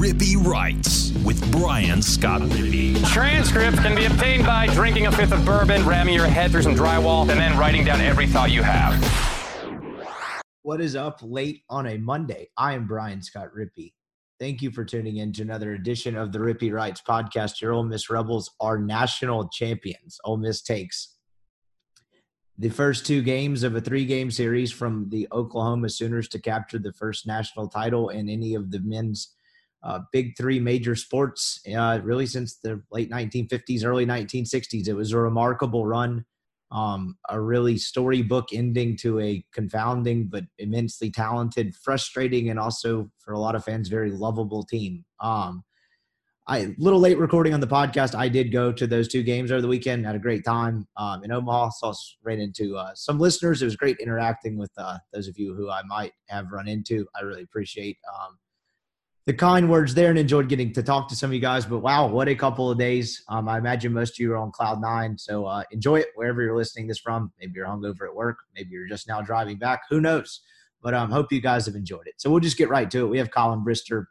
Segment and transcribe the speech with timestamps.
[0.00, 3.06] Rippy Writes with Brian Scott Rippey.
[3.12, 6.74] Transcripts can be obtained by drinking a fifth of bourbon, ramming your head through some
[6.74, 8.94] drywall, and then writing down every thought you have.
[10.62, 12.48] What is up late on a Monday?
[12.56, 13.92] I am Brian Scott Rippey.
[14.38, 17.60] Thank you for tuning in to another edition of the Rippy Writes podcast.
[17.60, 20.18] Your Ole Miss Rebels are national champions.
[20.24, 21.18] Ole Miss takes
[22.56, 26.78] the first two games of a three game series from the Oklahoma Sooners to capture
[26.78, 29.34] the first national title in any of the men's
[29.82, 34.88] uh, big three major sports, uh, really since the late 1950s, early 1960s.
[34.88, 36.24] It was a remarkable run,
[36.70, 43.32] um, a really storybook ending to a confounding but immensely talented, frustrating, and also for
[43.32, 45.04] a lot of fans, very lovable team.
[45.20, 45.64] Um,
[46.46, 48.14] I little late recording on the podcast.
[48.14, 50.04] I did go to those two games over the weekend.
[50.04, 51.70] Had a great time um, in Omaha.
[51.70, 53.62] Saw ran into uh, some listeners.
[53.62, 57.06] It was great interacting with uh, those of you who I might have run into.
[57.14, 58.36] I really appreciate um,
[59.26, 61.66] the kind words there and enjoyed getting to talk to some of you guys.
[61.66, 63.22] But wow, what a couple of days.
[63.28, 65.18] Um, I imagine most of you are on cloud nine.
[65.18, 67.32] So uh, enjoy it wherever you're listening this from.
[67.38, 68.38] Maybe you're hungover at work.
[68.54, 69.82] Maybe you're just now driving back.
[69.90, 70.40] Who knows?
[70.82, 72.14] But um, hope you guys have enjoyed it.
[72.16, 73.08] So we'll just get right to it.
[73.08, 74.06] We have Colin Brister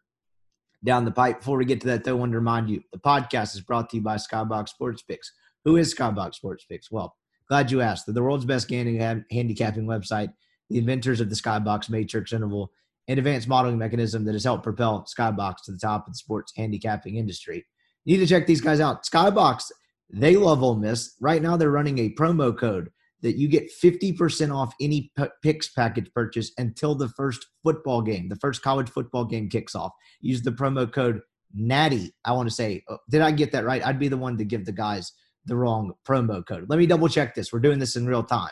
[0.83, 1.39] down the pipe.
[1.39, 3.89] Before we get to that, though, I want to remind you the podcast is brought
[3.89, 5.33] to you by Skybox Sports Picks.
[5.65, 6.91] Who is Skybox Sports Picks?
[6.91, 7.15] Well,
[7.47, 8.05] glad you asked.
[8.05, 10.31] They're the world's best handicapping website,
[10.69, 12.71] the inventors of the Skybox Matrix Interval
[13.09, 16.53] and advanced modeling mechanism that has helped propel Skybox to the top of the sports
[16.55, 17.65] handicapping industry.
[18.05, 19.03] You need to check these guys out.
[19.03, 19.71] Skybox,
[20.11, 21.15] they love Ole Miss.
[21.19, 25.11] Right now, they're running a promo code that you get 50% off any
[25.43, 29.91] picks package purchase until the first football game, the first college football game kicks off.
[30.21, 31.19] Use the promo code
[31.53, 32.13] Natty.
[32.25, 33.85] I want to say, uh, did I get that right?
[33.85, 35.11] I'd be the one to give the guys
[35.45, 36.67] the wrong promo code.
[36.69, 37.51] Let me double check this.
[37.51, 38.51] We're doing this in real time.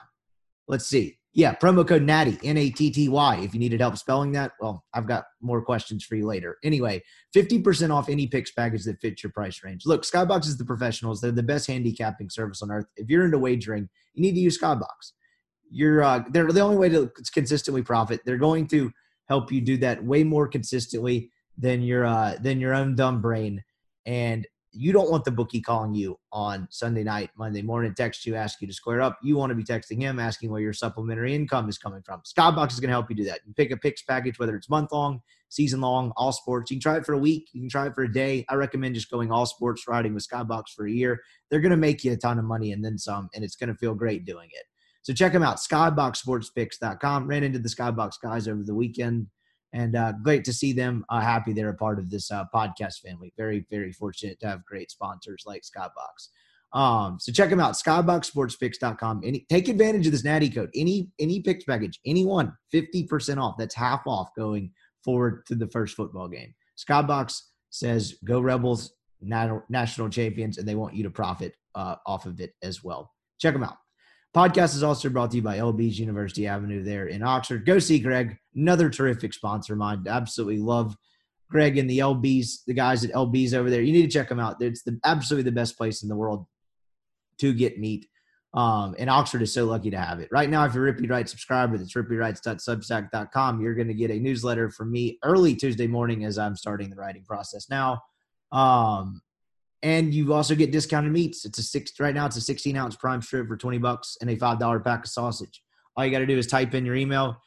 [0.67, 1.19] Let's see.
[1.37, 3.35] Yeah, promo code Natty, N A T T Y.
[3.43, 6.57] If you needed help spelling that, well, I've got more questions for you later.
[6.63, 7.03] Anyway,
[7.35, 9.85] 50% off any picks package that fits your price range.
[9.85, 11.21] Look, Skybox is the professionals.
[11.21, 12.87] They're the best handicapping service on earth.
[12.95, 15.11] If you're into wagering, you need to use Skybox.
[15.69, 18.21] You're uh, they're the only way to consistently profit.
[18.25, 18.91] They're going to
[19.27, 23.63] help you do that way more consistently than your uh, than your own dumb brain.
[24.07, 28.35] And you don't want the bookie calling you on Sunday night, Monday morning, text you,
[28.35, 29.17] ask you to square up.
[29.23, 32.21] You want to be texting him, asking where your supplementary income is coming from.
[32.21, 33.41] Skybox is going to help you do that.
[33.45, 36.69] You pick a picks package, whether it's month long, season long, all sports.
[36.69, 37.49] You can try it for a week.
[37.53, 38.45] You can try it for a day.
[38.49, 41.21] I recommend just going all sports riding with Skybox for a year.
[41.49, 43.69] They're going to make you a ton of money and then some, and it's going
[43.69, 44.65] to feel great doing it.
[45.01, 47.27] So check them out, skyboxsportspicks.com.
[47.27, 49.27] Ran into the Skybox guys over the weekend
[49.77, 52.99] and uh, great to see them uh, happy they're a part of this uh, podcast
[52.99, 53.31] family.
[53.37, 56.29] Very, very fortunate to have great sponsors like Skybox.
[56.77, 59.21] Um, so check them out, skyboxsportspicks.com.
[59.23, 60.69] Any take advantage of this natty code.
[60.75, 63.55] Any any picks package, anyone, 50% off.
[63.57, 64.71] That's half off going
[65.05, 66.53] forward to the first football game.
[66.77, 67.39] Skybox
[67.69, 72.53] says go Rebels, national champions, and they want you to profit uh, off of it
[72.63, 73.13] as well.
[73.39, 73.77] Check them out.
[74.37, 77.65] Podcast is also brought to you by LB's University Avenue there in Oxford.
[77.65, 80.05] Go see Greg, another terrific sponsor of mine.
[80.07, 80.95] Absolutely love
[81.49, 83.81] Greg and the LBs, the guys at LB's over there.
[83.81, 84.61] You need to check them out.
[84.61, 86.45] It's the absolutely the best place in the world
[87.39, 88.05] to get meat.
[88.53, 90.29] Um, and Oxford is so lucky to have it.
[90.31, 93.59] Right now, if you're Rippy Writes subscriber, that's rippywrites.substack.com.
[93.59, 96.95] You're going to get a newsletter from me early Tuesday morning as I'm starting the
[96.95, 98.03] writing process now.
[98.51, 99.19] Um,
[99.83, 101.45] and you also get discounted meats.
[101.45, 102.25] It's a six right now.
[102.25, 105.09] It's a 16 ounce prime strip for 20 bucks and a five dollar pack of
[105.09, 105.61] sausage.
[105.95, 107.41] All you got to do is type in your email,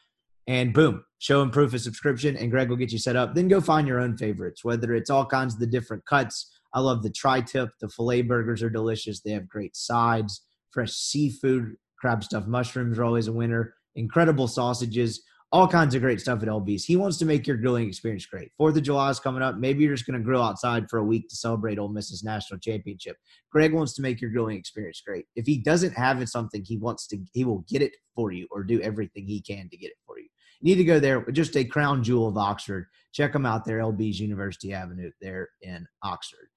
[0.46, 3.34] and boom, show him proof of subscription, and Greg will get you set up.
[3.34, 6.50] Then go find your own favorites, whether it's all kinds of the different cuts.
[6.74, 7.70] I love the tri-tip.
[7.80, 9.20] The filet burgers are delicious.
[9.20, 13.74] They have great sides, fresh seafood, crab stuffed mushrooms are always a winner.
[13.94, 15.22] Incredible sausages
[15.52, 16.84] all kinds of great stuff at LB's.
[16.84, 18.52] He wants to make your grilling experience great.
[18.56, 19.56] Fourth of July is coming up.
[19.56, 22.60] Maybe you're just going to grill outside for a week to celebrate Ole Miss's national
[22.60, 23.16] championship.
[23.50, 25.26] Greg wants to make your grilling experience great.
[25.34, 28.46] If he doesn't have it something, he wants to, he will get it for you
[28.52, 30.28] or do everything he can to get it for you.
[30.60, 31.24] You need to go there.
[31.32, 32.86] Just a crown jewel of Oxford.
[33.12, 33.78] Check them out there.
[33.78, 36.49] LB's University Avenue there in Oxford.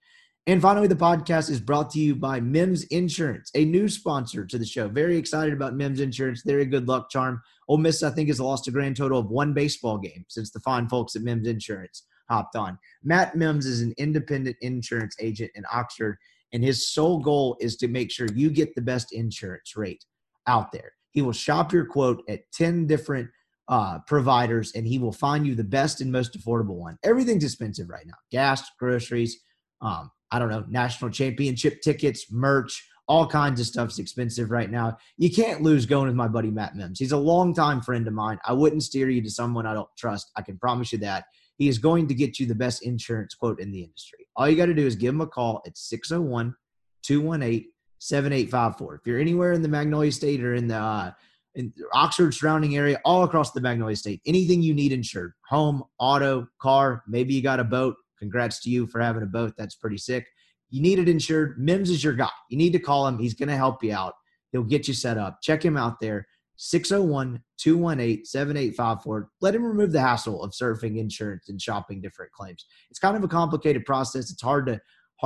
[0.45, 4.57] And finally, the podcast is brought to you by Mims Insurance, a new sponsor to
[4.57, 4.89] the show.
[4.89, 6.43] Very excited about Mims Insurance.
[6.43, 7.41] They're a good luck charm.
[7.69, 10.59] Ole Miss, I think, has lost a grand total of one baseball game since the
[10.59, 12.77] fine folks at Mims Insurance hopped on.
[13.03, 16.17] Matt Mims is an independent insurance agent in Oxford,
[16.51, 20.03] and his sole goal is to make sure you get the best insurance rate
[20.47, 20.91] out there.
[21.11, 23.29] He will shop your quote at 10 different
[23.69, 26.97] uh, providers, and he will find you the best and most affordable one.
[27.03, 29.39] Everything's expensive right now gas, groceries,
[29.81, 34.97] um, I don't know, national championship tickets, merch, all kinds of stuff's expensive right now.
[35.17, 36.99] You can't lose going with my buddy Matt Mims.
[36.99, 38.39] He's a longtime friend of mine.
[38.43, 40.31] I wouldn't steer you to someone I don't trust.
[40.35, 41.25] I can promise you that.
[41.57, 44.25] he is going to get you the best insurance quote in the industry.
[44.35, 46.55] All you got to do is give him a call at 601
[47.03, 47.69] 218
[47.99, 48.95] 7854.
[48.95, 51.11] If you're anywhere in the Magnolia State or in the uh,
[51.55, 56.47] in Oxford surrounding area, all across the Magnolia State, anything you need insured home, auto,
[56.59, 57.95] car, maybe you got a boat.
[58.23, 59.53] Congrats to you for having a boat.
[59.57, 60.25] That's pretty sick.
[60.69, 61.59] You need it insured.
[61.59, 62.29] Mims is your guy.
[62.49, 63.19] You need to call him.
[63.19, 64.13] He's going to help you out.
[64.53, 65.39] He'll get you set up.
[65.41, 66.25] Check him out there.
[66.55, 69.29] 601 218 7854.
[69.41, 72.65] Let him remove the hassle of surfing insurance and shopping different claims.
[72.89, 74.31] It's kind of a complicated process.
[74.31, 74.79] It's hard to,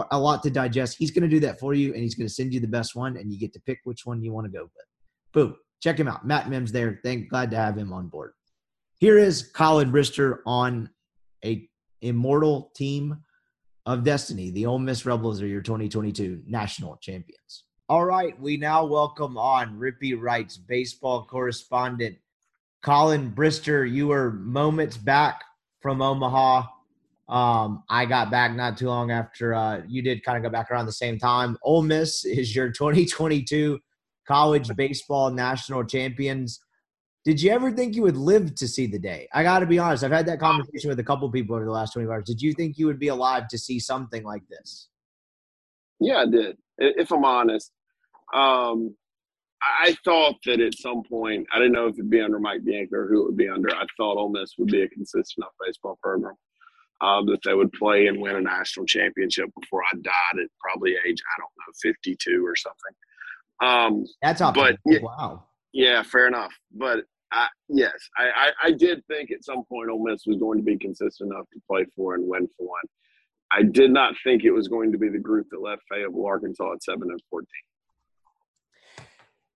[0.09, 0.95] a lot to digest.
[0.97, 2.95] He's going to do that for you and he's going to send you the best
[2.95, 4.85] one and you get to pick which one you want to go with.
[5.33, 5.55] Boom.
[5.83, 6.25] Check him out.
[6.25, 6.99] Matt Mims there.
[7.03, 8.31] Thank glad to have him on board.
[8.99, 10.89] Here is Colin Brister on
[11.45, 11.69] a
[12.01, 13.17] immortal team
[13.85, 14.51] of destiny.
[14.51, 17.63] The Ole Miss Rebels are your 2022 national champions.
[17.89, 22.17] All right, we now welcome on Rippy Writes baseball correspondent,
[22.83, 23.89] Colin Brister.
[23.89, 25.41] You were moments back
[25.81, 26.63] from Omaha.
[27.29, 30.69] Um, I got back not too long after uh, you did kind of go back
[30.69, 31.57] around the same time.
[31.63, 33.79] Ole Miss is your 2022
[34.27, 36.59] college baseball national champions.
[37.27, 39.27] Did you ever think you would live to see the day?
[39.33, 40.01] I got to be honest.
[40.01, 42.23] I've had that conversation with a couple people over the last 20 hours.
[42.23, 44.87] Did you think you would be alive to see something like this?
[45.99, 46.57] Yeah, I did.
[46.77, 47.73] If I'm honest,
[48.33, 48.95] um,
[49.61, 52.95] I thought that at some point, I didn't know if it'd be under Mike Bianco
[52.95, 53.75] or who it would be under.
[53.75, 56.35] I thought Ole Miss would be a consistent enough baseball program
[57.01, 60.91] um, that they would play and win a national championship before I died at probably
[60.91, 62.95] age, I don't know, 52 or something.
[63.61, 64.55] Um, That's up.
[64.55, 65.43] But wow.
[65.73, 66.53] Yeah, fair enough.
[66.71, 66.99] But
[67.69, 70.77] Yes, I, I, I, did think at some point Ole Miss was going to be
[70.77, 72.81] consistent enough to play for and win for one.
[73.51, 76.73] I did not think it was going to be the group that left Fayetteville, Arkansas
[76.73, 79.07] at seven and fourteen.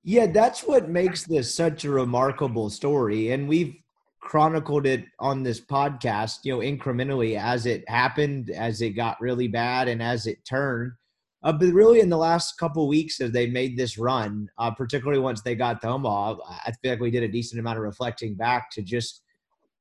[0.04, 3.32] Yeah, that's what makes this such a remarkable story.
[3.32, 3.76] And we've
[4.20, 9.48] chronicled it on this podcast, you know, incrementally as it happened, as it got really
[9.48, 10.94] bad, and as it turned.
[11.44, 15.20] Uh, but really, in the last couple weeks, as they made this run, uh, particularly
[15.20, 16.36] once they got to Omaha,
[16.66, 19.24] I feel like we did a decent amount of reflecting back to just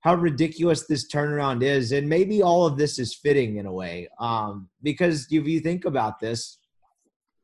[0.00, 4.08] how ridiculous this turnaround is, and maybe all of this is fitting in a way.
[4.18, 6.58] Um, because if you think about this,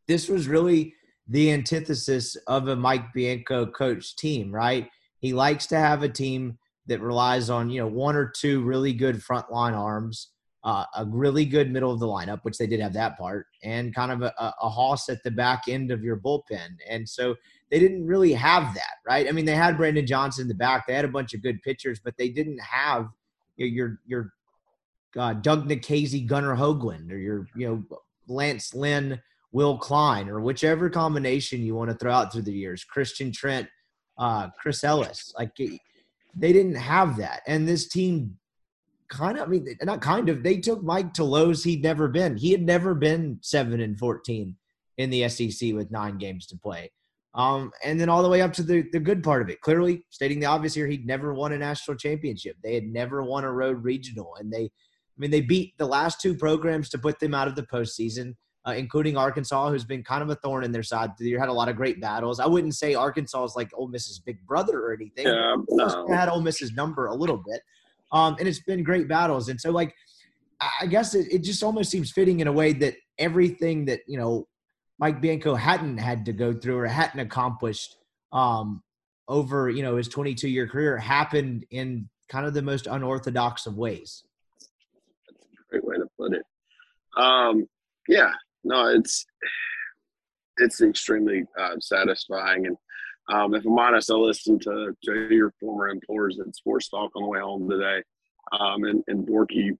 [0.08, 0.94] this was really
[1.28, 4.88] the antithesis of a Mike Bianco coach team, right?
[5.19, 8.92] He likes to have a team that relies on, you know, one or two really
[8.92, 10.30] good frontline arms,
[10.66, 13.94] uh, a really good middle of the lineup, which they did have that part, and
[13.94, 16.76] kind of a, a hoss at the back end of your bullpen.
[16.90, 17.34] And so
[17.70, 19.26] they didn't really have that, right?
[19.26, 20.86] I mean, they had Brandon Johnson in the back.
[20.86, 23.08] They had a bunch of good pitchers, but they didn't have
[23.56, 24.32] your your,
[25.16, 27.98] uh, Doug Nikhazy, Gunnar Hoglund, or your you know
[28.28, 29.19] Lance Lynn–
[29.56, 33.66] Will Klein or whichever combination you want to throw out through the years, Christian Trent,
[34.19, 35.32] uh, Chris Ellis.
[35.38, 37.40] Like they didn't have that.
[37.46, 38.36] And this team
[39.08, 42.37] kind of, I mean, not kind of, they took Mike to lows he'd never been.
[42.37, 44.56] He had never been 7 and 14
[44.99, 46.91] in the SEC with nine games to play.
[47.35, 49.61] Um, and then all the way up to the, the good part of it.
[49.61, 52.56] Clearly, stating the obvious here, he'd never won a national championship.
[52.62, 54.37] They had never won a road regional.
[54.37, 57.55] And they, I mean, they beat the last two programs to put them out of
[57.55, 58.35] the postseason
[58.67, 61.12] uh, including Arkansas, who's been kind of a thorn in their side.
[61.20, 62.41] You had a lot of great battles.
[62.41, 65.26] I wouldn't say Arkansas is like Ole Miss's big brother or anything.
[65.26, 66.08] Yeah, no.
[66.08, 67.61] had Ole Miss's number a little bit,
[68.12, 69.49] um, and it's been great battles.
[69.49, 69.94] And so, like,
[70.81, 74.19] I guess it, it just almost seems fitting in a way that everything that you
[74.19, 74.46] know
[74.98, 77.96] Mike Bianco hadn't had to go through or hadn't accomplished
[78.32, 78.82] um,
[79.29, 83.77] over you know his 22 year career happened in kind of the most unorthodox of
[83.77, 84.25] ways.
[85.29, 86.43] That's a great way to put it.
[87.17, 87.69] Um,
[88.08, 88.32] yeah,
[88.65, 89.27] no, it's
[90.58, 92.67] it's extremely uh, satisfying.
[92.67, 92.77] And
[93.28, 97.22] um, if I'm honest, I listened to, to your former employers at Sports Talk on
[97.22, 98.02] the way home today,
[98.52, 99.70] um, and, and Borky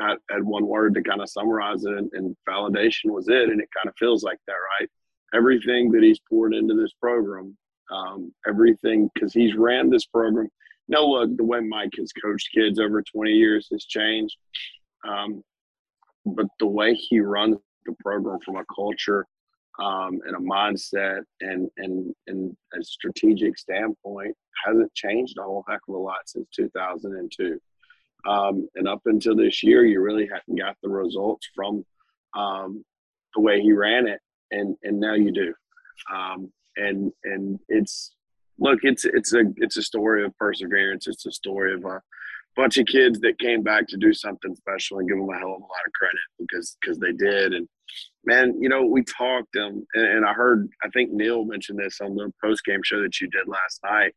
[0.00, 3.50] had, had, one word to kind of summarize it, and, and validation was it.
[3.50, 4.88] And it kind of feels like that, right?
[5.34, 7.56] Everything that he's poured into this program,
[7.92, 10.48] um, everything because he's ran this program.
[10.88, 14.36] No, look, the way Mike has coached kids over 20 years has changed.
[15.06, 15.42] Um,
[16.24, 19.26] but the way he runs the program from a culture
[19.80, 25.80] um, and a mindset and, and, and a strategic standpoint hasn't changed a whole heck
[25.88, 27.60] of a lot since 2002.
[28.26, 31.84] Um, and up until this year, you really hadn't got the results from
[32.34, 32.84] um,
[33.34, 35.52] the way he ran it, and and now you do.
[36.12, 38.12] Um, and and it's
[38.58, 41.06] look, it's it's a it's a story of perseverance.
[41.06, 42.00] It's a story of a
[42.56, 45.54] bunch of kids that came back to do something special and give them a hell
[45.54, 47.52] of a lot of credit because because they did.
[47.52, 47.68] And
[48.24, 52.00] man, you know, we talked um, and, and I heard I think Neil mentioned this
[52.00, 54.14] on the post game show that you did last night.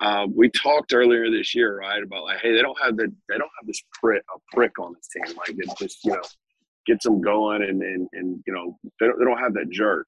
[0.00, 3.38] um, we talked earlier this year, right, about like, hey, they don't have the they
[3.38, 5.36] don't have this prick a prick on this team.
[5.36, 6.22] Like it just you know
[6.86, 10.06] gets them going, and and and you know they don't, they don't have that jerk.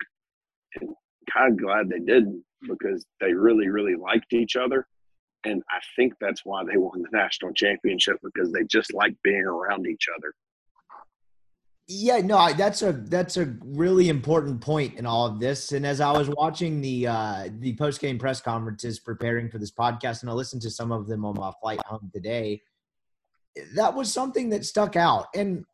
[0.80, 0.90] And
[1.32, 4.86] kind of glad they didn't because they really really liked each other,
[5.44, 9.44] and I think that's why they won the national championship because they just like being
[9.44, 10.34] around each other.
[11.88, 15.70] Yeah, no, I, that's a that's a really important point in all of this.
[15.70, 19.70] And as I was watching the uh, the post game press conferences preparing for this
[19.70, 22.60] podcast, and I listened to some of them on my flight home today,
[23.76, 25.26] that was something that stuck out.
[25.36, 25.64] And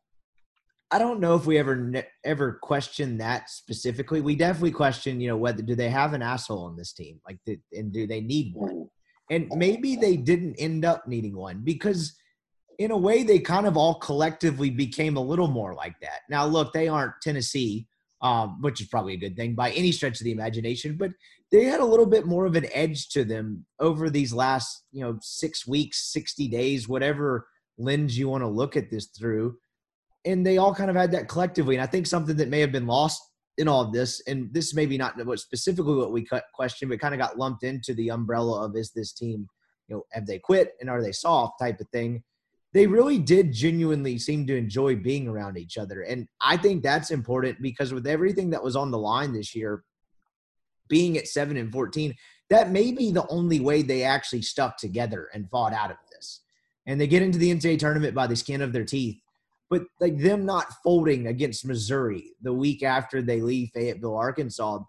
[0.91, 4.21] I don't know if we ever ever questioned that specifically.
[4.21, 7.39] We definitely question, you know, whether do they have an asshole on this team, like,
[7.73, 8.91] and do they need one?
[9.31, 12.15] And maybe they didn't end up needing one because
[12.79, 16.21] in a way, they kind of all collectively became a little more like that.
[16.29, 17.87] Now, look, they aren't Tennessee,
[18.21, 21.11] um, which is probably a good thing by any stretch of the imagination, but
[21.51, 25.03] they had a little bit more of an edge to them over these last, you
[25.03, 27.47] know, six weeks, 60 days, whatever
[27.79, 29.57] lens you want to look at this through.
[30.25, 31.75] And they all kind of had that collectively.
[31.75, 33.21] And I think something that may have been lost
[33.59, 37.01] in all of this, and this may be not what specifically what we question, but
[37.01, 39.47] kind of got lumped into the umbrella of is this team,
[39.89, 42.23] you know, have they quit and are they soft type of thing
[42.73, 46.03] they really did genuinely seem to enjoy being around each other.
[46.03, 49.85] And I think that's important because with everything that was on the line this year,
[50.89, 52.15] being at 7 and 14,
[52.51, 56.41] that may be the only way they actually stuck together and fought out of this.
[56.87, 59.21] And they get into the NCAA tournament by the skin of their teeth.
[59.71, 64.81] But like them not folding against Missouri the week after they leave Fayetteville, Arkansas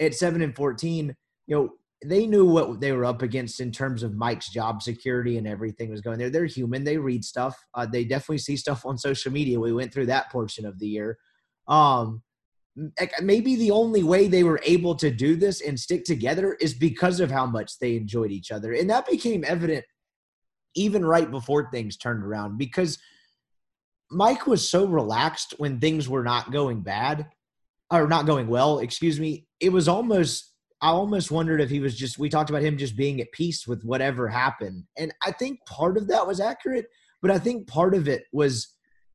[0.00, 1.14] at 7 and 14,
[1.46, 1.70] you know,
[2.04, 5.90] they knew what they were up against in terms of Mike's job security and everything
[5.90, 6.30] was going there.
[6.30, 6.84] They're human.
[6.84, 7.56] They read stuff.
[7.74, 9.60] Uh, they definitely see stuff on social media.
[9.60, 11.18] We went through that portion of the year.
[11.68, 12.22] Um,
[13.20, 17.20] maybe the only way they were able to do this and stick together is because
[17.20, 18.72] of how much they enjoyed each other.
[18.72, 19.84] And that became evident
[20.74, 22.98] even right before things turned around because
[24.10, 27.26] Mike was so relaxed when things were not going bad
[27.90, 29.46] or not going well, excuse me.
[29.60, 30.51] It was almost
[30.82, 33.66] I almost wondered if he was just, we talked about him just being at peace
[33.68, 34.82] with whatever happened.
[34.98, 36.86] And I think part of that was accurate,
[37.22, 38.68] but I think part of it was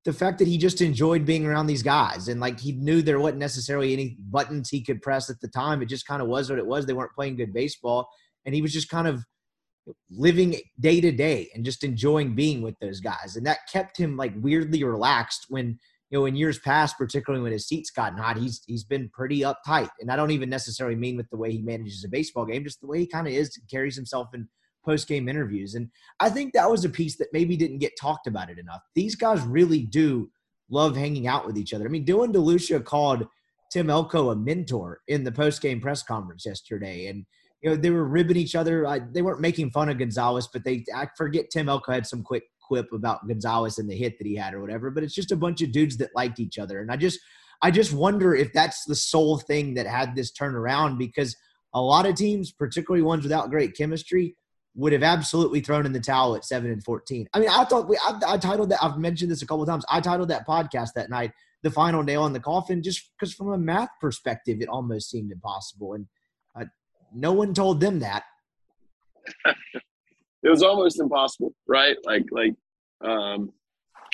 [0.06, 2.30] the fact that he just enjoyed being around these guys.
[2.30, 5.82] And like he knew there wasn't necessarily any buttons he could press at the time.
[5.82, 6.86] It just kind of was what it was.
[6.86, 8.08] They weren't playing good baseball.
[8.46, 9.26] And he was just kind of
[10.10, 13.36] living day to day and just enjoying being with those guys.
[13.36, 15.78] And that kept him like weirdly relaxed when
[16.10, 19.42] you know, in years past, particularly when his seat's gotten hot, he's he's been pretty
[19.42, 19.90] uptight.
[20.00, 22.82] And I don't even necessarily mean with the way he manages a baseball game, just
[22.82, 24.48] the way he kind of is, carries himself in
[24.86, 25.76] post game interviews.
[25.76, 28.82] And I think that was a piece that maybe didn't get talked about it enough.
[28.96, 30.30] These guys really do
[30.70, 31.86] love hanging out with each other.
[31.86, 33.28] I mean, Dylan DeLucia called
[33.72, 37.26] Tim Elko a mentor in the post game press conference yesterday, and
[37.62, 38.88] you know they were ribbing each other.
[38.88, 42.24] I, they weren't making fun of Gonzalez, but they I forget Tim Elko had some
[42.24, 45.32] quick quip about Gonzalez and the hit that he had or whatever, but it's just
[45.32, 46.82] a bunch of dudes that liked each other.
[46.82, 47.20] And I just
[47.62, 51.36] I just wonder if that's the sole thing that had this turnaround because
[51.74, 54.36] a lot of teams, particularly ones without great chemistry,
[54.76, 57.28] would have absolutely thrown in the towel at seven and fourteen.
[57.34, 58.84] I mean, I thought we I, I titled that.
[58.84, 59.86] I've mentioned this a couple times.
[59.90, 61.32] I titled that podcast that night
[61.64, 65.32] "The Final Nail in the Coffin" just because from a math perspective, it almost seemed
[65.32, 66.06] impossible, and
[66.60, 66.66] uh,
[67.14, 68.24] no one told them that.
[70.48, 71.98] it was almost impossible, right?
[72.06, 72.56] Like like
[73.02, 73.52] um,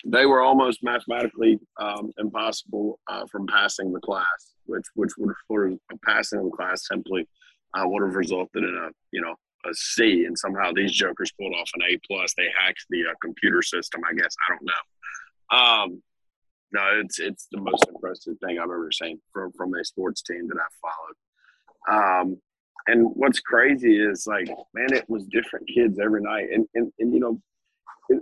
[0.03, 5.71] they were almost mathematically um, impossible uh, from passing the class, which which would for
[6.03, 7.27] passing the class simply
[7.75, 9.35] uh, would have resulted in a you know
[9.69, 12.33] a C, and somehow these jokers pulled off an A plus.
[12.35, 14.35] They hacked the uh, computer system, I guess.
[14.47, 15.57] I don't know.
[15.57, 16.03] Um,
[16.71, 20.47] no, it's it's the most impressive thing I've ever seen from from a sports team
[20.47, 22.31] that I've followed.
[22.31, 22.41] Um,
[22.87, 26.49] and what's crazy is like, man, it was different kids every night.
[26.53, 27.41] And, and, and you know,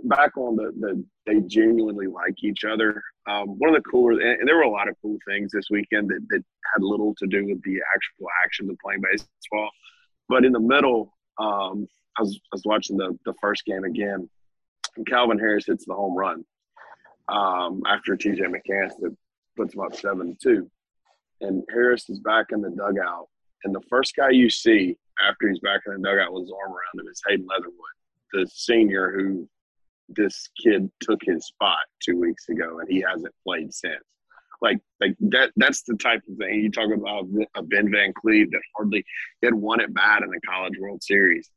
[0.04, 3.02] back on the, the they genuinely like each other.
[3.28, 5.66] Um, one of the cooler, and, and, there were a lot of cool things this
[5.70, 9.70] weekend that, that had little to do with the actual action of playing baseball.
[10.28, 14.28] But in the middle, um, I, was, I was watching the, the first game again,
[14.96, 16.44] and Calvin Harris hits the home run
[17.28, 19.16] um, after TJ McCants that
[19.56, 20.70] puts him up 7 2.
[21.40, 23.28] And Harris is back in the dugout
[23.64, 26.72] and the first guy you see after he's back in the dugout with his arm
[26.72, 27.74] around him is Hayden Leatherwood,
[28.32, 29.48] the senior who
[30.08, 34.02] this kid took his spot two weeks ago, and he hasn't played since.
[34.60, 35.50] Like, like that.
[35.56, 37.26] That's the type of thing you talk about.
[37.56, 39.04] A Ben Van Cleve that hardly
[39.42, 41.50] had won it bad in the College World Series.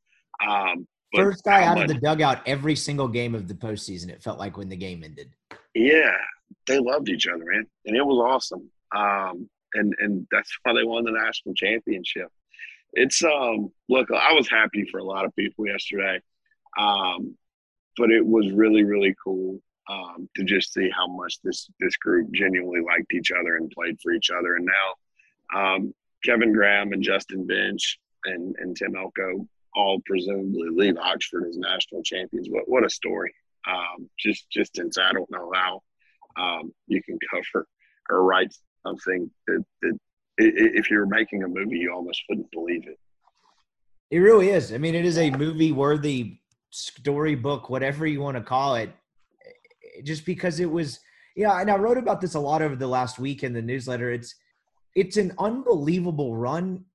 [0.45, 4.09] Um, First guy out of the dugout every single game of the postseason.
[4.09, 5.33] It felt like when the game ended.
[5.73, 6.17] Yeah,
[6.67, 8.69] they loved each other, man, and it was awesome.
[8.95, 12.29] Um, and and that's why they won the national championship.
[12.93, 16.19] it's um look, I was happy for a lot of people yesterday.
[16.77, 17.37] Um,
[17.97, 22.31] but it was really, really cool um, to just see how much this this group
[22.33, 24.55] genuinely liked each other and played for each other.
[24.55, 30.97] And now um, Kevin Graham and Justin Bench and, and Tim Elko all presumably leave
[30.97, 32.47] Oxford as national champions.
[32.49, 33.33] What what a story!
[33.67, 35.81] Um, just just since I don't know how
[36.37, 37.67] um, you can cover
[38.09, 38.53] or write
[38.85, 39.97] something that, that
[40.37, 42.99] if you're making a movie, you almost wouldn't believe it.
[44.11, 44.73] It really is.
[44.73, 46.39] I mean, it is a movie worthy
[46.69, 48.91] storybook, whatever you want to call it,
[50.03, 50.99] just because it was.
[51.35, 54.11] Yeah, and I wrote about this a lot over the last week in the newsletter.
[54.11, 54.35] It's
[54.95, 56.85] it's an unbelievable run.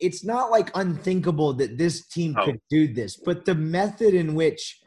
[0.00, 2.44] It's not like unthinkable that this team oh.
[2.44, 4.80] could do this, but the method in which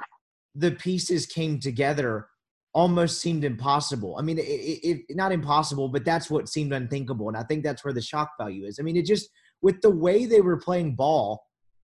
[0.56, 2.28] the pieces came together
[2.74, 4.16] almost seemed impossible.
[4.18, 7.86] I mean, it, it, not impossible, but that's what seemed unthinkable, and I think that's
[7.86, 8.80] where the shock value is.
[8.80, 9.30] I mean, it just
[9.62, 11.44] with the way they were playing ball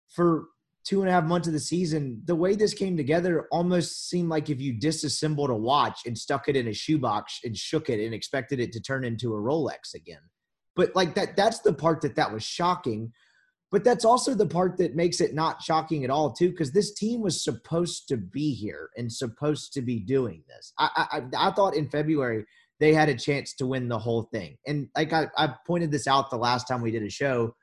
[0.09, 0.45] for
[0.85, 4.29] two and a half months of the season, the way this came together almost seemed
[4.29, 7.99] like if you disassembled a watch and stuck it in a shoebox and shook it
[7.99, 10.21] and expected it to turn into a Rolex again.
[10.75, 13.11] But like that, that's the part that that was shocking.
[13.75, 16.93] But that's also the part that makes it not shocking at all, too, because this
[16.93, 20.71] team was supposed to be here and supposed to be doing this.
[20.79, 22.45] I, I, I thought in February
[22.79, 24.55] they had a chance to win the whole thing.
[24.65, 27.53] And like I, I pointed this out the last time we did a show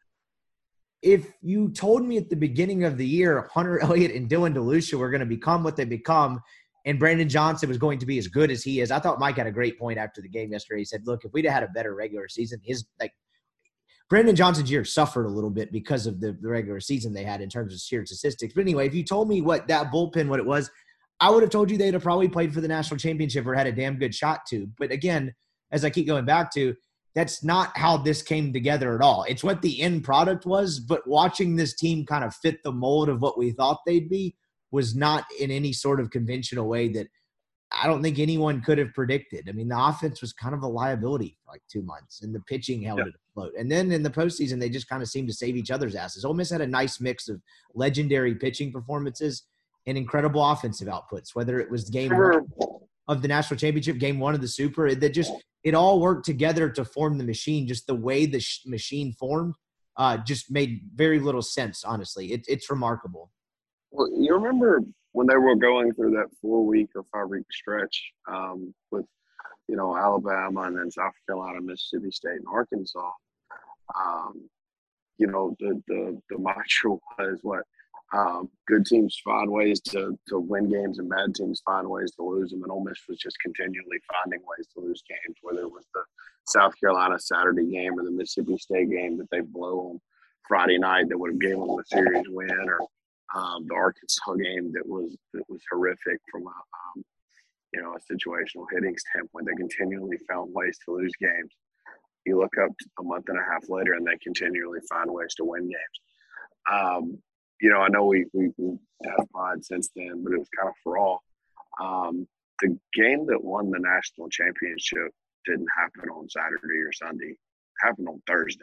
[1.01, 4.99] if you told me at the beginning of the year Hunter Elliott and Dylan DeLucia
[4.99, 6.43] were going to become what they become
[6.85, 9.39] and Brandon Johnson was going to be as good as he is, I thought Mike
[9.39, 10.83] had a great point after the game yesterday.
[10.83, 13.15] He said, "Look, if we'd had a better regular season, his like
[14.13, 17.41] Brandon Johnson's year suffered a little bit because of the, the regular season they had
[17.41, 18.53] in terms of sheer statistics.
[18.53, 20.71] But anyway, if you told me what that bullpen, what it was,
[21.19, 23.67] I would have told you they'd have probably played for the national championship or had
[23.67, 24.69] a damn good shot to.
[24.79, 25.35] But again,
[25.71, 26.77] as I keep going back to,
[27.15, 29.25] that's not how this came together at all.
[29.27, 33.09] It's what the end product was, but watching this team kind of fit the mold
[33.09, 34.37] of what we thought they'd be
[34.73, 37.07] was not in any sort of conventional way that
[37.81, 39.49] I don't think anyone could have predicted.
[39.49, 42.41] I mean, the offense was kind of a liability for like two months, and the
[42.41, 43.53] pitching held it afloat.
[43.59, 46.25] And then in the postseason, they just kind of seemed to save each other's asses.
[46.25, 47.41] Ole Miss had a nice mix of
[47.75, 49.45] legendary pitching performances
[49.87, 52.47] and incredible offensive outputs, whether it was game one
[53.09, 54.95] of the national championship, game one of the Super.
[54.95, 55.33] That just
[55.65, 57.67] it all worked together to form the machine.
[57.67, 59.55] Just the way the sh- machine formed
[59.97, 61.85] uh, just made very little sense.
[61.85, 63.31] Honestly, it, it's remarkable.
[63.91, 64.81] Well, you remember
[65.13, 69.07] when they were going through that four week or five week stretch um, with,
[69.69, 73.11] you know, Alabama and then South Carolina, Mississippi State, and Arkansas.
[73.99, 74.49] Um,
[75.19, 77.65] you know, the the the mantra was what
[78.13, 82.23] um, good teams find ways to, to win games and bad teams find ways to
[82.23, 82.63] lose them.
[82.63, 86.03] And Ole Miss was just continually finding ways to lose games, whether it was the
[86.47, 90.01] South Carolina Saturday game or the Mississippi State game that they blow on
[90.47, 92.81] Friday night that would have given them a series win, or
[93.35, 97.05] um, the Arkansas game that was that was horrific from a um,
[97.73, 99.47] you know a situational hitting standpoint.
[99.47, 101.53] They continually found ways to lose games.
[102.27, 105.45] You look up a month and a half later, and they continually find ways to
[105.45, 105.99] win games.
[106.71, 107.19] Um,
[107.61, 108.51] you know, I know we, we,
[109.05, 111.23] had pod since then, but it was kind of for all.
[111.83, 112.29] Um,
[112.61, 115.11] the game that won the national championship
[115.45, 117.31] didn't happen on Saturday or Sunday.
[117.31, 117.39] It
[117.81, 118.63] happened on Thursday.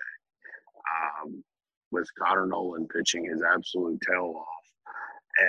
[1.23, 1.43] Um,
[1.91, 4.59] with Connor Noland pitching his absolute tail off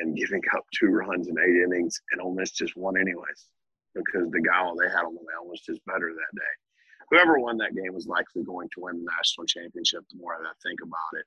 [0.00, 3.48] and giving up two runs in eight innings and Ole Miss just won anyways
[3.94, 6.54] because the guy they had on the mound was just better that day.
[7.10, 10.48] Whoever won that game was likely going to win the national championship the more that
[10.48, 11.26] I think about it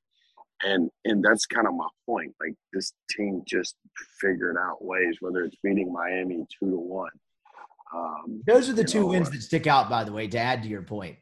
[0.63, 2.34] and and that's kind of my point.
[2.39, 3.76] Like this team just
[4.20, 7.12] figured out ways, whether it's beating Miami two to one.
[7.96, 10.28] Um, Those are the two know, wins that stick out, by the way.
[10.28, 11.18] To add to your point,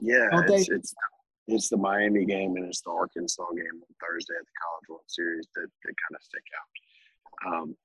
[0.00, 0.94] yeah, it's, it's,
[1.48, 5.04] it's the Miami game and it's the Arkansas game on Thursday at the College World
[5.06, 7.52] Series that, that kind of stick out.
[7.52, 7.76] Um,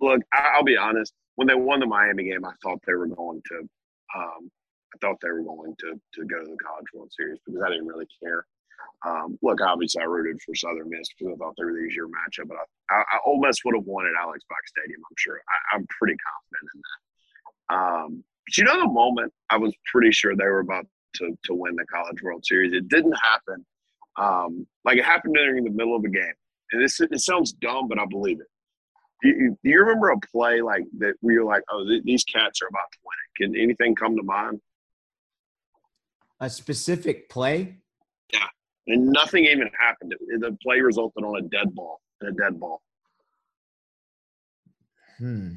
[0.00, 1.12] look, I, will be honest.
[1.36, 3.68] When they won the Miami game, I thought they were going to.
[4.16, 4.50] Um,
[4.94, 7.70] I thought they were going to to go to the College World Series because I
[7.70, 8.46] didn't really care
[9.06, 12.06] um, look, obviously, I rooted for Southern Miss because I thought they were the easier
[12.06, 12.48] matchup.
[12.48, 15.00] But I, I, I Ole Miss would have won at Alex Box Stadium.
[15.04, 15.40] I'm sure.
[15.72, 17.74] I, am pretty confident in that.
[17.74, 21.54] Um, but you know, the moment I was pretty sure they were about to to
[21.54, 23.64] win the College World Series, it didn't happen.
[24.16, 26.34] Um, like it happened during the middle of a game,
[26.72, 28.46] and this it sounds dumb, but I believe it.
[29.22, 32.24] Do you, do you remember a play like that where you're like, "Oh, th- these
[32.24, 33.54] cats are about to win it"?
[33.54, 34.60] Can anything come to mind?
[36.40, 37.78] A specific play?
[38.32, 38.48] Yeah
[38.86, 40.14] and nothing even happened.
[40.38, 42.82] The play resulted on a dead ball and a dead ball.
[45.18, 45.54] Hmm.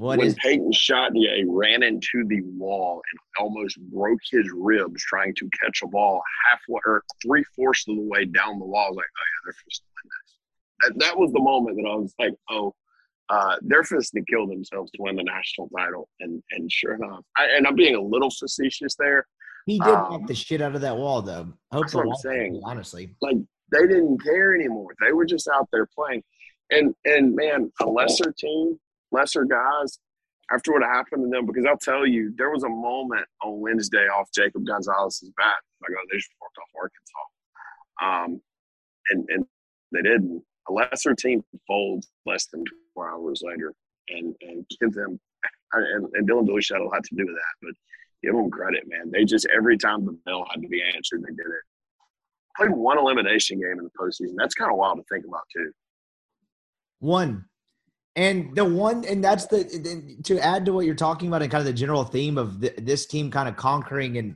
[0.00, 5.34] What when is Peyton Chatagnier ran into the wall and almost broke his ribs trying
[5.34, 8.94] to catch a ball halfway or three fourths of the way down the wall.
[8.94, 9.82] Like, oh yeah, they're just.
[10.80, 12.74] That that was the moment that I was like, oh,
[13.28, 16.08] uh, they're supposed to kill themselves to win the national title.
[16.20, 19.26] And and sure enough, I, and I'm being a little facetious there.
[19.66, 21.52] he did um, knock the shit out of that wall though.
[21.72, 22.62] Hope that's what I'm saying.
[22.64, 23.14] honestly.
[23.20, 23.36] Like
[23.70, 24.94] they didn't care anymore.
[24.98, 26.22] They were just out there playing.
[26.70, 28.80] And and man, a lesser team,
[29.12, 29.98] lesser guys,
[30.52, 34.06] after what happened to them, because I'll tell you, there was a moment on Wednesday
[34.06, 35.54] off Jacob Gonzalez's bat.
[35.80, 37.30] Like, oh, they just walked off Arkansas.
[38.02, 38.40] Um,
[39.10, 39.46] and and
[39.92, 40.42] they didn't.
[40.68, 43.74] A lesser team folds less than 24 hours later,
[44.08, 45.18] and and give them.
[45.72, 47.72] And, and Dylan had a lot to do with that, but
[48.22, 49.10] give them credit, man.
[49.10, 51.62] They just every time the bell had to be answered, they did it.
[52.56, 54.34] Played one elimination game in the postseason.
[54.36, 55.70] That's kind of wild to think about too.
[56.98, 57.44] One.
[58.16, 61.60] And the one, and that's the to add to what you're talking about and kind
[61.60, 64.34] of the general theme of th this team kind of conquering and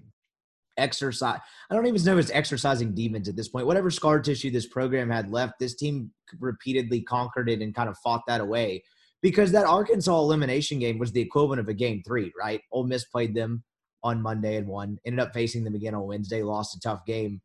[0.77, 1.41] exercise.
[1.71, 3.67] I don't even know if it's exercising demons at this point.
[3.67, 7.99] Whatever scar tissue this program had left, this team repeatedly conquered it and kind of
[7.99, 8.83] fought that away
[9.23, 12.61] because that Arkansas elimination game was the equivalent of a game three, right?
[12.73, 13.65] Ole Miss played them
[14.03, 17.41] on Monday and won, ended up facing them again on Wednesday, lost a tough game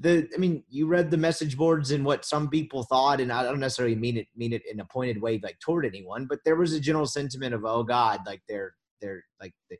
[0.00, 3.42] the I mean, you read the message boards and what some people thought, and I
[3.42, 6.56] don't necessarily mean it mean it in a pointed way like toward anyone, but there
[6.56, 9.76] was a general sentiment of oh God, like they're they're like the,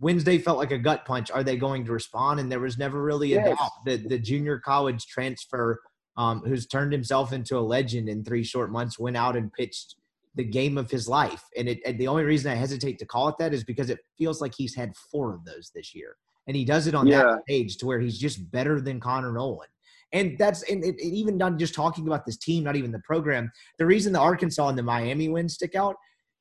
[0.00, 1.30] Wednesday felt like a gut punch.
[1.30, 2.40] Are they going to respond?
[2.40, 3.56] And there was never really a Yes.
[3.56, 3.70] doubt.
[3.86, 5.80] The the junior college transfer,
[6.16, 9.94] um, who's turned himself into a legend in three short months, went out and pitched
[10.34, 11.44] the game of his life.
[11.56, 14.00] And it and the only reason I hesitate to call it that is because it
[14.18, 16.16] feels like he's had four of those this year.
[16.46, 17.22] And he does it on Yeah.
[17.22, 19.70] that page to where he's just better than Connor Noland.
[20.12, 23.50] And that's and even not just talking about this team, not even the program.
[23.78, 25.96] The reason the Arkansas and the Miami wins stick out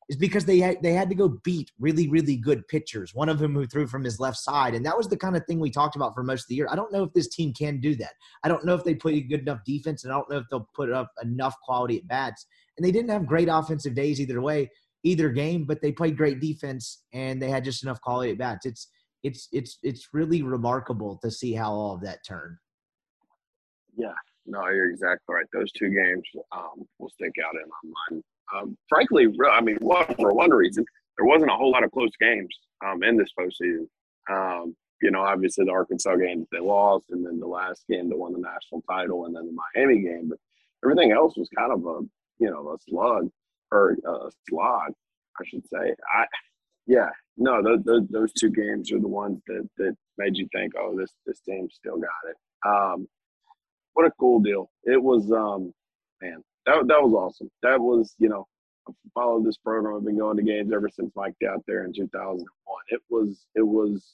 [0.09, 3.15] is because they had they had to go beat really really good pitchers.
[3.15, 5.45] One of them who threw from his left side, and that was the kind of
[5.45, 6.67] thing we talked about for most of the year.
[6.69, 8.11] I don't know if this team can do that.
[8.43, 10.69] I don't know if they play good enough defense, and I don't know if they'll
[10.75, 12.45] put up enough quality at bats.
[12.75, 14.69] And they didn't have great offensive days either way,
[15.03, 18.65] either game, but they played great defense and they had just enough quality at bats.
[18.65, 18.87] It's
[19.23, 22.57] it's it's it's really remarkable to see how all of that turned.
[23.95, 24.13] Yeah,
[24.45, 25.45] no, you're exactly right.
[25.53, 28.23] Those two games um, will stick out in my mind.
[28.53, 30.85] Um, frankly, I mean, for one reason,
[31.17, 32.53] there wasn't a whole lot of close games
[32.85, 33.87] um, in this postseason.
[34.29, 38.17] Um, you know, obviously the Arkansas game they lost, and then the last game that
[38.17, 40.29] won the national title, and then the Miami game.
[40.29, 40.39] But
[40.83, 42.01] everything else was kind of a
[42.39, 43.29] you know a slug
[43.71, 44.93] or a slog,
[45.39, 45.95] I should say.
[46.13, 46.25] I
[46.87, 50.73] yeah, no, those, those, those two games are the ones that that made you think,
[50.77, 52.35] oh, this this team still got it.
[52.67, 53.07] Um,
[53.93, 54.69] what a cool deal!
[54.83, 55.73] It was, um,
[56.21, 57.49] man, that that was awesome.
[57.63, 58.47] That was, you know,
[58.87, 59.95] I've followed this program.
[59.95, 62.45] I've been going to games ever since Mike got there in 2001.
[62.89, 64.13] It was, it was,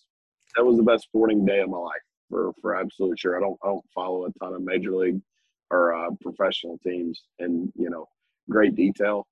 [0.56, 3.38] that was the best sporting day of my life for for absolute sure.
[3.38, 5.22] I don't I don't follow a ton of major league
[5.72, 8.08] or uh, professional teams in you know
[8.50, 9.28] great detail.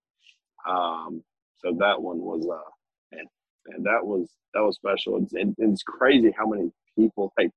[0.68, 1.24] Um,
[1.58, 2.70] so that one was uh,
[3.68, 5.18] and that was that was special.
[5.22, 7.52] It's and, and it's crazy how many people like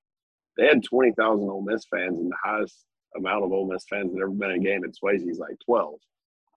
[0.57, 2.85] they had twenty thousand Ole Miss fans, and the highest
[3.17, 5.99] amount of Ole Miss fans that ever been in a game at Swayze's like twelve.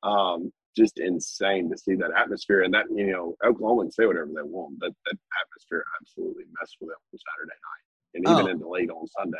[0.03, 4.27] Um, just insane to see that atmosphere and that you know Oklahoma can say whatever
[4.33, 8.59] they want, but that atmosphere absolutely messed with them on Saturday night and even Oh.
[8.59, 9.37] the late on Sunday.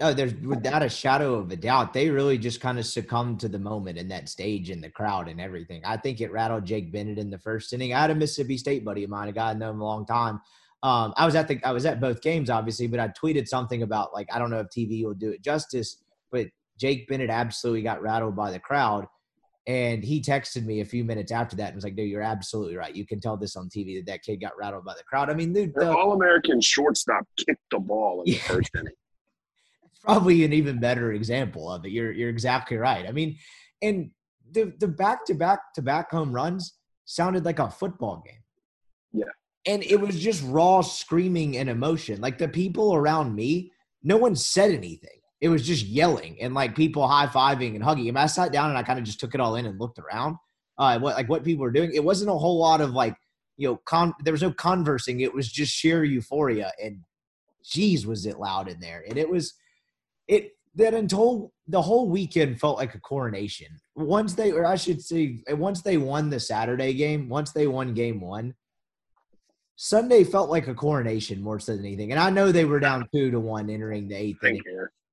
[0.00, 3.48] Oh, there's without a shadow of a doubt, they really just kind of succumbed to
[3.48, 5.82] the moment in that stage and the crowd and everything.
[5.84, 7.94] I think it rattled Jake Bennett in the first inning.
[7.94, 10.04] I had a Mississippi State buddy of mine, a guy I know him a long
[10.04, 10.40] time.
[10.82, 13.82] Um, I was at the I was at both games, obviously, but I tweeted something
[13.82, 16.02] about like I don't know if TV will do it justice,
[16.32, 19.06] but Jake Bennett absolutely got rattled by the crowd.
[19.66, 22.76] And he texted me a few minutes after that and was like, dude, you're absolutely
[22.76, 22.94] right.
[22.94, 25.30] You can tell this on TV that that kid got rattled by the crowd.
[25.30, 28.42] I mean, dude, the, All American shortstop kicked the ball in the Yeah.
[28.42, 28.92] first inning.
[30.04, 31.90] Probably an even better example of it.
[31.90, 33.06] You're you're exactly right.
[33.06, 33.38] I mean,
[33.82, 34.10] and
[34.50, 38.42] the the back to back to back home runs sounded like a football game.
[39.12, 39.32] Yeah.
[39.66, 42.20] And it was just raw screaming and emotion.
[42.20, 45.20] Like the people around me, no one said anything.
[45.40, 48.08] It was just yelling and like people high fiving and hugging.
[48.08, 49.98] And I sat down and I kind of just took it all in and looked
[49.98, 50.36] around.
[50.76, 51.92] Uh, what like what people were doing.
[51.94, 53.16] It wasn't a whole lot of like
[53.56, 54.12] you know con.
[54.22, 55.20] There was no conversing.
[55.20, 56.72] It was just sheer euphoria.
[56.82, 57.00] And
[57.64, 59.04] geez, was it loud in there.
[59.08, 59.54] And it was
[60.28, 63.68] it that until the whole weekend felt like a coronation.
[63.94, 67.94] Once they, or I should say, once they won the Saturday game, once they won
[67.94, 68.54] game one,
[69.76, 72.12] Sunday felt like a coronation more so than anything.
[72.12, 74.62] And I know they were down two to one entering the eighth inning.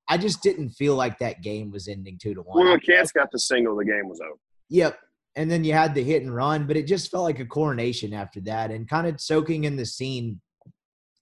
[0.08, 2.66] I just didn't feel like that game was ending two to one.
[2.66, 4.40] When McCants got the single, the game was over.
[4.70, 5.00] Yep.
[5.36, 8.14] and then you had the hit and run, but it just felt like a coronation
[8.14, 10.42] after that, and kind of soaking in the scene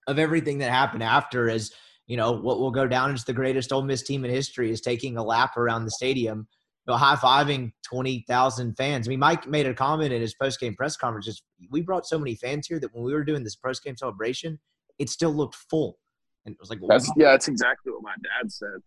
[0.08, 1.50] of everything that happened after.
[1.50, 1.72] As
[2.10, 4.82] you know, what will go down as the greatest Ole Miss team in history is
[4.82, 6.48] taking a lap around the stadium,
[6.88, 9.08] you know, high fiving twenty thousand fans.
[9.08, 11.42] I mean, Mike made a comment in his post game press conference.
[11.70, 14.60] We brought so many fans here that when we were doing this post game celebration,
[14.98, 16.00] it still looked full,
[16.46, 17.14] and it was like, that's wow.
[17.16, 18.80] yeah, that's exactly what my dad said.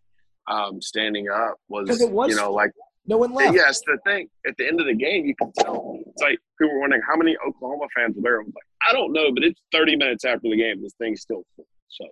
[0.48, 2.72] Um, standing up was, was you know like
[3.06, 3.54] no one left.
[3.54, 5.96] Yes, the thing at the end of the game, you can tell.
[6.06, 8.40] It's like people were wondering how many Oklahoma fans were there.
[8.40, 10.82] I was like, I don't know, but it's 30 minutes after the game.
[10.82, 11.66] This thing's still full.
[11.88, 12.04] So,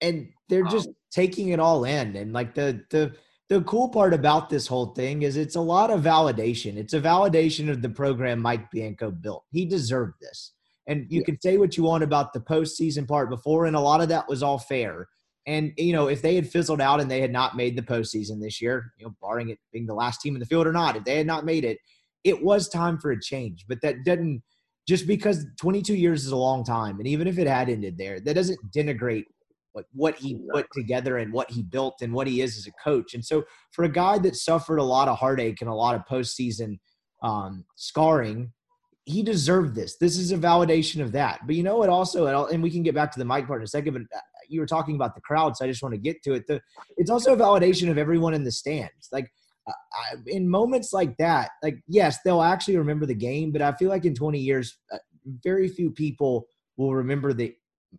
[0.00, 2.16] and they're just um, taking it all in.
[2.16, 3.14] And like the the
[3.48, 6.76] the cool part about this whole thing is it's a lot of validation.
[6.76, 9.44] It's a validation of the program Mike Bianco built.
[9.50, 10.52] He deserved this.
[10.86, 11.24] And you yeah.
[11.24, 14.28] can say what you want about the postseason part before, and a lot of that
[14.28, 15.08] was all fair.
[15.46, 18.40] And you know, if they had fizzled out and they had not made the postseason
[18.40, 20.96] this year, you know, barring it being the last team in the field or not,
[20.96, 21.78] if they had not made it,
[22.24, 23.66] it was time for a change.
[23.68, 24.42] But that didn't
[24.86, 28.20] just because 22 years is a long time, and even if it had ended there,
[28.20, 29.24] that doesn't denigrate
[29.72, 32.72] what what he put together and what he built and what he is as a
[32.82, 33.14] coach.
[33.14, 36.02] And so, for a guy that suffered a lot of heartache and a lot of
[36.10, 36.78] postseason
[37.22, 38.52] um, scarring,
[39.04, 39.96] he deserved this.
[39.98, 41.40] This is a validation of that.
[41.46, 41.88] But you know what?
[41.88, 43.94] Also, and we can get back to the mic part in a second.
[43.94, 46.34] But uh, you were talking about the crowd, so I just want to get to
[46.34, 46.46] it.
[46.46, 46.60] The,
[46.96, 49.08] it's also a validation of everyone in the stands.
[49.12, 49.30] Like
[49.68, 53.88] I, in moments like that, like yes, they'll actually remember the game, but I feel
[53.88, 54.98] like in 20 years, uh,
[55.42, 57.54] very few people will remember the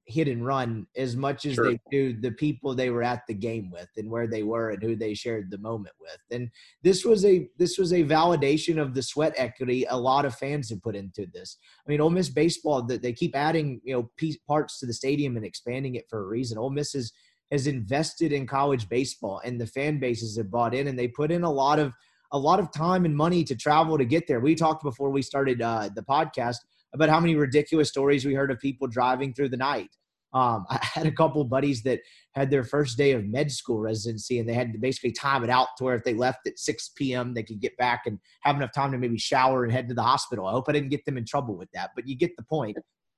[0.06, 1.72] hit and run as much as sure.
[1.72, 4.84] they do the people they were at the game with and where they were and
[4.84, 6.20] who they shared the moment with.
[6.32, 6.50] And
[6.84, 10.70] this was a this was a validation of the sweat equity a lot of fans
[10.70, 11.58] have put into this.
[11.86, 14.94] I mean, Ole Miss baseball that they keep adding you know piece, parts to the
[14.94, 16.58] stadium and expanding it for a reason.
[16.58, 17.12] Ole Miss is,
[17.52, 21.32] has invested in college baseball and the fan bases have bought in and they put
[21.32, 21.94] in a lot of
[22.32, 24.40] a lot of time and money to travel to get there.
[24.40, 26.58] We talked before we started uh, the podcast
[26.94, 29.90] about how many ridiculous stories we heard of people driving through the night.
[30.34, 32.02] Um, I had a couple buddies that
[32.34, 35.50] had their first day of med school residency, and they had to basically time it
[35.50, 38.56] out to where if they left at 6 p.m., they could get back and have
[38.56, 40.46] enough time to maybe shower and head to the hospital.
[40.46, 42.78] I hope I didn't get them in trouble with that, but you get the point.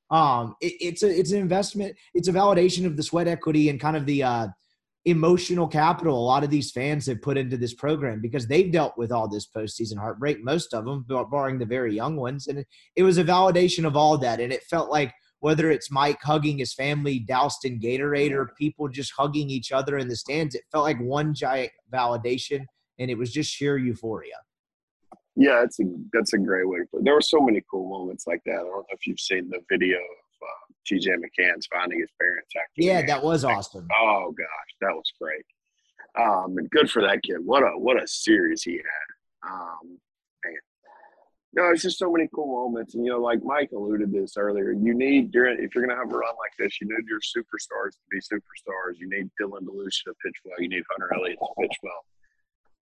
[0.10, 1.96] Um, it, it's a it's an investment.
[2.14, 4.48] It's a validation of the sweat equity and kind of the uh,
[5.06, 8.98] emotional capital a lot of these fans have put into this program because they've dealt
[8.98, 12.48] with all this postseason heartbreak, most of them, barring the very young ones.
[12.48, 12.64] And
[12.96, 14.40] it was a validation of all that.
[14.40, 18.88] And it felt like whether it's Mike hugging his family doused in Gatorade or people
[18.88, 22.66] just hugging each other in the stands, it felt like one giant validation
[23.00, 24.36] and it was just sheer euphoria.
[25.36, 25.84] Yeah, that's a
[26.14, 27.04] that's a great way it.
[27.04, 28.52] There were so many cool moments like that.
[28.52, 29.98] I don't know if you've seen the video
[30.90, 32.70] TJ McCants finding his parents after.
[32.78, 33.88] Yeah, that was awesome.
[33.94, 35.46] Oh gosh, that was great.
[36.20, 37.38] Um, and good for that kid.
[37.44, 39.50] What a what a series he had.
[39.52, 40.00] Um,
[40.44, 40.56] man.
[41.54, 44.72] No, it's just so many cool moments, and you know, like Mike alluded this earlier.
[44.72, 47.20] You need during if you're going to have a run like this, you need your
[47.20, 48.98] superstars to be superstars.
[48.98, 50.56] You need Dylan DeLucia to pitch well.
[50.60, 52.06] You need Hunter Elliott to pitch well.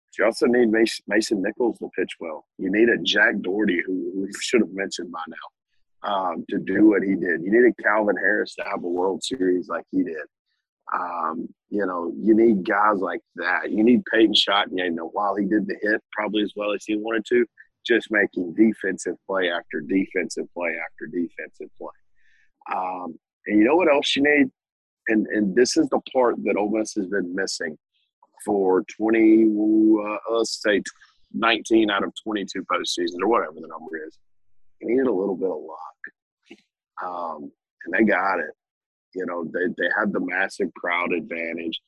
[0.05, 2.45] But you also need Mason Nichols to pitch well.
[2.57, 5.35] You need a Jack Dougherty, who we should have mentioned by now
[6.03, 7.41] um, to do what he did.
[7.41, 10.15] You needed Calvin Harris to have a World Series like he did.
[10.93, 13.71] Um, you know, you need guys like that.
[13.71, 14.85] You need Peyton Chatagnier.
[14.85, 17.45] You know, while he did the hit probably as well as he wanted to,
[17.85, 22.75] just making defensive play after defensive play after defensive play.
[22.75, 24.51] Um, and you know what else you need?
[25.07, 27.77] And and this is the part that Ole Miss has been missing
[28.45, 30.81] for 20, uh, let's say
[31.33, 34.17] 19 out of 22 postseasons or whatever the number is.
[34.81, 35.79] You needed a little bit of luck
[37.05, 37.51] um,
[37.85, 38.51] and they got it.
[39.15, 41.79] You know, they they had the massive crowd advantage.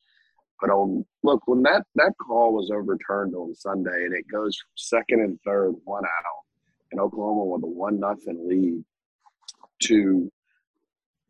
[0.60, 4.72] But on look, when that that call was overturned on Sunday, and it goes from
[4.76, 6.44] second and third, one out,
[6.92, 8.84] and Oklahoma with a one nothing lead,
[9.84, 10.32] to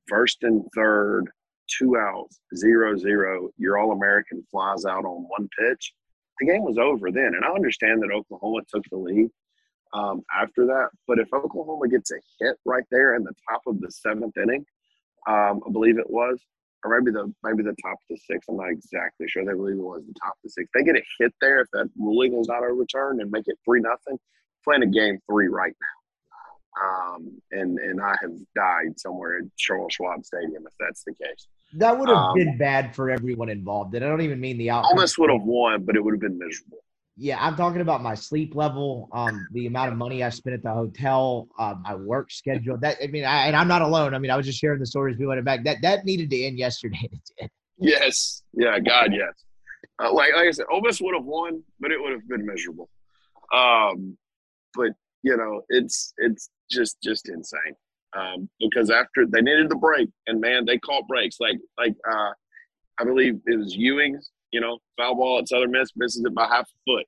[0.08, 1.30] first and third,
[1.67, 3.50] two outs, zero zero.
[3.58, 5.93] Your All American flies out on one pitch.
[6.39, 9.30] The game was over then, and I understand that Oklahoma took the lead,
[9.93, 10.89] um, after that.
[11.08, 14.65] But if Oklahoma gets a hit right there in the top of the seventh inning,
[15.27, 16.39] um, I believe it was,
[16.84, 18.49] or maybe the maybe the top of the sixth.
[18.49, 19.45] I'm not exactly sure.
[19.45, 20.71] They believe it was the top of the sixth.
[20.73, 23.82] They get a hit there if that ruling is not overturned and make it three
[23.82, 24.17] nothing.
[24.63, 25.97] Playing a game three right now.
[26.84, 31.47] Um, and and I have died somewhere at Charles Schwab Stadium if that's the case.
[31.73, 34.69] That would have um, been bad for everyone involved, and I don't even mean the
[34.69, 34.91] outcome.
[34.91, 36.80] Almost would have won, but it would have been miserable
[37.17, 40.63] yeah, I'm talking about my sleep level, um, the amount of money I spent at
[40.63, 42.78] the hotel, uh, my work schedule.
[42.78, 44.13] That I mean, I, and I'm not alone.
[44.13, 45.63] I mean, I was just sharing the stories we went back.
[45.65, 47.10] That that needed to end yesterday.
[47.78, 49.34] yes, yeah, God, yes.
[50.02, 52.45] Uh, like like I said, Ole Miss would have won, but it would have been
[52.45, 52.89] miserable.
[53.54, 54.17] Um,
[54.74, 54.91] but
[55.24, 57.76] you know, it's it's just just insane.
[58.17, 61.38] Um, because after they needed the break, and man, they caught breaks.
[61.39, 62.32] Like like uh,
[63.00, 66.47] I believe it was Ewing's, you know, foul ball at Southern Miss misses it by
[66.47, 67.05] half a foot,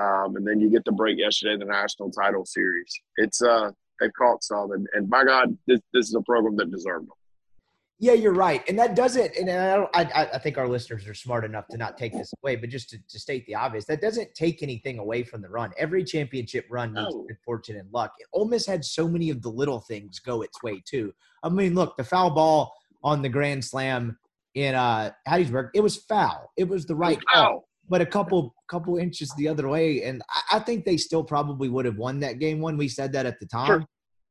[0.00, 2.92] um, and then you get the break yesterday, in the national title series.
[3.16, 6.70] It's uh, they caught some, and, and by God, this this is a program that
[6.70, 7.16] deserved them.
[7.98, 9.36] Yeah, you're right, and that doesn't.
[9.36, 12.32] And I, don't, I, I think our listeners are smart enough to not take this
[12.42, 12.56] away.
[12.56, 15.70] But just to, to state the obvious, that doesn't take anything away from the run.
[15.78, 17.24] Every championship run needs No.
[17.28, 18.12] good fortune and luck.
[18.32, 21.12] Ole Miss had so many of the little things go its way too.
[21.44, 22.72] I mean, look, the foul ball
[23.04, 24.18] on the grand slam
[24.54, 26.50] in uh, Hattiesburg, it was foul.
[26.56, 27.64] It was the right call, Wow.
[27.88, 31.68] but a couple couple inches the other way, and I, I think they still probably
[31.68, 32.60] would have won that game.
[32.60, 33.66] When we said that at the time.
[33.66, 33.84] Sure.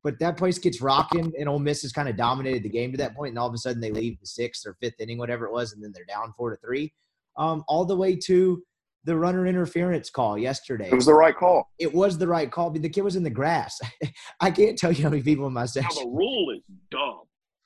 [0.04, 2.98] But that place gets rocking, and Ole Miss has kind of dominated the game to
[2.98, 5.46] that point, and all of a sudden they leave the sixth or fifth inning, whatever
[5.46, 6.92] it was, and then they're down four to three.
[7.38, 8.64] Um, all the way to
[9.04, 10.90] the runner interference call yesterday.
[10.92, 11.70] It was the right call.
[11.78, 13.80] It was the right call, but the kid was in the grass.
[14.40, 16.04] I can't tell you how many people in my Now section.
[16.06, 17.20] the rule is dumb.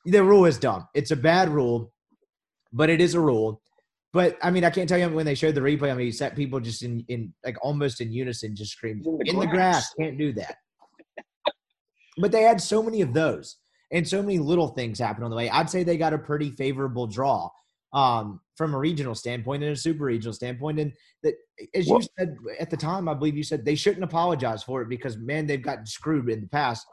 [0.05, 0.87] The rule is dumb.
[0.93, 1.93] It's a bad rule,
[2.75, 3.61] but it is a rule.
[4.13, 5.91] But I mean, I can't tell you when they showed the replay.
[5.91, 9.17] I mean, you set people just in, in like almost in unison, just screamed in
[9.17, 9.93] the in the grass." grass.
[9.99, 10.57] Can't do that.
[12.17, 13.57] but they had so many of those,
[13.91, 15.49] and so many little things happen on the way.
[15.49, 17.49] I'd say they got a pretty favorable draw
[17.93, 20.79] um, from a regional standpoint and a super regional standpoint.
[20.79, 21.35] And that,
[21.73, 24.81] as you Well- said at the time, I believe you said they shouldn't apologize for
[24.81, 26.85] it because man, they've gotten screwed in the past.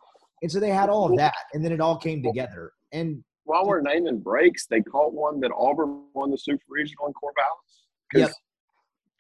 [0.43, 2.73] And so they had all of that, and then it all came together.
[2.91, 7.13] And While we're naming breaks, they caught one that Auburn won the super regional in
[7.13, 8.21] Corvallis.
[8.21, 8.33] Yep.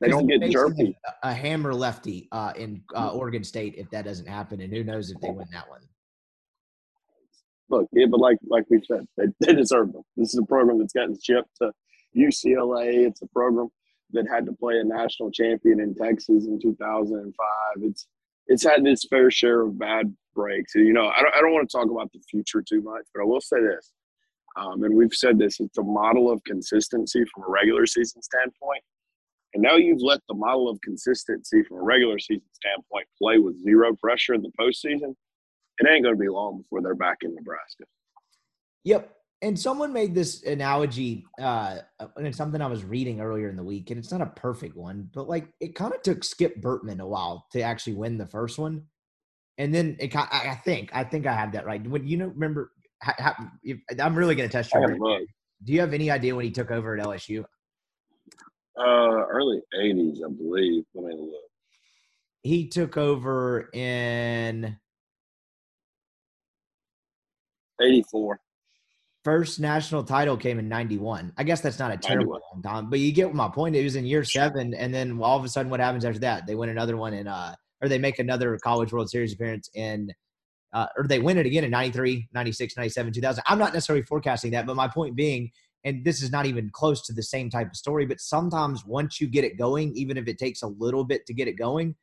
[0.00, 0.96] They don't get jerky.
[1.22, 4.82] A, a hammer lefty uh, in uh, Oregon State if that doesn't happen, and who
[4.82, 5.80] knows if they win that one.
[7.70, 10.02] Look, yeah, but like like we said, they, they deserve them.
[10.16, 11.70] This is a program that's gotten shipped to
[12.16, 13.06] UCLA.
[13.06, 13.68] It's a program
[14.10, 17.82] that had to play a national champion in Texas in 2005.
[17.82, 18.06] It's
[18.48, 20.74] it's had its fair share of bad breaks.
[20.74, 23.04] And, you know, I don't, I don't want to talk about the future too much,
[23.14, 23.92] but I will say this,
[24.56, 28.82] um, and we've said this: it's a model of consistency from a regular season standpoint.
[29.54, 33.62] And now you've let the model of consistency from a regular season standpoint play with
[33.62, 35.14] zero pressure in the postseason.
[35.78, 37.84] It ain't going to be long before they're back in Nebraska.
[38.84, 39.14] Yep.
[39.42, 41.78] And someone made this analogy, uh,
[42.16, 44.76] and it's something I was reading earlier in the week, and it's not a perfect
[44.76, 48.26] one, but like it kind of took Skip Bertman a while to actually win the
[48.26, 48.84] first one,
[49.58, 50.14] and then it.
[50.14, 51.84] I think I think I have that right.
[51.84, 52.70] When you know, remember,
[53.02, 54.88] ha, if, I'm really going to test I your.
[54.88, 55.20] gotta memory.
[55.20, 55.28] look.
[55.64, 57.44] Do you have any idea when he took over at LSU?
[58.78, 60.84] Uh, early '80s, I believe.
[60.94, 61.50] Let me look.
[62.42, 64.76] He took over in
[67.80, 68.40] '84.
[69.24, 72.40] first national title came in 91 i guess that's not a terrible 91.
[72.52, 75.38] long time but you get my point it was in year seven and then all
[75.38, 77.98] of a sudden what happens after that they win another one in uh or they
[77.98, 80.08] make another college world series appearance in
[80.72, 84.50] uh, or they win it again in 93 96 97 2000 i'm not necessarily forecasting
[84.50, 85.50] that but my point being
[85.84, 89.20] and this is not even close to the same type of story but sometimes once
[89.20, 91.94] you get it going even if it takes a little bit to get it going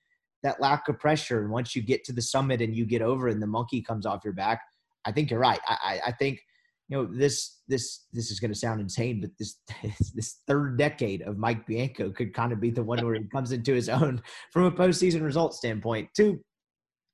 [0.43, 3.27] that lack of pressure and once you get to the summit and you get over
[3.27, 4.61] and the monkey comes off your back
[5.05, 5.59] i think you're right.
[5.67, 6.41] I, I, think
[6.89, 9.57] you know this this this is going to sound insane but this
[10.15, 13.51] this third decade of mike bianco could kind of be the one where he comes
[13.51, 16.39] into his own from a postseason result standpoint to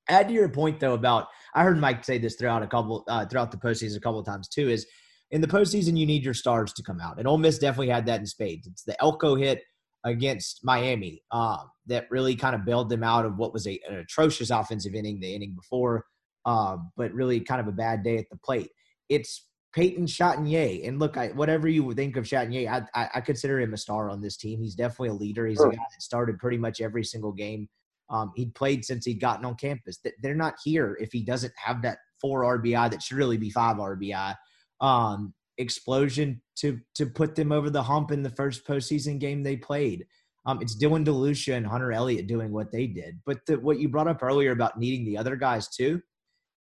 [0.10, 3.26] add to your point though about i heard mike say this throughout a couple uh,
[3.26, 4.86] throughout the postseason a couple of times too is
[5.32, 8.06] in the postseason you need your stars to come out and Ole Miss definitely had
[8.06, 9.64] that in spades it's the elko hit
[10.04, 13.96] against miami um, that really kind of bailed them out of what was a, an
[13.96, 16.06] atrocious offensive inning the inning before
[16.46, 18.70] um, but really kind of a bad day at the plate
[19.10, 20.88] it's Peyton Chatagnier.
[20.88, 23.78] And look, I, whatever you would think of Chatagnier, I, I, I consider him a
[23.78, 24.62] star on this team.
[24.62, 25.46] He's definitely a leader.
[25.46, 25.68] He's Sure.
[25.68, 27.68] a guy that started pretty much every single game.
[28.10, 30.00] Um, he'd played since he'd gotten on campus.
[30.22, 33.78] They're not here if he doesn't have that four RBI that should really be five
[33.78, 34.36] RBI
[34.82, 39.56] um, explosion to to put them over the hump in the first postseason game they
[39.56, 40.06] played.
[40.46, 43.20] Um, it's Dylan DeLucia and Hunter Elliott doing what they did.
[43.26, 46.02] But the, what you brought up earlier about needing the other guys too,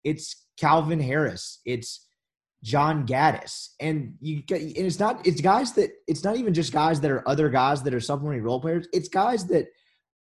[0.03, 1.61] it's Calvin Harris.
[1.65, 2.07] It's
[2.63, 3.69] John Gaddis.
[3.79, 7.27] And you and it's not it's guys that it's not even just guys that are
[7.27, 8.87] other guys that are supplementary role players.
[8.93, 9.67] It's guys that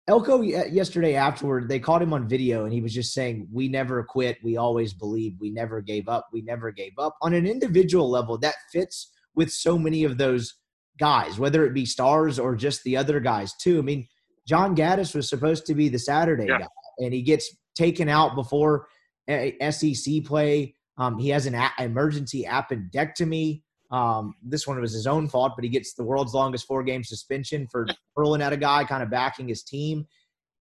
[0.08, 3.68] Elko ye- yesterday afterward, they caught him on video and he was just saying, We
[3.68, 4.38] never quit.
[4.44, 5.40] We always believed.
[5.40, 6.28] We never gave up.
[6.32, 7.16] We never gave up.
[7.22, 10.54] On an individual level, that fits with so many of those
[10.98, 13.78] guys, whether it be stars or just the other guys, too.
[13.78, 14.06] I mean,
[14.46, 16.60] John Gaddis was supposed to be the Saturday Yeah.
[16.60, 16.66] guy,
[17.00, 18.86] and he gets taken out before
[19.28, 20.74] uh, SEC play.
[20.98, 23.62] Um, he has an a- emergency appendectomy.
[23.90, 27.04] Um, this one was his own fault, but he gets the world's longest four game
[27.04, 30.06] suspension for hurling at a guy, kind of backing his team.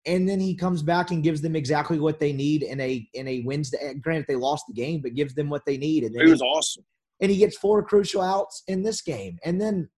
[0.08, 3.28] and then he comes back and gives them exactly what they need in a in
[3.28, 3.96] a Wednesday.
[3.96, 6.04] Granted, they lost the game, but gives them what they need.
[6.04, 6.86] And then He was he- awesome.
[7.22, 9.40] and he gets four crucial outs in this game.
[9.44, 9.90] And then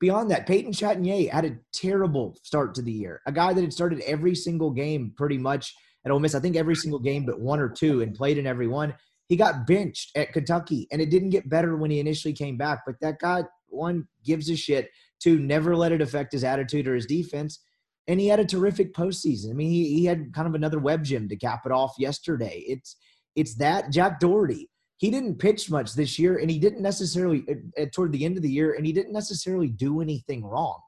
[0.00, 3.20] beyond that, Peyton Chatagnier had a terrible start to the year.
[3.26, 6.54] A guy that had started every single game pretty much at Ole Miss, I think
[6.54, 8.94] every single game but one or two, and played in every one.
[9.28, 12.80] He got benched at Kentucky, and it didn't get better when he initially came back.
[12.86, 14.90] But that guy, one, gives a shit.
[15.20, 17.60] Two, never let it affect his attitude or his defense.
[18.06, 19.50] And he had a terrific postseason.
[19.50, 22.62] I mean, he, he had kind of another web gem to cap it off yesterday.
[22.66, 22.96] It's
[23.34, 27.44] it's that Jack Dougherty he didn't pitch much this year and he didn't necessarily
[27.92, 30.80] toward the end of the year and he didn't necessarily do anything wrong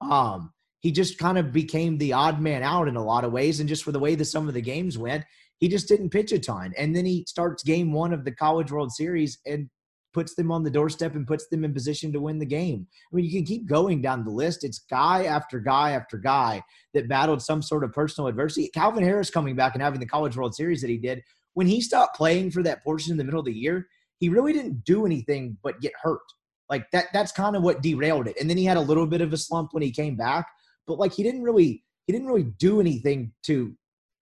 [0.00, 3.60] um he just kind of became the odd man out in a lot of ways
[3.60, 5.24] and just for the way that some of the games went
[5.58, 8.70] he just didn't pitch a ton and then he starts game one of the college
[8.70, 9.68] world series and
[10.12, 13.16] puts them on the doorstep and puts them in position to win the game i
[13.16, 16.62] mean you can keep going down the list it's guy after guy after guy
[16.94, 20.36] that battled some sort of personal adversity calvin harris coming back and having the college
[20.36, 21.22] world series that he did
[21.56, 23.88] when he stopped playing for that portion in the middle of the year,
[24.20, 26.20] he really didn't do anything but get hurt.
[26.68, 28.36] Like that that's kind of what derailed it.
[28.38, 30.46] And then he had a little bit of a slump when he came back,
[30.86, 33.74] but like he didn't really he didn't really do anything to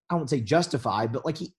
[0.09, 1.53] I won't say justify, but like he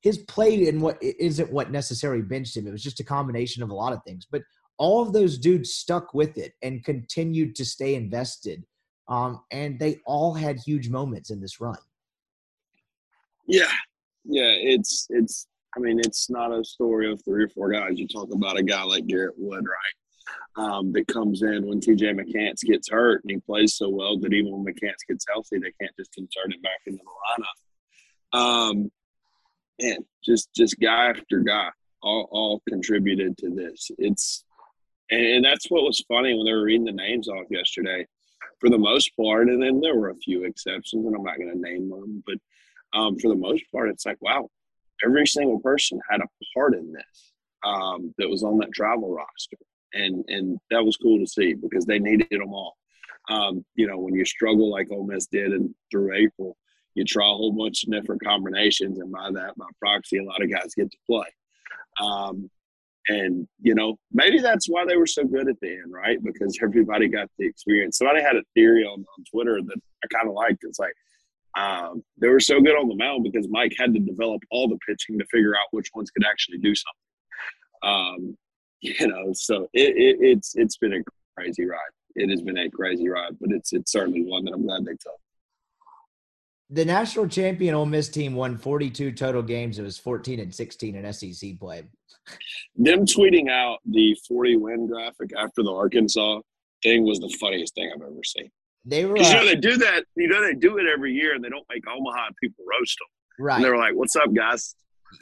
[0.00, 2.66] his play and what isn't what necessarily benched him.
[2.66, 4.26] It was just a combination of a lot of things.
[4.30, 4.42] But
[4.78, 8.64] all of those dudes stuck with it and continued to stay invested.
[9.08, 11.78] Um, and they all had huge moments in this run.
[13.46, 13.70] Yeah,
[14.24, 14.50] yeah.
[14.50, 15.46] It's it's.
[15.76, 17.92] I mean, it's not a story of three or four guys.
[17.94, 20.64] You talk about a guy like Garrett Wood, right?
[20.64, 24.34] Um, that comes in when TJ McCants gets hurt and he plays so well that
[24.34, 27.61] even when McCants gets healthy, they can't just insert it back into the lineup.
[28.32, 28.90] Um,
[29.80, 31.68] and just just guy after guy,
[32.02, 33.90] all all contributed to this.
[33.98, 34.44] It's
[35.10, 38.06] and, and that's what was funny when they were reading the names off yesterday.
[38.60, 41.50] For the most part, and then there were a few exceptions, and I'm not going
[41.50, 42.36] to name them, but
[42.96, 44.48] um, for the most part, it's like, wow,
[45.04, 47.32] every single person had a part in this
[47.64, 49.56] um, that was on that travel roster,
[49.94, 52.76] and and that was cool to see because they needed them all.
[53.28, 56.56] Um, you know, when you struggle like Ole Miss did in, through April,
[56.94, 60.42] you try a whole bunch of different combinations, and by that, by proxy, a lot
[60.42, 61.26] of guys get to play.
[62.00, 62.50] Um,
[63.08, 66.22] and you know, maybe that's why they were so good at the end, right?
[66.22, 67.98] Because everybody got the experience.
[67.98, 70.62] Somebody had a theory on, on Twitter that I kind of liked.
[70.62, 70.94] It's like
[71.56, 74.78] um, they were so good on the mound because Mike had to develop all the
[74.86, 77.02] pitching to figure out which ones could actually do something.
[77.82, 78.38] Um,
[78.80, 81.02] you know, so it, it, it's it's been a
[81.36, 81.78] crazy ride.
[82.14, 84.92] It has been a crazy ride, but it's it's certainly one that I'm glad they
[84.92, 85.21] took.
[86.72, 89.78] The national champion Ole Miss team won 42 total games.
[89.78, 91.82] It was 14 and 16 in SEC play.
[92.76, 96.40] Them tweeting out the 40 win graphic after the Arkansas
[96.82, 98.50] thing was the funniest thing I've ever seen.
[98.86, 100.04] They were you know uh, they do that.
[100.16, 103.54] You know they do it every year, and they don't make Omaha people roast them.
[103.56, 103.76] And they right.
[103.76, 104.74] were like, "What's up, guys?"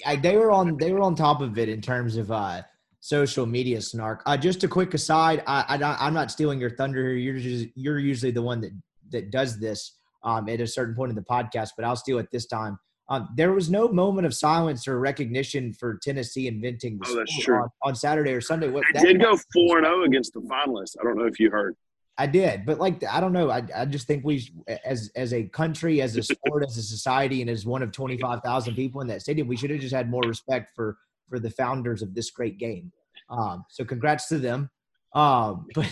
[0.06, 0.76] I, they were on.
[0.78, 2.62] They were on top of it in terms of uh,
[3.00, 4.22] social media snark.
[4.24, 5.42] Uh, just a quick aside.
[5.46, 7.16] I, I I'm not stealing your thunder here.
[7.16, 8.72] You're just, you're usually the one that
[9.10, 12.28] that does this um, at a certain point in the podcast, but I'll steal it
[12.30, 12.78] this time.
[13.08, 17.32] Um, there was no moment of silence or recognition for Tennessee inventing the Oh, that's
[17.32, 17.56] sport true.
[17.58, 18.68] on, on Saturday or Sunday.
[18.68, 20.94] What, They did go four and zero against the finalists.
[21.00, 21.74] I don't know if you heard.
[22.18, 23.50] I did, but like I don't know.
[23.50, 24.46] I, I just think we,
[24.84, 28.18] as as a country, as a sport, as a society, and as one of twenty
[28.18, 30.98] five thousand people in that stadium, we should have just had more respect for
[31.30, 32.92] for the founders of this great game.
[33.30, 34.68] Um, so congrats to them.
[35.14, 35.88] Um, but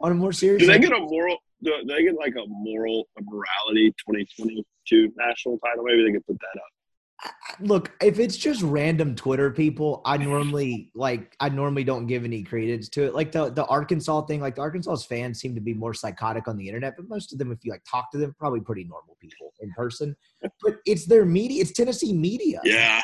[0.00, 1.38] on a more serious, Do they get a moral?
[1.64, 5.84] Do they get like a moral, a morality 2022 national title?
[5.84, 7.30] Maybe they could put that up.
[7.60, 12.42] look if it's just random twitter people i normally like i normally don't give any
[12.42, 15.72] credence to it like the the arkansas thing like the arkansas's fans seem to be
[15.72, 18.34] more psychotic on the internet but most of them if you like talk to them
[18.38, 20.14] probably pretty normal people in person
[20.62, 23.00] but it's their media it's tennessee media Yeah,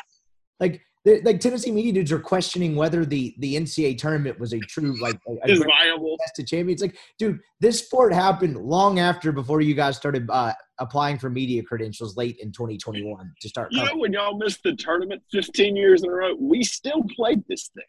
[0.59, 4.99] like like tennessee media dudes are questioning whether the the ncaa tournament was a true
[5.01, 6.15] like a, a viable.
[6.21, 10.53] test of champions like dude this sport happened long after before you guys started uh
[10.79, 13.95] applying for media credentials late in 2021 to start You covering.
[13.97, 17.69] know when y'all missed the tournament 15 years in a row, we still played this
[17.75, 17.83] thing.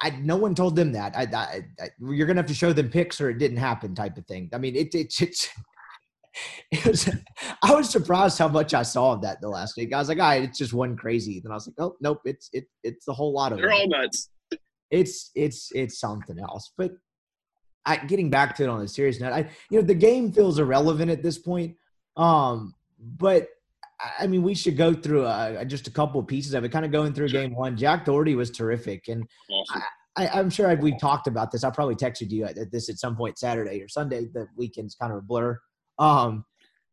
[0.00, 1.14] I, no one told them that.
[1.16, 4.16] I, I, I, you're gonna have to show them pics or it didn't happen, type
[4.16, 4.48] of thing.
[4.54, 5.48] I mean, it, it, it's.
[6.70, 7.08] It was.
[7.62, 9.92] I was surprised how much I saw of that the last week.
[9.92, 12.20] I was like, "All right, it's just one crazy." Then I was like, "Oh, nope,
[12.24, 13.74] it's it, it's a whole lot of They're it.
[13.74, 14.30] all nuts.
[14.90, 16.92] It's it's it's something else." But
[17.84, 20.58] I, getting back to it on a serious note, I you know the game feels
[20.58, 21.76] irrelevant at this point.
[22.16, 23.48] Um, but
[24.20, 26.72] I- mean, we should go through uh, just a couple of pieces of it.
[26.72, 27.76] Kind of going through game one.
[27.76, 29.82] Jack Dougherty was terrific, and Awesome.
[30.16, 31.64] I, I'm sure we've talked about this.
[31.64, 34.26] I probably texted you at, at this at some point Saturday or Sunday.
[34.32, 35.58] The weekend's kind of a blur.
[35.98, 36.44] Um,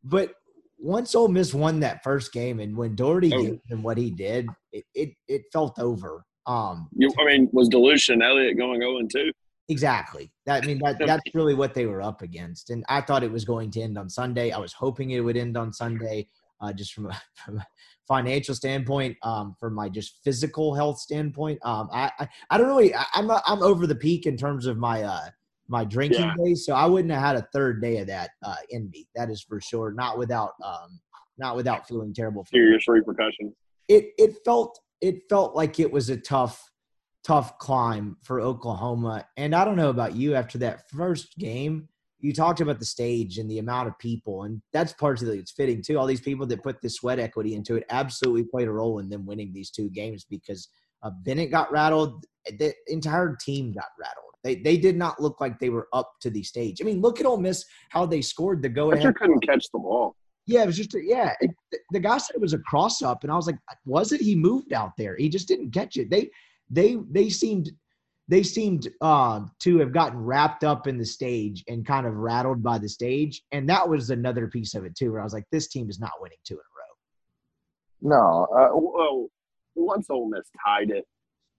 [0.04, 0.34] but
[0.78, 3.42] once Ole Miss won that first game, and when Dougherty Oh.
[3.44, 6.26] did and what he did, it, it it felt over.
[6.46, 9.32] Um, You, I mean, was Delucia and Elliott going 0 and 2?
[9.68, 10.32] exactly.
[10.46, 13.32] That I mean that that's really what they were up against, and I thought it
[13.32, 14.52] was going to end on Sunday.
[14.52, 16.28] I was hoping it would end on Sunday,
[16.62, 17.68] uh, just from a, from a
[18.08, 21.60] financial standpoint, um, from my just physical health standpoint.
[21.64, 22.96] Um, I, I I don't really.
[22.96, 25.28] I, I'm not, I'm over the peak in terms of my uh
[25.70, 26.36] my drinking Yeah.
[26.44, 29.08] days, so I wouldn't have had a third day of that uh, in me.
[29.16, 29.94] That is for sure.
[29.94, 31.00] Not without um
[31.38, 32.46] not without feeling terrible.
[32.52, 33.54] Serious repercussions.
[33.88, 36.70] it it felt it felt like it was a tough
[37.24, 39.26] tough climb for Oklahoma.
[39.38, 41.88] And I don't know about you after that first game,
[42.20, 45.82] you talked about the stage and the amount of people and that's partially it's fitting
[45.82, 45.98] too.
[46.00, 49.10] All these people that put the sweat equity into it absolutely played a role in
[49.10, 50.68] them winning these two games because
[51.04, 52.26] uh, Bennett got rattled,
[52.58, 54.29] the entire team got rattled.
[54.44, 56.82] They they did not look like they were up to the stage.
[56.82, 59.66] I mean, look at Ole Miss how they scored the go ahead Fletcher couldn't catch
[59.72, 60.16] the ball.
[60.46, 61.34] yeah, it was just a, yeah.
[61.42, 61.52] It,
[61.92, 64.22] the- guy said it was a cross up, and I was like, was it?
[64.22, 65.16] He moved out there.
[65.18, 66.10] He just didn't catch it.
[66.10, 66.30] They
[66.70, 67.72] they they seemed
[68.30, 72.62] they seemed um, to have gotten wrapped up in the stage and kind of rattled
[72.64, 75.12] by the stage, and that was another piece of it too.
[75.12, 78.16] Where I was like, this team is not winning two in a row.
[78.16, 78.48] No.
[78.56, 79.28] Uh, well,
[79.76, 81.06] once Ole Miss tied it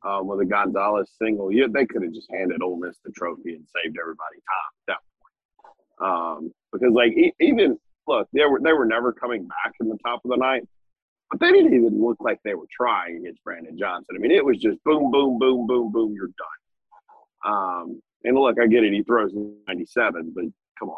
[0.02, 3.54] um, with a Gonzalez single, yeah, they could have just handed Ole Miss the trophy
[3.54, 6.10] and saved everybody time at that point.
[6.10, 9.98] Um, because, like, e- even look, they were they were never coming back in the
[10.04, 10.68] top of the ninth,
[11.30, 14.16] but they didn't even look like they were trying against Brandon Johnson.
[14.16, 17.52] I mean, it was just boom, boom, boom, boom, boom, you're done.
[17.52, 19.32] Um, and look, I get it, he throws
[19.66, 20.44] 97, but
[20.78, 20.96] come on.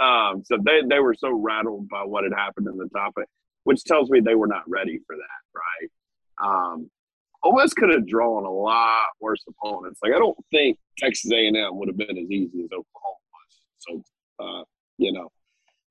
[0.00, 3.14] Um, so they they were so rattled by what had happened in the top,
[3.64, 6.74] which tells me they were not ready for that, right?
[6.74, 6.90] Um,
[7.44, 10.00] Ole Miss could have drawn a lot worse opponents.
[10.02, 13.60] Like I don't think Texas A&M would have been as easy as Oklahoma was.
[13.78, 14.02] So
[14.40, 14.64] uh,
[14.98, 15.30] you know,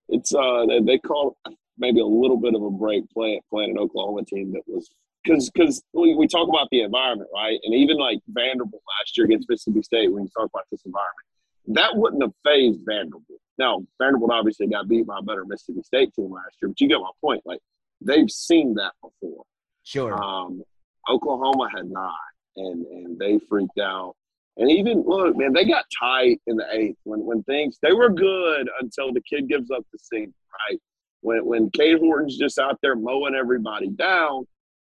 [0.09, 1.37] it's uh they, they call
[1.77, 4.89] maybe a little bit of a break playing playing an Oklahoma team that was
[5.23, 7.59] because because we, we talk about the environment, right?
[7.63, 11.27] And even like Vanderbilt last year against Mississippi State, when you talk about this environment,
[11.67, 13.23] that wouldn't have phased Vanderbilt.
[13.57, 16.87] Now Vanderbilt obviously got beat by a better Mississippi State team last year, but you
[16.87, 17.41] get my point.
[17.45, 17.59] Like
[18.01, 19.43] they've seen that before.
[19.83, 20.21] Sure.
[20.21, 20.63] Um,
[21.09, 22.13] Oklahoma had not,
[22.55, 24.15] and and they freaked out.
[24.57, 28.09] And even look, man, they got tight in the eighth when when things they were
[28.09, 30.33] good until the kid gives up the seam,
[30.69, 30.79] right?
[31.21, 34.45] When when Cade Horton's just out there mowing everybody down,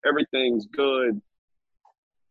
[0.06, 1.20] everything's good.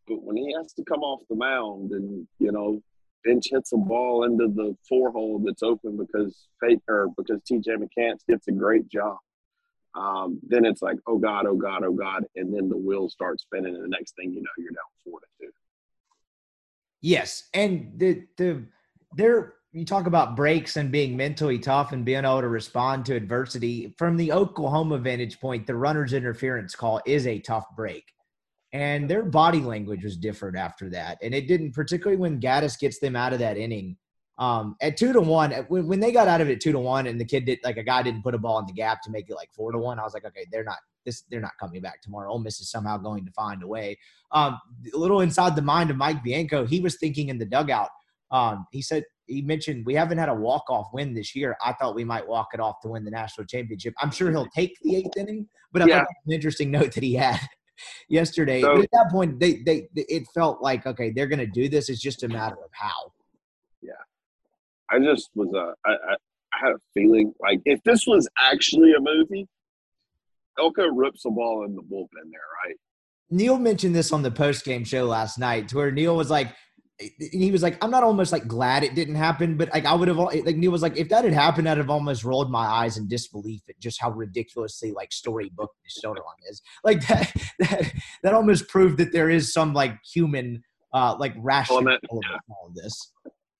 [0.07, 2.81] But when he has to come off the mound and you know
[3.23, 7.67] bench hits a ball into the four hole that's open because fake or because TJ
[7.67, 9.17] McCants gets a great job
[9.97, 12.23] um, then it's like, oh God, oh God, oh God.
[12.35, 15.19] And then the wheels start spinning, and the next thing you know, you're down four
[15.19, 15.51] to two.
[17.01, 18.63] Yes, and the the
[19.15, 23.15] there you talk about breaks and being mentally tough and being able to respond to
[23.15, 23.93] adversity.
[23.97, 28.05] From the Oklahoma vantage point, the runner's interference call is a tough break.
[28.73, 31.19] And their body language was different after that.
[31.21, 33.97] And it didn't, particularly when Gaddis gets them out of that inning.
[34.39, 37.07] Um, at two to one, when, when they got out of it two to one,
[37.07, 39.09] and the kid did like a guy didn't put a ball in the gap to
[39.09, 41.57] make it like four to one, I was like, okay, they're not this, they're not
[41.59, 42.31] coming back tomorrow.
[42.31, 43.97] Ole Miss is somehow going to find a way.
[44.31, 44.59] Um,
[44.93, 47.89] a little inside the mind of Mike Bianco, he was thinking in the dugout.
[48.29, 51.57] Um, he said he mentioned we haven't had a walk off win this year.
[51.65, 53.93] I thought we might walk it off to win the national championship.
[53.99, 55.99] I'm sure he'll take the eighth inning, but I Yeah.
[55.99, 57.39] thought an interesting note that he had
[58.09, 58.61] yesterday.
[58.61, 61.89] So- at that point, they they it felt like okay, they're going to do this.
[61.89, 63.13] It's just a matter of how.
[64.89, 66.15] I just was uh, I, I,
[66.53, 69.47] I had a feeling like if this was actually a movie,
[70.59, 72.75] Elko rips the ball in the bullpen there, right?
[73.29, 76.53] Neil mentioned this on the post game show last night, to where Neil was like,
[77.19, 80.07] he was like, I'm not almost like glad it didn't happen, but like I would
[80.07, 82.97] have like Neil was like, if that had happened, I'd have almost rolled my eyes
[82.97, 86.61] in disbelief at just how ridiculously like storybook this storyline is.
[86.83, 90.63] Like that, that that almost proved that there is some like human
[90.93, 93.11] uh like rational Element, element all of this.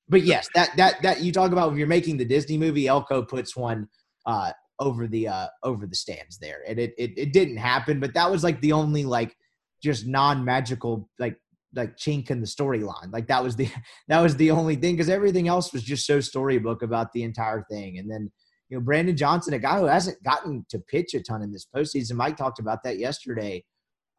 [0.09, 3.23] But yes, that that that you talk about when you're making the Disney movie, Elko
[3.23, 3.87] puts one
[4.25, 6.61] uh over the uh over the stands there.
[6.67, 9.35] And it it, it didn't happen, but that was like the only like
[9.83, 11.37] just non-magical like
[11.75, 13.11] like chink in the storyline.
[13.11, 13.69] Like that was the
[14.07, 17.65] that was the only thing because everything else was just so storybook about the entire
[17.69, 17.97] thing.
[17.97, 18.31] And then
[18.69, 21.67] you know Brandon Johnson, a guy who hasn't gotten to pitch a ton in this
[21.73, 22.13] postseason.
[22.13, 23.63] Mike talked about that yesterday,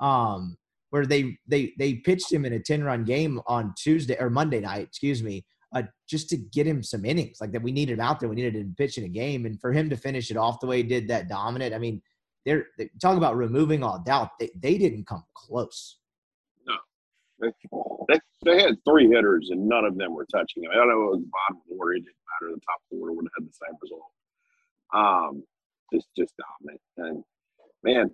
[0.00, 0.56] um,
[0.90, 4.60] where they they they pitched him in a ten run game on Tuesday or Monday
[4.60, 7.38] night, excuse me, uh, just to get him some innings.
[7.40, 8.28] Like that, we needed out there.
[8.28, 10.78] We needed him pitching a game, and for him to finish it off the way
[10.78, 11.74] he did, that dominant.
[11.74, 12.00] I mean,
[12.44, 14.30] they're they talk about removing all doubt.
[14.40, 15.98] They they didn't come close.
[17.40, 17.52] They,
[18.08, 20.70] they, they had three hitters and none of them were touching him.
[20.72, 21.92] I don't know it was the bottom order.
[21.92, 22.54] It didn't matter.
[22.54, 24.10] The top order would have had the same result.
[24.94, 25.44] Um,
[25.92, 26.80] just just dominant.
[26.96, 27.24] And
[27.84, 28.10] man,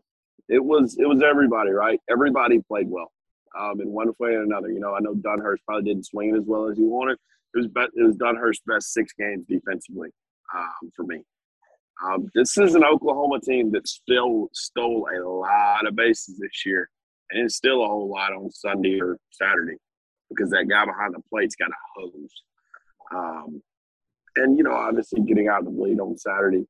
[0.49, 2.01] it was it was everybody, right?
[2.11, 3.13] Everybody played well,
[3.59, 4.69] um, in one way or another.
[4.69, 7.19] You know, I know Dunhurst probably didn't swing it as well as he wanted.
[7.55, 10.11] It was be- it was Dunhurst's best six games defensively
[10.55, 11.23] um, for me.
[12.05, 16.91] Um, this is an Oklahoma team that still stole a lot of bases this year,
[17.31, 19.77] and it's still a whole lot on Sunday or Saturday
[20.29, 22.43] because that guy behind the plate's got a hose.
[23.15, 23.63] Um,
[24.37, 26.67] and you know, obviously, getting out of the lead on Saturday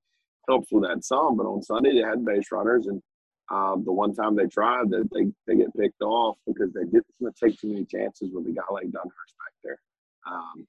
[0.46, 3.02] helps with that some, but on Sunday they had base runners, and
[3.50, 7.36] um, the one time they tried, that they, they get picked off because they didn't
[7.42, 9.78] take too many chances with a guy like Dunhurst back there.
[10.26, 10.66] Um,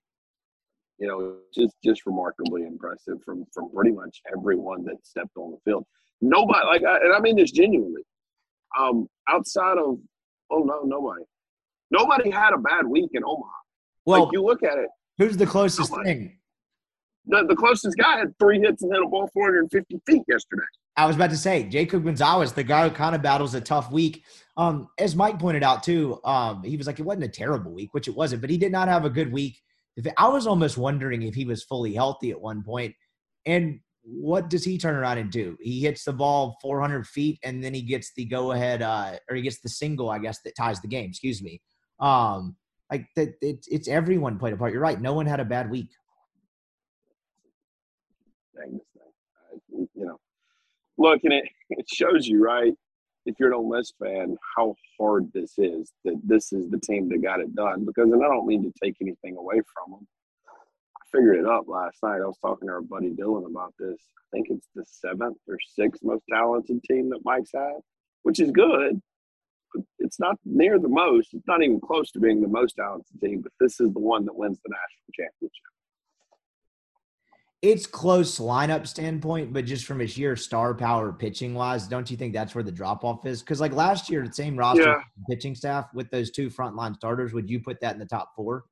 [0.99, 5.57] you know, just just remarkably impressive from from pretty much everyone that stepped on the
[5.65, 5.85] field.
[6.21, 8.01] Nobody like, I, and I mean this genuinely.
[8.77, 9.97] Um, outside of,
[10.51, 11.23] oh no, nobody,
[11.91, 13.49] nobody had a bad week in Omaha.
[14.05, 16.09] Well, like you look at it, who's the closest nobody.
[16.09, 16.37] thing?
[17.27, 20.61] The, the closest guy had three hits and hit a ball 450 feet yesterday.
[20.97, 23.91] I was about to say Jacob Gonzalez, the guy who kind of battles a tough
[23.91, 24.23] week.
[24.57, 27.93] Um, as Mike pointed out too, um, he was like it wasn't a terrible week,
[27.93, 29.61] which it wasn't, but he did not have a good week.
[29.95, 32.93] If I was almost wondering if he was fully healthy at one point,
[33.45, 35.57] and what does he turn around and do?
[35.59, 39.35] He hits the ball 400 feet, and then he gets the go ahead, uh, or
[39.35, 41.09] he gets the single, I guess, that ties the game.
[41.09, 41.61] Excuse me.
[41.99, 42.55] Um,
[42.91, 44.73] like that, it, it's everyone played a part.
[44.73, 44.99] You're right.
[44.99, 45.89] No one had a bad week.
[48.55, 49.87] Dang this thing.
[49.95, 50.19] You know,
[50.97, 52.73] look, and it, it shows you, right?
[53.25, 55.91] If you're an Ole Miss fan, how hard this is.
[56.03, 57.85] That this is the team that got it done.
[57.85, 60.07] Because, and I don't mean to take anything away from them.
[60.95, 62.21] I figured it up last night.
[62.21, 63.97] I was talking to our buddy Dylan about this.
[63.99, 67.79] I think it's the seventh or sixth most talented team that Mike's had,
[68.23, 69.01] which is good.
[69.73, 71.33] But it's not near the most.
[71.33, 73.41] It's not even close to being the most talented team.
[73.41, 75.74] But this is the one that wins the national championship
[77.65, 82.15] it's close lineup standpoint, but just from a sheer star power pitching wise, don't you
[82.15, 83.41] think that's where the drop off is?
[83.41, 85.01] Because like last year, the same roster Yeah.
[85.27, 88.65] pitching staff with those two frontline starters, would you put that in the top four?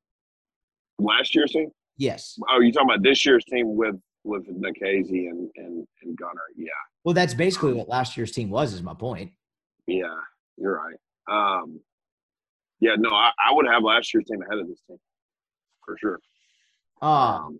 [0.99, 1.69] last year's team.
[1.97, 2.37] Yes.
[2.49, 6.39] Oh, you talking about this year's team with with Nikhazy and and and Gunnar?
[6.55, 6.69] Yeah,
[7.03, 8.73] Well, that's basically what last year's team was.
[8.73, 9.31] Is my point.
[9.87, 10.15] yeah,
[10.55, 10.95] you're right.
[11.27, 11.79] Um,
[12.79, 14.97] yeah, no, I, I would have last year's team ahead of this team
[15.83, 16.19] for sure.
[17.01, 17.59] Um,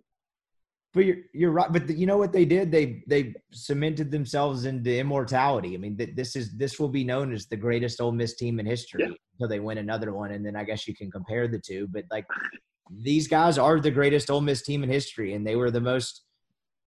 [0.94, 1.72] but you're you're right.
[1.72, 2.70] But the, you know what they did?
[2.70, 5.74] They they cemented themselves into immortality.
[5.74, 8.60] I mean, th- this is this will be known as the greatest Ole Miss team
[8.60, 9.14] in history Yeah.
[9.34, 11.88] until they win another one, and then I guess you can compare the two.
[11.88, 12.26] But like
[12.90, 16.22] these guys are the greatest Ole Miss team in history, and they were the most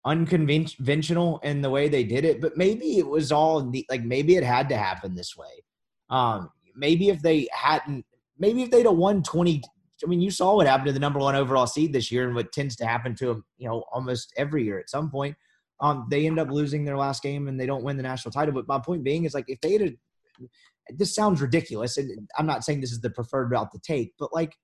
[0.07, 2.41] unconventional in the way they did it.
[2.41, 5.63] But maybe it was all like maybe it had to happen this way.
[6.09, 8.05] Um, maybe if they hadn't,
[8.39, 9.63] maybe if they'd have won twenty.
[10.05, 12.35] I mean, you saw what happened to the number one overall seed this year, and
[12.35, 15.37] what tends to happen to them, you know, almost every year at some point.
[15.81, 18.53] Um, they end up losing their last game and they don't win the national title.
[18.53, 19.97] But my point being is like if they had,
[20.91, 24.33] this sounds ridiculous, and I'm not saying this is the preferred route to take, but
[24.33, 24.55] like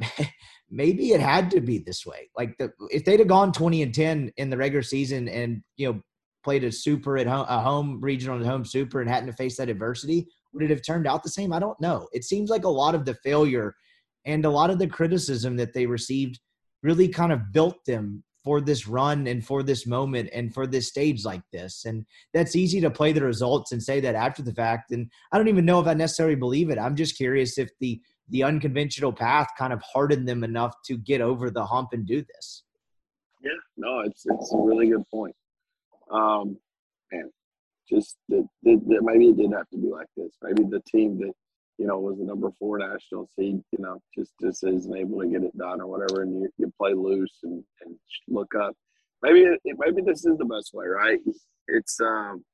[0.70, 2.30] maybe it had to be this way.
[2.36, 5.92] Like the, if they'd have gone 20 and 10 in the regular season and you
[5.92, 6.00] know
[6.44, 9.56] played a super at home, a home regional at home super, and hadn't to face
[9.56, 11.52] that adversity, would it have turned out the same?
[11.52, 12.08] I don't know.
[12.12, 13.74] It seems like a lot of the failure
[14.28, 16.38] and a lot of the criticism that they received
[16.82, 20.88] really kind of built them for this run and for this moment and for this
[20.88, 21.84] stage like this.
[21.86, 24.92] And that's easy to play the results and say that after the fact.
[24.92, 26.78] And I don't even know if I necessarily believe it.
[26.78, 28.00] I'm just curious if the
[28.30, 32.22] the unconventional path kind of hardened them enough to get over the hump and do
[32.22, 32.64] this.
[33.42, 35.34] Yeah, no, it's it's a really good point.
[36.10, 36.58] Um,
[37.10, 37.30] man,
[37.88, 40.32] just that, maybe it didn't have to be like this.
[40.42, 41.32] Maybe the team that
[41.78, 45.28] you know was the number four national seed, you know, just just isn't able to
[45.28, 47.94] get it done or whatever, and you, you play loose and, and
[48.26, 48.74] look up.
[49.22, 51.20] Maybe it, maybe this is the best way, right?
[51.68, 52.44] It's um,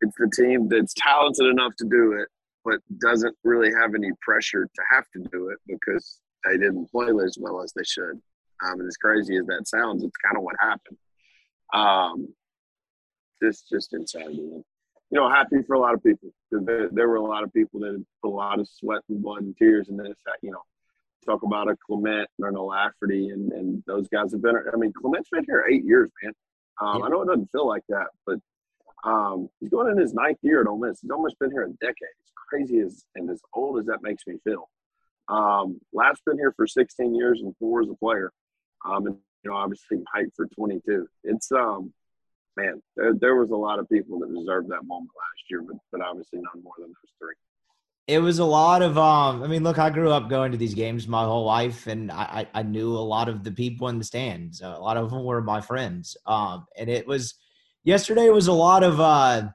[0.00, 2.28] it's the team that's talented enough to do it,
[2.64, 7.08] but doesn't really have any pressure to have to do it because they didn't play
[7.24, 8.20] as well as they should.
[8.64, 10.98] Um, and as crazy as that sounds, it's kind of what happened.
[11.72, 12.34] Um,
[13.40, 14.64] just just insanity.
[15.10, 17.52] You know, happy for a lot of people because there, there were a lot of
[17.52, 20.14] people that put a lot of sweat and blood and tears in this.
[20.42, 20.62] You know,
[21.24, 24.56] talk about a Clement and an Lafferty and and those guys have been.
[24.72, 26.32] I mean, Clement's been here eight years, man.
[26.80, 28.38] Um, I know it doesn't feel like that, but
[29.04, 31.00] um, he's going in his ninth year at Ole Miss.
[31.00, 31.96] He's almost been here a decade.
[32.22, 34.68] It's crazy as and as old as that makes me feel.
[35.28, 38.32] Um, Laf's been here for 16 years and four as a player.
[38.84, 41.06] Um, and you know, obviously Mike for 22.
[41.24, 41.92] It's um,
[42.56, 45.76] man, there, there was a lot of people that deserved that moment last year, but
[45.92, 47.34] but obviously none more than those three.
[48.06, 50.74] It was a lot of um I mean, look, I grew up going to these
[50.74, 54.04] games my whole life and I, I knew a lot of the people in the
[54.04, 54.60] stands.
[54.60, 56.16] a lot of them were my friends.
[56.26, 57.34] Um and it was
[57.84, 59.00] yesterday was a lot of.
[59.00, 59.48] uh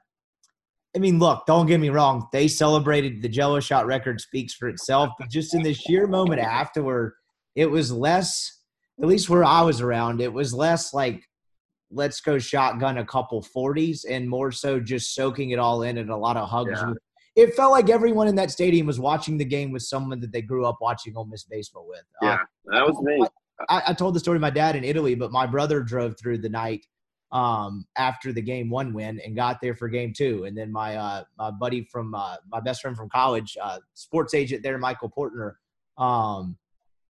[0.94, 2.28] I mean, look, don't get me wrong.
[2.32, 6.42] They celebrated the Jello shot record speaks for itself, but just in the sheer moment
[6.42, 7.14] afterward,
[7.56, 8.58] it was less.
[9.00, 11.26] At least where I was around, it was less like
[11.92, 16.10] let's go shotgun a couple 40s and more so just soaking it all in and
[16.10, 16.70] a lot of hugs.
[16.74, 16.92] Yeah.
[17.34, 20.42] It felt like everyone in that stadium was watching the game with someone that they
[20.42, 22.04] grew up watching Ole Miss baseball with.
[22.22, 23.26] Uh, Yeah, that was me.
[23.68, 26.38] I, I told the story to my dad in Italy, but my brother drove through
[26.38, 26.84] the night
[27.30, 30.44] um, after the game one win and got there for game two.
[30.44, 34.34] And then my uh, my buddy from uh, my best friend from college, uh, sports
[34.34, 35.54] agent there, Michael Portner,
[35.96, 36.56] um,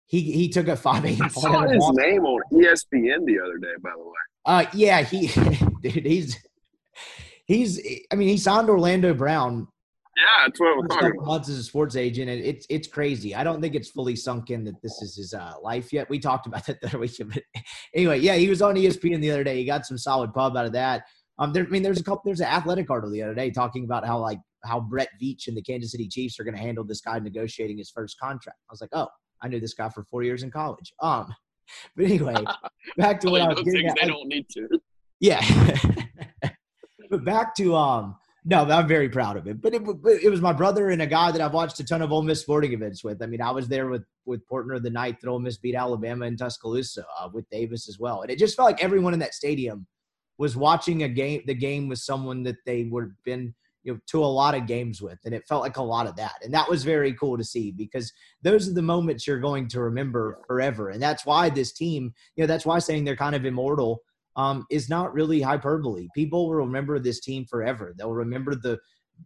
[0.05, 1.21] he he took a five eight.
[1.21, 4.13] I saw his name on ESPN the other day, by the way.
[4.49, 5.27] Uh, yeah, he,
[5.83, 6.35] dude, he's
[7.45, 7.79] he's.
[8.11, 9.67] I mean, he signed Orlando Brown
[10.17, 11.27] Yeah, that's what we're talking about.
[11.27, 13.35] months as a sports agent, and it's it's crazy.
[13.35, 16.09] I don't think it's fully sunk in that this is his uh, life yet.
[16.09, 17.43] We talked about that the other week, but
[17.93, 19.57] anyway, yeah, he was on ESPN the other day.
[19.57, 21.03] He got some solid pub out of that.
[21.37, 22.23] Um, there, I mean, there's a couple.
[22.25, 25.55] There's an athletic article the other day talking about how like how Brett Veach and
[25.55, 28.57] the Kansas City Chiefs are going to handle this guy negotiating his first contract.
[28.67, 29.09] I was like, oh,
[29.43, 30.91] I knew this guy for four years in college.
[31.03, 31.31] Um,
[31.95, 32.35] but anyway,
[32.97, 33.97] back to what I was getting at.
[34.01, 34.67] they don't need to.
[35.19, 35.43] yeah.
[37.09, 38.15] but back to um
[38.45, 39.61] no, I'm very proud of it.
[39.61, 39.81] But it,
[40.23, 42.41] it was my brother and a guy that I've watched a ton of Ole Miss
[42.41, 43.21] sporting events with.
[43.21, 46.25] I mean, I was there with with Portner the night that Ole Miss beat Alabama
[46.25, 49.33] in Tuscaloosa uh, with Davis as well, and it just felt like everyone in that
[49.33, 49.85] stadium
[50.37, 53.53] was watching a game, the game with someone that they would have been
[53.89, 56.15] you know to a lot of games with, and it felt like a lot of
[56.17, 58.13] that, and that was very cool to see because
[58.43, 62.43] those are the moments you're going to remember forever, and that's why this team, you
[62.43, 64.01] know, that's why saying they're kind of immortal
[64.35, 66.07] um, is not really hyperbole.
[66.13, 67.95] People will remember this team forever.
[67.97, 68.79] They'll remember the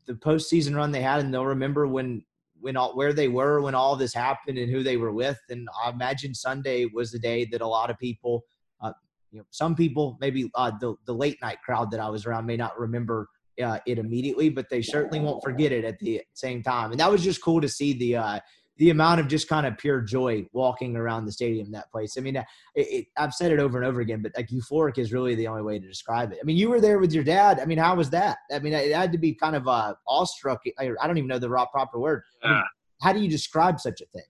[0.07, 2.23] the postseason run they had, and they'll remember when
[2.61, 5.39] when all where they were when all this happened and who they were with.
[5.49, 8.45] And I imagine Sunday was the day that a lot of people,
[8.81, 8.93] uh,
[9.31, 12.45] you know, some people maybe uh, the the late night crowd that I was around
[12.45, 13.27] may not remember
[13.61, 16.91] uh, it immediately, but they certainly won't forget it at the same time.
[16.91, 18.15] And that was just cool to see the.
[18.17, 18.39] Uh,
[18.77, 22.15] the amount of just kind of pure joy walking around the stadium, that place.
[22.17, 25.13] I mean, it, it, I've said it over and over again, but like euphoric is
[25.13, 26.39] really the only way to describe it.
[26.41, 27.59] I mean, you were there with your dad.
[27.59, 28.39] I mean, how was that?
[28.51, 30.61] I mean, it had to be kind of uh, awestruck.
[30.79, 32.23] I, I don't even know the raw proper word.
[32.43, 32.63] I mean, Yeah.
[33.03, 34.25] how do you describe such a thing?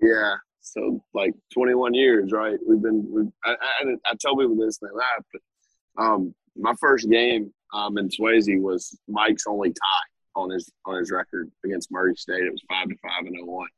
[0.00, 0.34] Yeah.
[0.60, 2.58] So like 21 years, right?
[2.66, 3.04] We've been.
[3.10, 7.52] We've, I, I I tell people this and they laugh, but um, my first game
[7.74, 12.44] um in Swayze was Mike's only tie on his on his record against Murray State.
[12.44, 13.68] It was five to five and 01.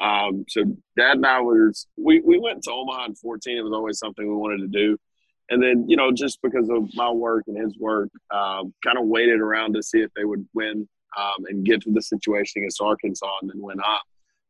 [0.00, 0.64] Um, so
[0.96, 3.58] Dad and I was we we went to Omaha in 14.
[3.58, 4.98] It was always something we wanted to do.
[5.50, 9.06] And then, you know, just because of my work and his work, um, kind of
[9.06, 12.80] waited around to see if they would win um, and get to the situation against
[12.80, 14.02] Arkansas and then went up.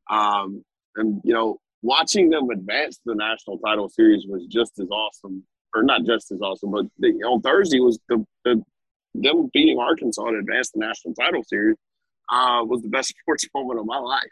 [0.09, 0.65] Um,
[0.97, 5.43] and, you know, watching them advance to the national title series was just as awesome,
[5.75, 6.87] or not just as awesome, but
[7.27, 8.63] on Thursday was the, the
[9.15, 11.77] them beating Arkansas to advance the national title series
[12.31, 14.23] uh, was the best sports moment of my life.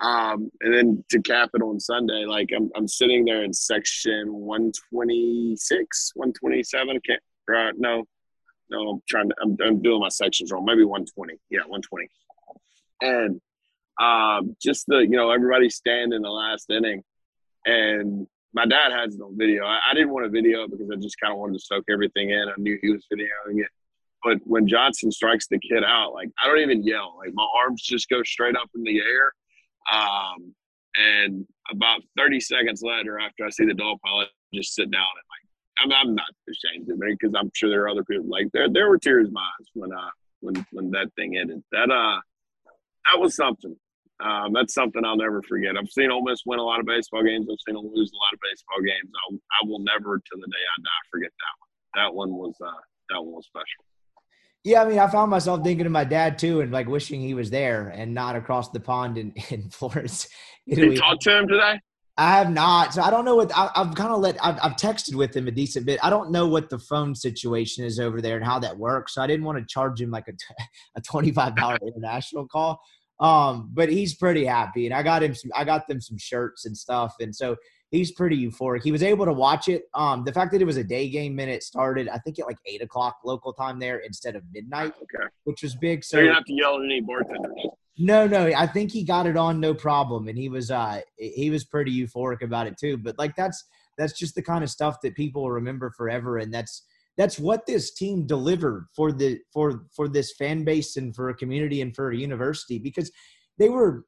[0.00, 4.32] Um, and then to cap it on Sunday, like I'm, I'm sitting there in section
[4.32, 7.00] 126, 127.
[7.06, 7.74] Can't, right?
[7.78, 8.04] No,
[8.70, 10.64] no, I'm trying to, I'm, I'm doing my sections wrong.
[10.64, 11.34] Maybe 120.
[11.50, 12.08] Yeah, 120.
[13.00, 13.40] And
[14.00, 17.02] um, just the, you know, everybody stand in the last inning.
[17.64, 19.64] And my dad has it on video.
[19.64, 21.84] I, I didn't want to video it because I just kind of wanted to soak
[21.90, 22.48] everything in.
[22.48, 23.70] I knew he was videoing it.
[24.26, 27.14] But when Johnson strikes the kid out, like I don't even yell.
[27.16, 29.32] Like my arms just go straight up in the air.
[29.92, 30.52] Um,
[30.96, 35.26] and about 30 seconds later, after I see the dog pilot, just sit down and
[35.30, 38.48] like I'm, I'm not ashamed of it because I'm sure there are other people like
[38.52, 40.10] there there were tears in my eyes when uh
[40.40, 41.62] when when that thing ended.
[41.70, 42.18] That uh
[43.06, 43.76] that was something.
[44.18, 45.76] Um, that's something I'll never forget.
[45.78, 47.46] I've seen Ole Miss win a lot of baseball games.
[47.48, 49.12] I've seen them lose a lot of baseball games.
[49.22, 51.70] I'll, I will never, to the day I die, forget that one.
[51.94, 53.84] That one was uh, that one was special.
[54.66, 57.34] Yeah, I mean, I found myself thinking of my dad too, and like wishing he
[57.34, 60.28] was there and not across the pond in, in Florence,
[60.66, 61.78] Did you talk to him today?
[62.16, 62.92] I have not.
[62.92, 64.44] So I don't know what I, I've kind of let.
[64.44, 66.00] I've, I've texted with him a decent bit.
[66.02, 69.14] I don't know what the phone situation is over there and how that works.
[69.14, 70.32] So I didn't want to charge him like a
[70.96, 72.80] a twenty five dollar international call.
[73.20, 75.52] Um, but he's pretty happy, and I got him some.
[75.54, 77.54] I got them some shirts and stuff, and so
[77.90, 78.82] he's pretty euphoric.
[78.82, 79.84] He was able to watch it.
[79.94, 82.46] Um, the fact that it was a day game and it started, I think at
[82.46, 85.24] like eight o'clock local time there instead of midnight, Okay.
[85.44, 86.04] which was big.
[86.04, 87.50] So you don't have to yell at any bartender.
[87.98, 91.48] No, no, I think he got it on no problem, and he was uh he
[91.50, 92.98] was pretty euphoric about it too.
[92.98, 93.64] But like that's
[93.96, 96.84] that's just the kind of stuff that people will remember forever, and that's
[97.16, 101.34] that's what this team delivered for the for for this fan base and for a
[101.34, 103.10] community and for a university because
[103.58, 104.04] they were.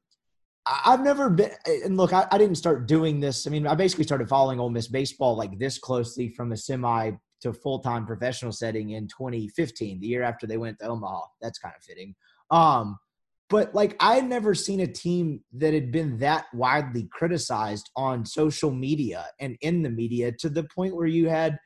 [0.69, 3.47] I've never been, and look, I, I didn't start doing this.
[3.47, 7.11] I mean, I basically started following Ole Miss baseball like this closely from a semi
[7.41, 11.21] to full time professional setting in 2015, the year after they went to Omaha.
[11.41, 12.13] That's kind of fitting.
[12.51, 12.99] Um,
[13.49, 18.25] but like I had never seen a team that had been that widely criticized on
[18.25, 21.57] social media and in the media to the point where you had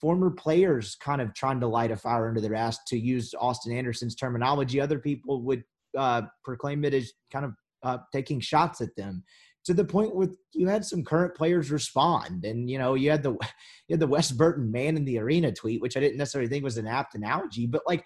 [0.00, 3.72] former players kind of trying to light a fire under their ass to use Austin
[3.72, 4.80] Anderson's terminology.
[4.80, 5.64] Other people would
[5.96, 9.24] uh, proclaim it as kind of uh, taking shots at them
[9.64, 12.44] to the point where you had some current players respond.
[12.44, 13.32] And you know you had the
[13.88, 16.64] you had the Wes Burton man in the arena tweet which I didn't necessarily think
[16.64, 18.04] was an apt analogy but like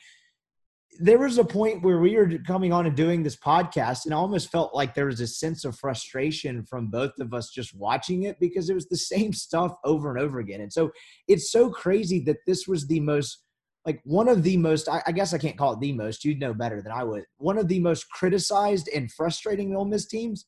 [1.01, 4.17] there was a point where we were coming on and doing this podcast and I
[4.17, 8.25] almost felt like there was a sense of frustration from both of us just watching
[8.25, 10.61] it because it was the same stuff over and over again.
[10.61, 10.93] And so
[11.27, 13.43] it's so crazy that this was the most
[13.87, 16.41] like one of the most I, I guess I can't call it the most you'd
[16.41, 20.47] know better than I would one of the most criticized and frustrating Ole Miss teams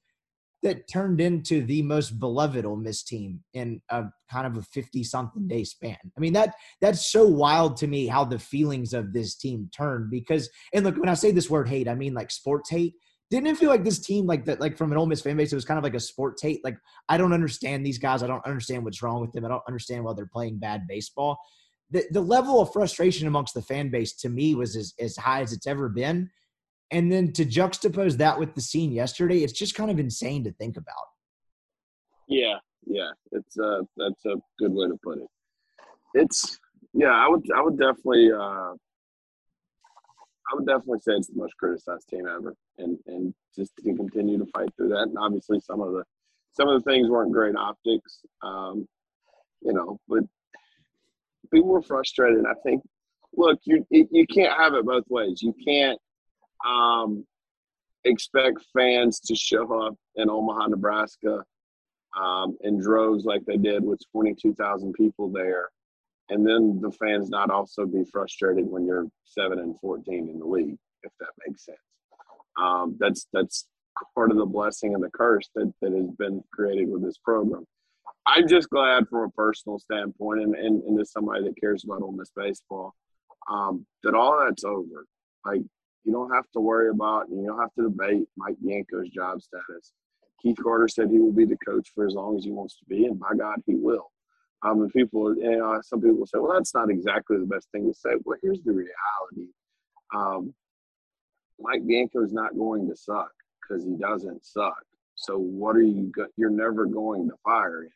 [0.63, 5.05] that turned into the most beloved Ole Miss team in a kind of a 50
[5.05, 5.97] something day span.
[6.17, 10.11] I mean, that that's so wild to me how the feelings of this team turned
[10.11, 12.95] because, and look, when I say this word hate, I mean like sports hate.
[13.31, 15.53] Didn't it feel like this team, like that, like from an Ole Miss fan base,
[15.53, 16.61] it was kind of like a sports hate?
[16.63, 16.77] Like,
[17.09, 18.23] I don't understand these guys.
[18.23, 19.45] I don't understand what's wrong with them.
[19.45, 21.39] I don't understand why they're playing bad baseball.
[21.91, 25.43] The, the level of frustration amongst the fan base to me was as, as high
[25.43, 26.31] as it's ever been
[26.91, 30.53] and then to juxtapose that with the scene yesterday, it's just kind of insane to
[30.53, 30.95] think about.
[32.29, 35.29] Yeah, yeah, it's uh that's a good way to put it.
[36.15, 36.59] It's
[36.93, 38.75] yeah, I would I would definitely uh
[40.49, 44.39] I would definitely say it's the most criticized team ever, and and just to continue
[44.39, 45.09] to fight through that.
[45.09, 46.05] And obviously, some of the
[46.53, 48.87] some of the things weren't great optics, um,
[49.61, 50.23] you know, but
[51.57, 52.45] people were frustrated.
[52.45, 52.83] I think,
[53.35, 55.43] look, you you can't have it both ways.
[55.43, 55.99] You can't
[56.67, 57.27] um,
[58.05, 61.43] expect fans to show up in Omaha, Nebraska,
[62.21, 65.69] um, in droves like they did with 22,000 people there,
[66.29, 70.47] and then the fans not also be frustrated when you're seven and 14 in the
[70.47, 71.79] league, if that makes sense.
[72.61, 73.67] Um, that's that's
[74.15, 77.65] part of the blessing and the curse that, that has been created with this program.
[78.27, 82.03] I'm just glad from a personal standpoint, and, and, and as somebody that cares about
[82.03, 82.95] Ole Miss baseball,
[83.49, 85.07] um, that all that's over.
[85.45, 85.63] Like
[86.05, 89.41] you don't have to worry about, and you don't have to debate Mike Bianco's job
[89.43, 89.93] status.
[90.43, 92.85] Keith Carter said he will be the coach for as long as he wants to
[92.87, 94.11] be, and by God, he will.
[94.63, 97.87] Um, and people, you know, some people say, well, that's not exactly the best thing
[97.87, 98.11] to say.
[98.25, 99.53] Well, here's the reality.
[100.15, 100.55] Um,
[101.61, 104.83] Mike Bianco is not going to suck because he doesn't suck.
[105.15, 106.13] So what are you?
[106.15, 107.91] Go- you're never going to fire him.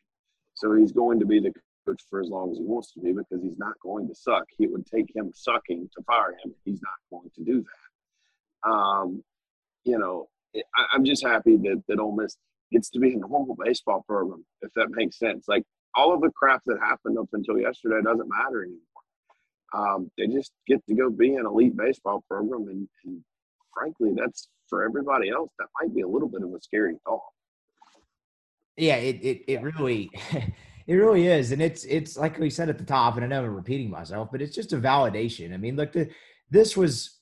[0.61, 1.53] So he's going to be the
[1.87, 4.45] coach for as long as he wants to be because he's not going to suck.
[4.59, 6.53] It would take him sucking to fire him.
[6.63, 7.81] He's not going to do that
[8.63, 9.23] um,
[9.83, 12.37] you know, I, I'm just happy that that Ole Miss
[12.71, 15.47] gets to be a normal baseball program, if that makes sense.
[15.47, 15.63] Like
[15.95, 18.79] all of the crap that happened up until yesterday doesn't matter anymore.
[19.73, 23.23] Um, they just get to go be an elite baseball program, and, and
[23.73, 25.49] frankly, that's for everybody else.
[25.59, 27.21] That might be a little bit of a scary thought.
[28.77, 30.11] Yeah, it it, it really.
[30.87, 33.45] It really is, and it's it's like we said at the top, and I know
[33.45, 35.53] I'm repeating myself, but it's just a validation.
[35.53, 36.09] I mean, look, the,
[36.49, 37.19] this was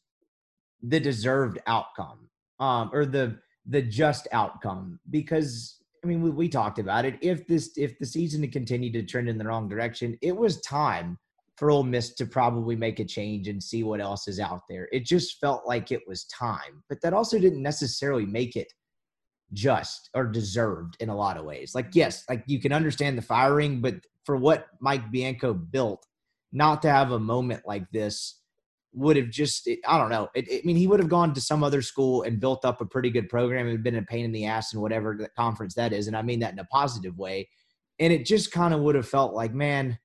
[0.81, 2.29] the deserved outcome
[2.59, 3.37] um, or the
[3.67, 7.17] the just outcome because I mean we, we talked about it.
[7.21, 10.61] If this if the season had continued to trend in the wrong direction, it was
[10.61, 11.17] time
[11.57, 14.87] for Ole Miss to probably make a change and see what else is out there.
[14.93, 18.71] It just felt like it was time, but that also didn't necessarily make it
[19.53, 21.73] just or deserved in a lot of ways.
[21.73, 23.95] Like yes, like you can understand the firing, but
[24.25, 26.05] for what Mike Bianco built,
[26.51, 28.39] not to have a moment like this
[28.93, 30.29] would have just I don't know.
[30.33, 32.85] It, I mean, he would have gone to some other school and built up a
[32.85, 33.67] pretty good program.
[33.67, 36.39] and been a pain in the ass in whatever conference that is, and I mean
[36.39, 37.49] that in a positive way.
[37.99, 39.99] And it just kind of would have felt like, man,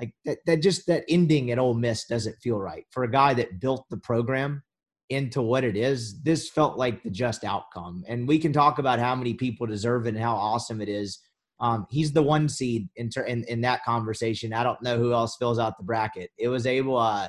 [0.00, 3.34] like that, that just that ending at Ole Miss doesn't feel right for a guy
[3.34, 4.62] that built the program
[5.10, 6.20] into what it is.
[6.22, 10.06] This felt like the just outcome, and we can talk about how many people deserve
[10.06, 11.20] it and how awesome it is.
[11.58, 14.52] Um, he's the one seed in, ter- in in that conversation.
[14.52, 16.30] I don't know who else fills out the bracket.
[16.38, 16.96] It was able.
[16.96, 17.28] Uh,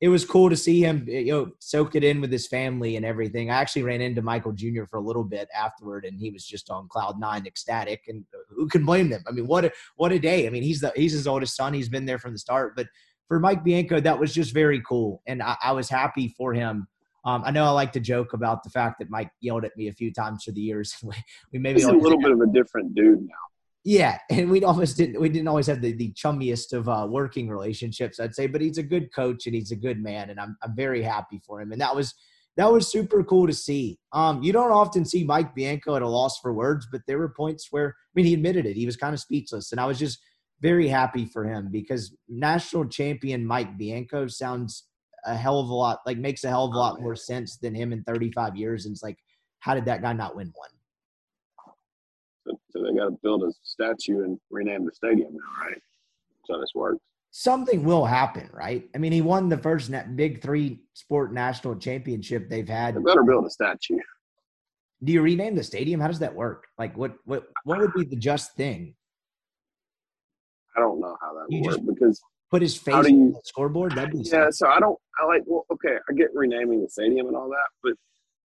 [0.00, 3.06] it was cool to see him you know soak it in with his family and
[3.06, 3.50] everything.
[3.50, 4.84] I actually ran into Michael Jr.
[4.84, 8.02] for a little bit afterward, and he was just on cloud nine, ecstatic.
[8.08, 9.24] And who can blame them?
[9.26, 10.46] I mean, what a what a day!
[10.46, 11.72] I mean, he's the he's his oldest son.
[11.72, 12.76] He's been there from the start.
[12.76, 12.88] But
[13.28, 16.86] for Mike Bianco, that was just very cool, and I, I was happy for him.
[17.24, 19.88] Um, I know I like to joke about the fact that Mike yelled at me
[19.88, 20.96] a few times for the years.
[21.02, 23.34] we maybe he's a little bit of a different dude now.
[23.86, 27.48] Yeah, and we almost didn't we didn't always have the, the chummiest of uh, working
[27.48, 30.56] relationships, I'd say, but he's a good coach and he's a good man, and I'm
[30.62, 31.72] I'm very happy for him.
[31.72, 32.14] And that was
[32.56, 33.98] that was super cool to see.
[34.12, 37.28] Um, you don't often see Mike Bianco at a loss for words, but there were
[37.28, 38.76] points where I mean he admitted it.
[38.76, 40.18] He was kind of speechless, and I was just
[40.60, 44.84] very happy for him because national champion Mike Bianco sounds
[45.26, 47.56] a hell of a lot like makes a hell of a oh, lot more sense
[47.56, 48.86] than him in 35 years.
[48.86, 49.18] And it's like,
[49.60, 50.70] how did that guy not win one?
[52.46, 55.80] So, so they got to build a statue and rename the stadium now, right?
[56.44, 57.00] So this works.
[57.30, 58.88] Something will happen, right?
[58.94, 62.94] I mean, he won the first na- big three sport national championship they've had.
[62.94, 63.98] They better build a statue.
[65.02, 66.00] Do you rename the stadium?
[66.00, 66.66] How does that work?
[66.78, 68.94] Like, what what what would be the just thing?
[70.76, 72.22] I don't know how that You just- because
[72.54, 73.96] Put his face do on you- the scoreboard?
[73.96, 74.48] That'd be yeah.
[74.50, 74.96] So I don't.
[75.20, 75.42] I like.
[75.44, 75.96] Well, okay.
[76.08, 77.94] I get renaming the stadium and all that, but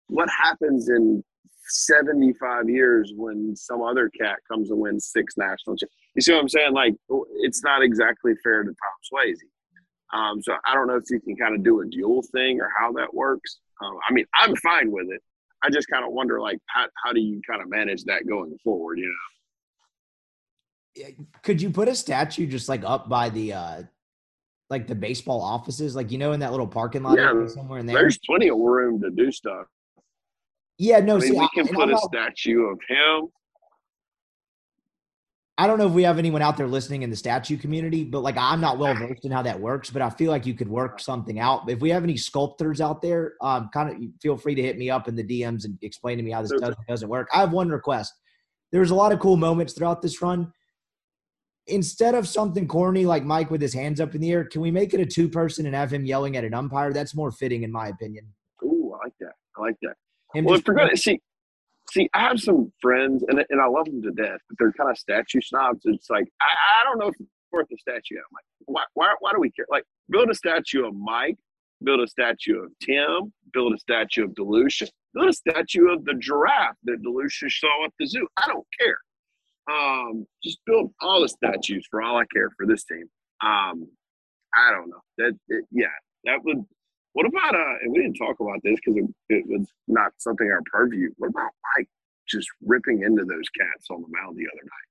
[0.09, 1.25] what happens in
[1.69, 5.77] 75 years when some other cat comes and wins six national?
[5.77, 6.75] Cha- you see what I'm saying?
[6.75, 6.95] Like,
[7.37, 8.75] it's not exactly fair to Tom
[9.11, 9.39] Swayze.
[10.13, 12.69] Um, so I don't know if you can kind of do a dual thing or
[12.79, 13.59] how that works.
[13.83, 15.23] Um, I mean, I'm fine with it.
[15.63, 18.55] I just kind of wonder, like, how, how do you kind of manage that going
[18.63, 18.99] forward?
[18.99, 19.07] You
[20.97, 21.07] know.
[21.43, 23.83] could you put a statue just like up by the uh
[24.71, 27.87] like the baseball offices like you know in that little parking lot Yeah, somewhere in
[27.87, 29.67] there There's plenty of room to do stuff.
[30.79, 33.29] yeah no I mean, see, we can and put a not- statue of him.
[35.57, 38.21] I don't know if we have anyone out there listening in the statue community but
[38.25, 40.69] like i'm not well versed in how that works but i feel like you could
[40.69, 44.57] work something out if we have any sculptors out there um kind of feel free
[44.57, 46.59] to hit me up in the dms and explain to me how this Sure.
[46.59, 48.13] does doesn't work i have one request
[48.73, 50.53] there's a lot of cool moments throughout this run
[51.67, 54.71] instead of something corny like Mike with his hands up in the air, can we
[54.71, 56.93] make it a two person and have him yelling at an umpire?
[56.93, 58.27] That's more fitting, in my opinion.
[58.63, 59.33] Ooh, I like that.
[59.57, 59.95] I like that.
[60.35, 61.21] Him well, if we're gonna see,
[61.91, 64.91] see, I have some friends, and and I love them to death, but they're kind
[64.91, 65.81] of statue snobs.
[65.85, 68.17] It's like I, I don't know if it's worth a statue.
[68.17, 69.67] I'm like, why, why, why do we care?
[69.71, 71.39] Like, build a statue of Mike,
[71.83, 76.15] build a statue of Tim, build a statue of DeLucia, build a statue of the
[76.15, 78.27] giraffe that DeLucia saw at the zoo.
[78.37, 78.99] I don't care.
[79.71, 83.05] Um, just build all the statues for all I care for this team.
[83.43, 83.89] Um,
[84.57, 85.33] I don't know that.
[85.49, 85.87] It, yeah,
[86.25, 86.59] that would.
[87.15, 87.75] What about uh?
[87.83, 91.11] And we didn't talk about this because it, it was not something our purview.
[91.17, 91.89] What about Mike
[92.29, 94.89] just ripping into those cats on the mound the other night?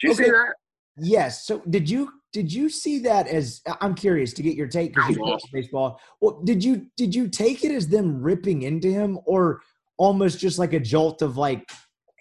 [0.00, 0.54] Did you see that?
[1.00, 1.46] Yes.
[1.46, 5.16] So did you did you see that as I'm curious to get your take because
[5.16, 6.00] you was coach baseball.
[6.20, 9.60] Well, did you did you take it as them ripping into him or
[9.96, 11.68] almost just like a jolt of like,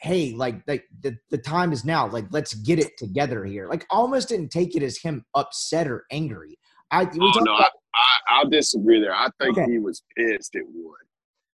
[0.01, 2.07] hey, like like the, the time is now.
[2.07, 3.67] Like let's get it together here.
[3.67, 6.57] Like almost didn't take it as him upset or angry.
[6.91, 9.13] I, we oh, no, about- I, I, I'll disagree there.
[9.13, 9.69] I think Okay.
[9.71, 10.95] he was pissed at Wood.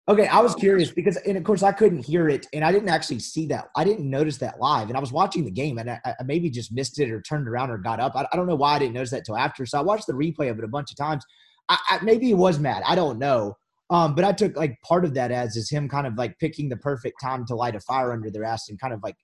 [0.08, 2.72] Okay, I was Um, curious because, and of course, I couldn't hear it, and I
[2.72, 3.68] didn't actually see that.
[3.76, 6.50] I didn't notice that live, and I was watching the game, and I, I maybe
[6.50, 8.16] just missed it or turned around or got up.
[8.16, 9.64] I, I don't know why I didn't notice that till after.
[9.64, 11.24] So I watched the replay of it a bunch of times.
[11.68, 12.82] I, I maybe he was mad.
[12.84, 13.56] I don't know.
[13.92, 16.70] Um, but I took like part of that as is him kind of like picking
[16.70, 19.16] the perfect time to light a fire under their ass and kind of like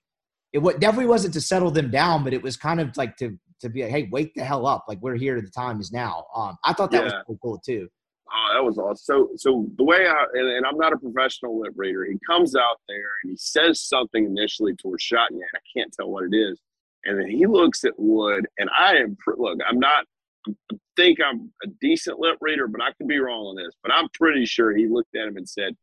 [0.53, 3.37] it wa- definitely wasn't to settle them down, but it was kind of like to
[3.61, 5.41] to be like, hey, wake the hell up, like we're here.
[5.41, 6.25] The time is now.
[6.35, 7.89] Um, I thought that was pretty cool too.
[8.31, 8.97] Oh, that was awesome.
[8.97, 12.05] So, so the way I and, and I'm not a professional lip reader.
[12.05, 15.41] He comes out there and he says something initially towards Shotgun.
[15.41, 16.59] I can't tell what it is,
[17.05, 19.57] and then he looks at Wood, and I am look.
[19.67, 20.05] I'm not.
[20.47, 23.73] I think I'm a decent lip reader, but I could be wrong on this.
[23.83, 25.75] But I'm pretty sure he looked at him and said,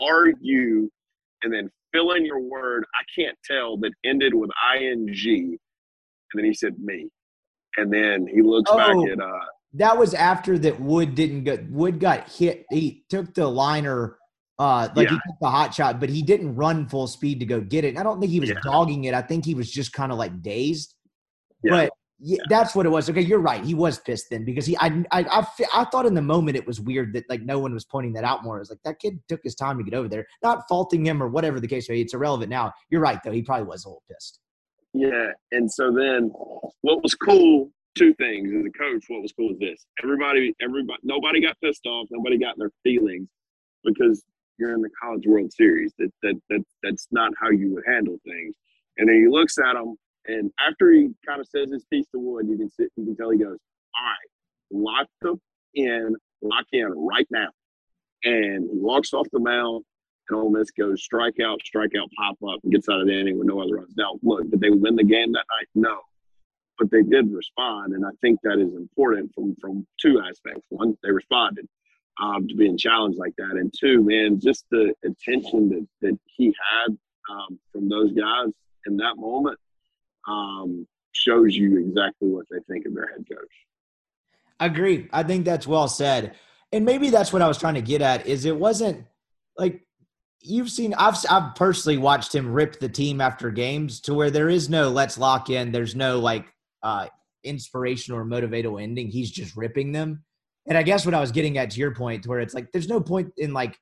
[0.00, 0.90] "Are you?"
[1.42, 2.84] And then fill in your word.
[2.94, 5.58] I can't tell that ended with ing, and
[6.34, 7.08] then he said me,
[7.76, 8.76] and then he looks Oh.
[8.76, 9.44] back at uh,
[9.74, 12.66] that was after that Wood didn't get Wood got hit.
[12.70, 14.18] He took the liner,
[14.58, 17.60] uh, like he took the hot shot, but he didn't run full speed to go
[17.60, 17.88] get it.
[17.88, 18.60] And I don't think he was Yeah.
[18.62, 19.14] dogging it.
[19.14, 20.94] I think he was just kind of like dazed.
[21.64, 21.70] Yeah.
[21.72, 21.92] But
[22.24, 23.10] yeah, that's what it was.
[23.10, 23.64] Okay, you're right.
[23.64, 26.64] He was pissed then because he, I, I, I, I thought in the moment it
[26.64, 28.58] was weird that like no one was pointing that out more.
[28.58, 31.20] It was like that kid took his time to get over there, not faulting him
[31.20, 32.02] or whatever the case may be.
[32.02, 32.72] It's irrelevant now.
[32.90, 33.32] You're right though.
[33.32, 34.38] He probably was a little pissed.
[34.94, 36.30] Yeah, and so then
[36.82, 37.70] what was cool?
[37.98, 39.04] Two things as a coach.
[39.08, 42.06] What was cool is this: everybody, everybody, nobody got pissed off.
[42.10, 43.28] Nobody got their feelings
[43.84, 44.22] because
[44.58, 45.92] you're in the College World Series.
[45.98, 48.54] That that that that's not how you would handle things.
[48.96, 49.96] And then he looks at him,
[50.26, 53.16] and after he kind of says his piece to Wood, you can sit, you can
[53.16, 53.58] tell he goes,
[53.96, 54.30] "All right,
[54.70, 55.40] lock them
[55.74, 57.48] in, lock in right now."
[58.24, 59.84] And he walks off the mound,
[60.28, 63.48] and Ole Miss goes strikeout, strikeout, pop up, and gets out of the inning with
[63.48, 63.94] no other runs.
[63.96, 65.68] Now, look, did they win the game that night?
[65.74, 66.00] No,
[66.78, 70.66] but they did respond, and I think that is important from from two aspects.
[70.68, 71.66] One, they responded
[72.20, 76.46] um, to being challenged like that, and two, man, just the attention that that he
[76.46, 76.96] had
[77.30, 78.52] um, from those guys
[78.86, 79.58] in that moment
[80.28, 83.52] um, shows you exactly what they think of their head coach.
[84.60, 85.08] Agree.
[85.12, 86.34] I think that's well said.
[86.72, 89.04] And maybe that's what I was trying to get at is it wasn't
[89.56, 89.82] like
[90.40, 94.48] you've seen I've I've personally watched him rip the team after games to where there
[94.48, 96.46] is no let's lock in, there's no like
[96.82, 97.08] uh,
[97.44, 99.08] inspirational or motivational ending.
[99.08, 100.24] He's just ripping them.
[100.66, 102.70] And I guess what I was getting at to your point, to where it's like
[102.72, 103.78] there's no point in like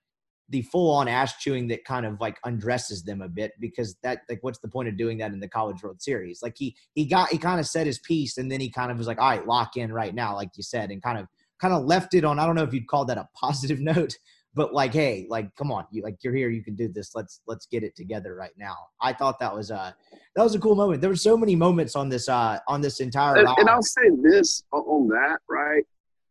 [0.50, 4.22] the full on ass chewing that kind of like undresses them a bit because that
[4.28, 6.42] like what's the point of doing that in the college world series?
[6.42, 8.98] Like he he got he kind of said his piece and then he kind of
[8.98, 11.26] was like all right lock in right now like you said and kind of
[11.60, 14.16] kind of left it on i don't know if you'd call that a positive note
[14.54, 17.40] but like hey like come on you like you're here you can do this let's
[17.46, 18.74] let's get it together right now.
[19.00, 19.94] I thought that was a
[20.34, 21.00] that was a cool moment.
[21.00, 24.10] There were so many moments on this uh on this entire and, and i'll say
[24.22, 25.84] this on that right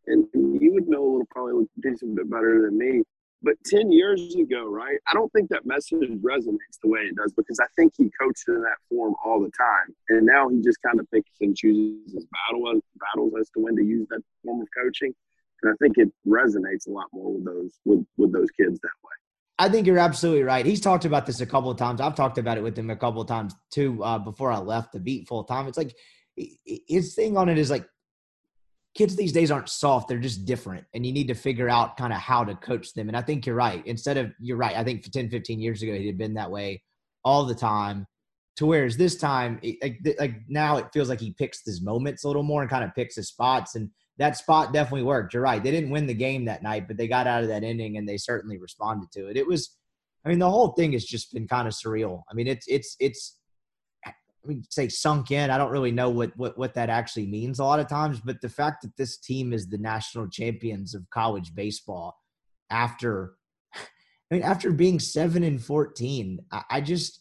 [0.06, 3.02] and, and you would know a little probably a decent bit better than me
[3.42, 7.32] but 10 years ago, right, I don't think that message resonates the way it does
[7.32, 9.94] because I think he coached in that form all the time.
[10.10, 13.76] And now he just kind of picks and chooses his battle, battles as to when
[13.76, 15.14] to use that form of coaching.
[15.62, 18.88] And I think it resonates a lot more with those with, with those kids that
[19.04, 19.10] way.
[19.58, 20.64] I think you're absolutely right.
[20.64, 22.00] He's talked about this a couple of times.
[22.00, 24.92] I've talked about it with him a couple of times too uh, before I left
[24.92, 25.66] the beat full time.
[25.66, 25.94] It's like
[26.88, 27.86] his thing on it is like
[28.94, 32.12] kids these days aren't soft they're just different and you need to figure out kind
[32.12, 34.84] of how to coach them and i think you're right instead of you're right i
[34.84, 36.82] think 10 15 years ago he had been that way
[37.24, 38.06] all the time
[38.56, 42.26] to whereas this time like, like now it feels like he picks his moments a
[42.26, 45.62] little more and kind of picks his spots and that spot definitely worked you're right
[45.62, 48.08] they didn't win the game that night but they got out of that inning and
[48.08, 49.76] they certainly responded to it it was
[50.24, 52.96] i mean the whole thing has just been kind of surreal i mean it's it's
[52.98, 53.36] it's
[54.42, 55.50] I mean, say sunk in.
[55.50, 58.40] I don't really know what, what what that actually means a lot of times, but
[58.40, 62.16] the fact that this team is the national champions of college baseball
[62.70, 63.34] after,
[63.74, 67.20] I mean, after being seven and fourteen, I, I just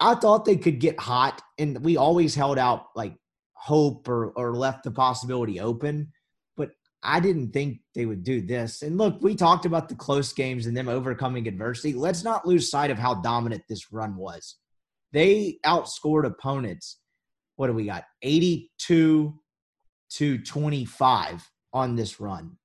[0.00, 3.14] I thought they could get hot, and we always held out like
[3.54, 6.12] hope or or left the possibility open.
[6.56, 6.70] But
[7.04, 8.82] I didn't think they would do this.
[8.82, 11.94] And look, we talked about the close games and them overcoming adversity.
[11.94, 14.56] Let's not lose sight of how dominant this run was
[15.12, 16.98] they outscored opponents.
[17.56, 18.04] What do we got?
[18.22, 19.34] 82
[20.10, 22.56] to 25 on this run.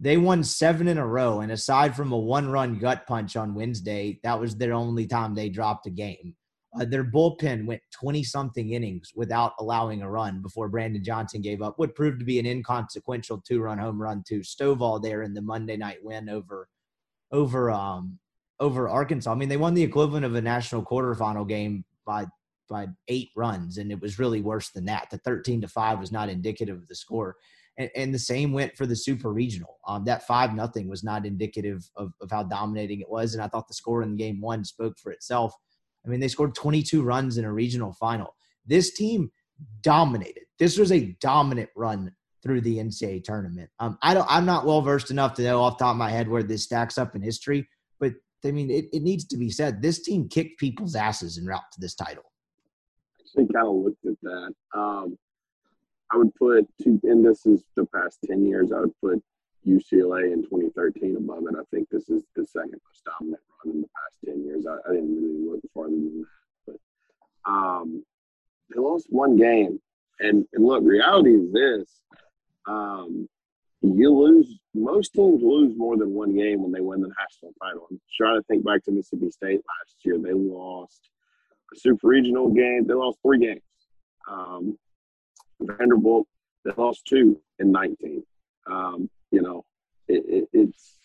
[0.00, 1.40] They won seven in a row.
[1.40, 5.34] And aside from a one run gut punch on Wednesday, that was their only time
[5.34, 6.34] they dropped a game.
[6.78, 11.62] Uh, their bullpen went 20 something innings without allowing a run before Brandon Johnson gave
[11.62, 15.32] up what proved to be an inconsequential two run home run to Stovall there in
[15.32, 16.68] the Monday night win over
[17.32, 18.18] over um
[18.60, 19.30] over Arkansas.
[19.30, 22.26] I mean, they won the equivalent of a national quarterfinal game by
[22.68, 25.08] by eight runs, and it was really worse than that.
[25.10, 27.36] The thirteen to five was not indicative of the score,
[27.78, 29.78] and, and the same went for the super regional.
[29.86, 33.48] Um, that five nothing was not indicative of, of how dominating it was, and I
[33.48, 35.54] thought the score in game one spoke for itself.
[36.04, 38.34] I mean, they scored 22 runs in a regional final.
[38.66, 39.30] This team
[39.82, 40.44] dominated.
[40.58, 43.70] This was a dominant run through the NCAA tournament.
[43.80, 44.26] Um, I don't.
[44.28, 46.98] I'm not well versed enough to know off top of my head where this stacks
[46.98, 47.68] up in history,
[48.44, 49.82] I mean, it, it needs to be said.
[49.82, 52.24] This team kicked people's asses en route to this title.
[53.18, 54.54] I actually kind of looked at that.
[54.74, 55.18] Um,
[56.12, 59.22] I would put two, and this is the past 10 years, I would put
[59.66, 61.56] UCLA in 2013 above it.
[61.58, 64.66] I think this is the second most dominant run in the past 10 years.
[64.66, 66.24] I, I didn't really look farther than
[66.66, 66.76] that.
[67.44, 68.04] But um,
[68.70, 69.80] they lost one game.
[70.20, 72.02] And, and look, reality is this.
[72.66, 73.28] Um,
[73.82, 77.86] you lose most teams lose more than one game when they win the national title.
[77.90, 80.18] I'm trying to think back to Mississippi State last year.
[80.18, 81.10] They lost
[81.74, 82.86] a super regional game.
[82.86, 83.62] They lost three games.
[84.30, 84.78] Um,
[85.60, 86.26] Vanderbilt,
[86.64, 88.22] they lost two in 19.
[88.70, 89.64] Um, you know,
[90.08, 90.98] it, it, it's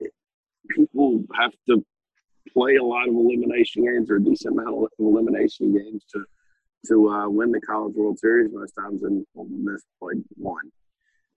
[0.00, 0.12] it,
[0.68, 1.84] people have to
[2.52, 6.24] play a lot of elimination games or a decent amount of elimination games to
[6.88, 10.70] to uh, win the College World Series most times, and Miss played one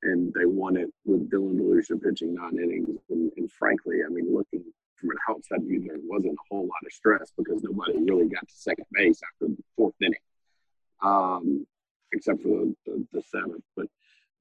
[0.03, 2.97] and they won it with Dylan DeLucia pitching nine innings.
[3.09, 4.63] And, and, frankly, I mean, looking
[4.95, 8.47] from an outside view, there wasn't a whole lot of stress because nobody really got
[8.47, 10.19] to second base after the fourth inning,
[11.03, 11.65] um,
[12.13, 13.63] except for the, the, the seventh.
[13.75, 13.87] But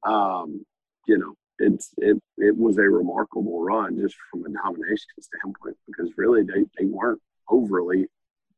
[0.09, 0.65] um,
[1.07, 6.13] you know, it's it it was a remarkable run just from a domination standpoint because
[6.17, 8.07] really they, they weren't overly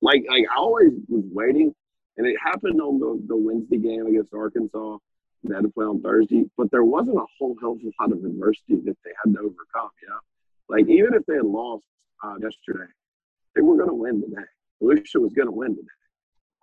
[0.02, 1.74] like like I always was waiting,
[2.16, 4.98] and it happened on the, the Wednesday game against Arkansas
[5.44, 8.12] they had to play on Thursday, but there wasn't a whole hell of a lot
[8.12, 9.90] of adversity that they had to overcome.
[10.02, 10.20] You know,
[10.68, 11.84] like even if they had lost
[12.24, 12.90] uh, yesterday,
[13.54, 14.46] they were going to win today.
[14.82, 15.88] DeLucia was going to win today.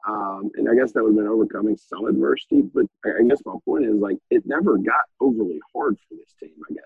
[0.07, 2.61] Um, and I guess that would have been overcoming some adversity.
[2.61, 6.53] But I guess my point is like it never got overly hard for this team.
[6.69, 6.83] I guess.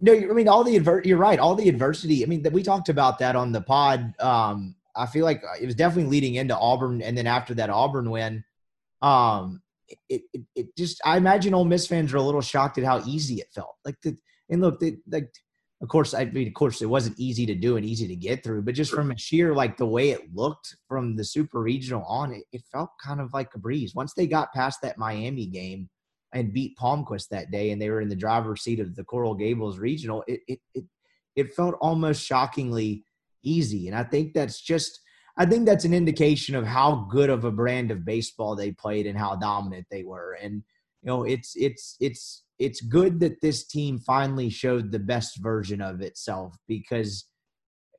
[0.00, 1.38] No, I mean all the adver- You're right.
[1.38, 2.24] All the adversity.
[2.24, 4.14] I mean, that we talked about that on the pod.
[4.20, 8.10] Um, I feel like it was definitely leading into Auburn, and then after that Auburn
[8.10, 8.44] win,
[9.00, 9.61] um,
[10.08, 13.02] it, it, it just I imagine Ole Miss fans are a little shocked at how
[13.06, 13.76] easy it felt.
[13.84, 14.16] Like the
[14.50, 15.30] and look, they, like
[15.82, 18.44] of course, I mean, of course, it wasn't easy to do and easy to get
[18.44, 22.04] through, but just from a sheer like the way it looked from the super regional
[22.04, 23.92] on, it, it felt kind of like a breeze.
[23.92, 25.90] Once they got past that Miami game
[26.32, 29.34] and beat Palmquist that day, and they were in the driver's seat of the Coral
[29.34, 30.84] Gables regional, it it it,
[31.34, 33.04] it felt almost shockingly
[33.42, 33.88] easy.
[33.88, 35.00] And I think that's just
[35.36, 39.06] I think that's an indication of how good of a brand of baseball they played
[39.06, 40.36] and how dominant they were.
[40.42, 40.62] And
[41.02, 45.80] you know, it's it's it's it's good that this team finally showed the best version
[45.80, 47.26] of itself because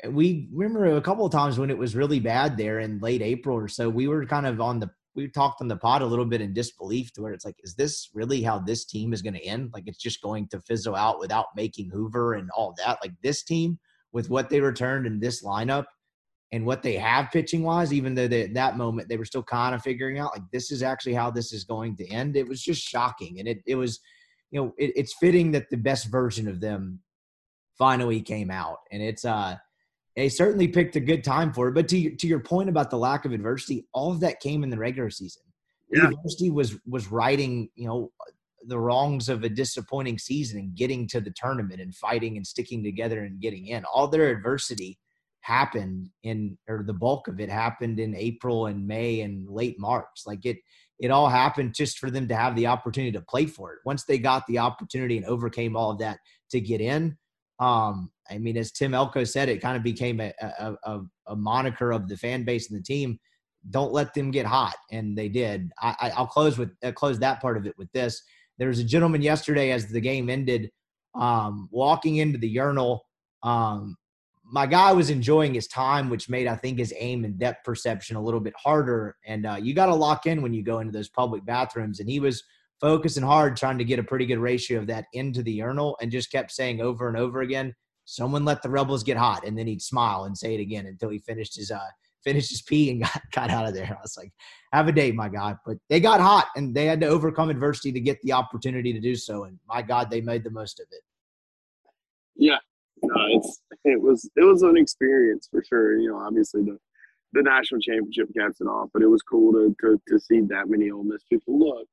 [0.09, 3.57] we remember a couple of times when it was really bad there in late April
[3.57, 6.25] or so, we were kind of on the we talked on the pod a little
[6.25, 9.35] bit in disbelief to where it's like, is this really how this team is going
[9.35, 9.69] to end?
[9.73, 12.97] Like it's just going to fizzle out without making Hoover and all that.
[13.01, 13.79] Like this team
[14.11, 15.85] with what they returned in this lineup
[16.53, 19.73] and what they have pitching wise, even though they, that moment they were still kind
[19.73, 22.37] of figuring out like this is actually how this is going to end.
[22.37, 23.99] It was just shocking, and it it was,
[24.51, 26.99] you know, it, it's fitting that the best version of them
[27.75, 29.57] finally came out, and it's uh
[30.15, 31.73] they certainly picked a good time for it.
[31.73, 34.69] But to to your point about the lack of adversity, all of that came in
[34.69, 35.41] the regular season.
[35.91, 36.05] Yeah.
[36.05, 38.11] Adversity was was writing you know,
[38.67, 42.83] the wrongs of a disappointing season and getting to the tournament and fighting and sticking
[42.83, 43.83] together and getting in.
[43.85, 44.99] All their adversity
[45.43, 50.23] happened in or the bulk of it happened in April and May and late March.
[50.25, 50.57] Like it
[50.99, 53.79] it all happened just for them to have the opportunity to play for it.
[53.85, 56.17] Once they got the opportunity and overcame all of that
[56.51, 57.17] to get in,
[57.59, 61.35] um, I mean, as Tim Elko said, it kind of became a, a, a, a
[61.35, 63.19] moniker of the fan base and the team.
[63.69, 65.71] Don't let them get hot, and they did.
[65.81, 68.21] I, will close with uh, close that part of it with this.
[68.57, 70.69] There was a gentleman yesterday as the game ended,
[71.15, 73.05] um, walking into the urinal.
[73.41, 73.97] Um,
[74.53, 78.17] my guy was enjoying his time, which made I think his aim and depth perception
[78.17, 79.17] a little bit harder.
[79.25, 81.99] And uh, you got to lock in when you go into those public bathrooms.
[81.99, 82.43] And he was
[82.79, 86.11] focusing hard, trying to get a pretty good ratio of that into the urinal, and
[86.11, 87.73] just kept saying over and over again,
[88.05, 91.09] "Someone let the rebels get hot," and then he'd smile and say it again until
[91.09, 91.89] he finished his uh,
[92.23, 93.97] finished his pee and got, got out of there.
[93.97, 94.31] I was like,
[94.71, 97.91] "Have a day, my guy." But they got hot, and they had to overcome adversity
[97.91, 99.45] to get the opportunity to do so.
[99.45, 101.01] And my God, they made the most of it.
[102.35, 102.59] Yeah,
[103.03, 105.97] no, it's it was it was an experience for sure.
[105.97, 106.77] You know, obviously the
[107.33, 110.69] the national championship caps it off, but it was cool to to, to see that
[110.69, 111.59] many Ole Miss people.
[111.59, 111.87] Look,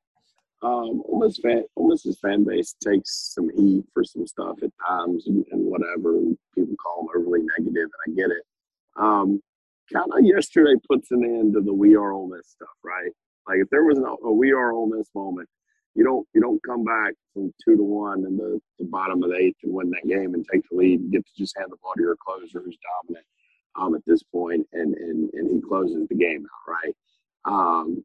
[0.62, 4.70] um, Ole Miss fan Ole Miss's fan base takes some heat for some stuff at
[4.86, 6.18] times and, and whatever.
[6.54, 8.44] People call them overly negative, and I get it.
[8.96, 9.40] Um,
[9.92, 13.10] kind of yesterday puts an end to the we are Ole Miss stuff, right?
[13.48, 15.48] Like if there was a, a we are Ole Miss moment,
[15.94, 19.30] you don't you don't come back from two to one in the, the bottom of
[19.30, 21.70] the eighth and win that game and take the lead and get to just hand
[21.70, 23.26] the ball to your closer who's dominant
[23.78, 26.94] um, at this point and, and and he closes the game out right.
[27.44, 28.04] Um,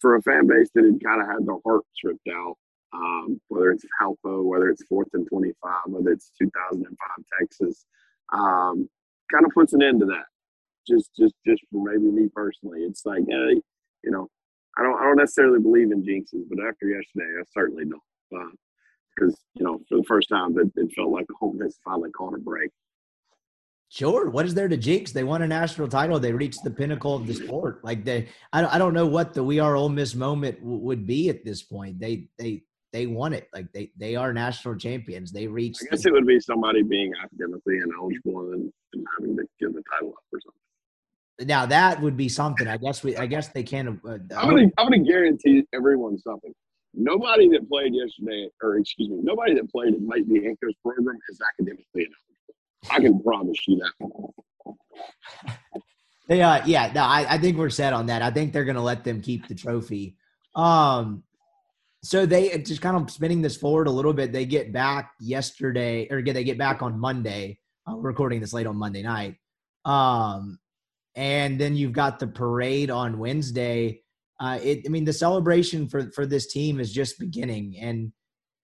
[0.00, 2.56] for a fan base that had kind of had their heart ripped out,
[2.92, 6.96] um, whether it's Halpo, whether it's fourth and twenty five, whether it's two thousand and
[6.98, 7.86] five Texas,
[8.32, 8.88] um,
[9.32, 10.24] kind of puts an end to that.
[10.88, 13.62] Just just just for maybe me personally, it's like hey,
[14.02, 14.28] you know
[14.78, 18.56] I don't I don't necessarily believe in jinxes, but after yesterday, I certainly don't.
[19.14, 22.10] Because uh, you know, for the first time, it, it felt like home has finally
[22.10, 22.70] caught a break.
[23.92, 24.30] Sure.
[24.30, 25.12] What is there to jinx?
[25.12, 26.18] They won a national title.
[26.18, 27.84] They reached the pinnacle of the sport.
[27.84, 30.78] Like they, I don't, I don't know what the we are Ole Miss moment w-
[30.78, 32.00] would be at this point.
[32.00, 32.62] They, they,
[32.94, 33.48] they won it.
[33.52, 35.30] Like they, they are national champions.
[35.30, 35.82] They reached.
[35.82, 39.74] I guess the, it would be somebody being academically ineligible and, and having to give
[39.74, 40.61] the title up or something.
[41.40, 42.68] Now that would be something.
[42.68, 43.16] I guess we.
[43.16, 44.00] I guess they can.
[44.06, 44.68] Uh, I'm gonna.
[44.78, 46.52] I'm gonna guarantee everyone something.
[46.94, 51.40] Nobody that played yesterday, or excuse me, nobody that played in Mike Bianco's program is
[51.40, 52.90] academically ineligible.
[52.90, 54.74] I can promise you that.
[56.28, 58.20] they, uh, yeah, no, I, I think we're set on that.
[58.20, 60.16] I think they're gonna let them keep the trophy.
[60.54, 61.22] Um,
[62.02, 64.32] so they just kind of spinning this forward a little bit.
[64.32, 67.58] They get back yesterday, or get they get back on Monday.
[67.86, 69.36] Uh, we're recording this late on Monday night.
[69.84, 70.58] Um,
[71.14, 74.00] and then you've got the parade on Wednesday.
[74.40, 78.12] Uh, it, I mean, the celebration for for this team is just beginning, and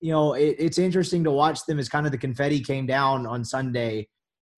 [0.01, 3.27] you know, it, it's interesting to watch them as kind of the confetti came down
[3.27, 4.09] on Sunday.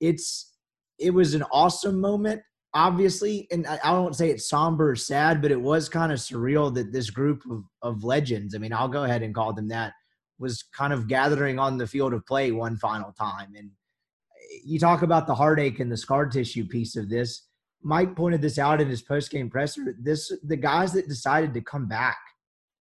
[0.00, 0.54] It's
[0.98, 2.42] it was an awesome moment,
[2.74, 6.18] obviously, and I, I don't say it's somber or sad, but it was kind of
[6.18, 8.54] surreal that this group of, of legends.
[8.54, 9.92] I mean, I'll go ahead and call them that
[10.40, 13.52] was kind of gathering on the field of play one final time.
[13.56, 13.70] And
[14.64, 17.46] you talk about the heartache and the scar tissue piece of this.
[17.82, 19.96] Mike pointed this out in his post game presser.
[19.98, 22.18] This the guys that decided to come back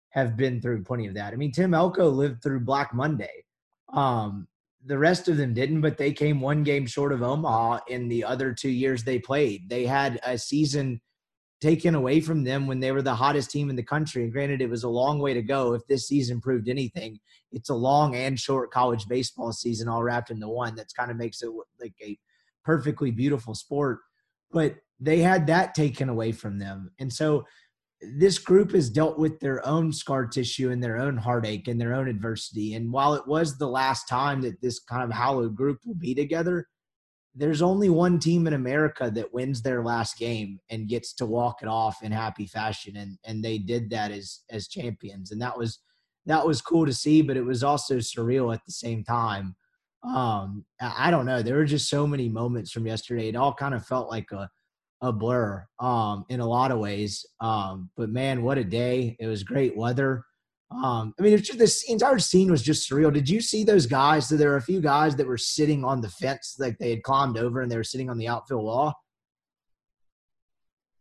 [0.10, 1.34] have been through plenty of that.
[1.34, 3.46] I mean, Tim Elko lived through Black Monday.
[3.94, 4.48] Um,
[4.86, 8.24] the rest of them didn't, but they came one game short of Omaha in the
[8.24, 9.70] other two years they played.
[9.70, 11.02] They had a season
[11.62, 14.24] taken away from them when they were the hottest team in the country.
[14.24, 15.74] And granted, it was a long way to go.
[15.74, 17.20] If this season proved anything,
[17.52, 20.76] it's a long and short college baseball season all wrapped into one.
[20.76, 21.50] That's kind of makes it
[21.82, 22.18] like a
[22.64, 24.00] perfectly beautiful sport.
[24.52, 26.92] But they had that taken away from them.
[27.00, 27.46] And so
[28.02, 31.94] this group has dealt with their own scar tissue and their own heartache and their
[31.94, 32.76] own adversity.
[32.76, 36.16] And while it was the last time that this kind of hallowed group will be
[36.16, 36.68] together,
[37.36, 41.62] there's only one team in America that wins their last game and gets to walk
[41.62, 42.96] it off in happy fashion.
[42.98, 45.32] And and they did that as as champions.
[45.32, 45.80] And that was
[46.26, 49.56] that was cool to see, but it was also surreal at the same time.
[50.04, 51.42] Um, I don't know.
[51.42, 53.28] There were just so many moments from yesterday.
[53.28, 54.50] It all kind of felt like a
[55.02, 57.26] a blur um, in a lot of ways.
[57.40, 59.16] Um, but man, what a day!
[59.20, 60.24] It was great weather.
[60.72, 63.12] Um, I mean, it's just this entire scene was just surreal.
[63.12, 64.30] Did you see those guys?
[64.30, 67.04] So there are a few guys that were sitting on the fence, like they had
[67.04, 68.94] climbed over, and they were sitting on the outfield wall.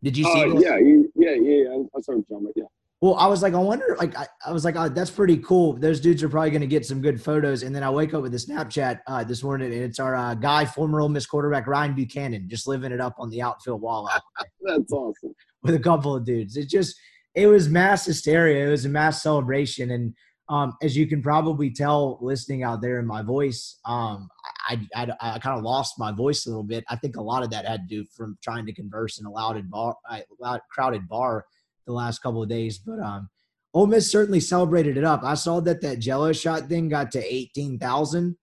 [0.02, 0.42] Did you see?
[0.42, 1.82] Uh, yeah, yeah, yeah, yeah.
[1.96, 2.24] I saw him,
[2.56, 2.64] yeah.
[3.00, 5.74] Well, I was like, I wonder, like, I, I was like, oh, that's pretty cool.
[5.74, 7.62] Those dudes are probably going to get some good photos.
[7.62, 10.34] And then I wake up with a Snapchat uh, this morning, and it's our uh,
[10.34, 14.10] guy, former Ole Miss quarterback Ryan Buchanan, just living it up on the outfield wall.
[14.62, 15.32] that's awesome.
[15.62, 16.96] With a couple of dudes, it just,
[17.34, 18.66] it was mass hysteria.
[18.66, 20.12] It was a mass celebration, and
[20.48, 24.28] um, as you can probably tell, listening out there in my voice, um,
[24.68, 26.84] I, I, I kind of lost my voice a little bit.
[26.88, 29.30] I think a lot of that had to do from trying to converse in a
[29.30, 29.94] loud bar,
[30.40, 31.44] loud, crowded bar
[31.88, 32.78] the last couple of days.
[32.78, 33.28] But um,
[33.74, 35.22] Ole Miss certainly celebrated it up.
[35.24, 38.36] I saw that that Jello shot thing got to eighteen thousand.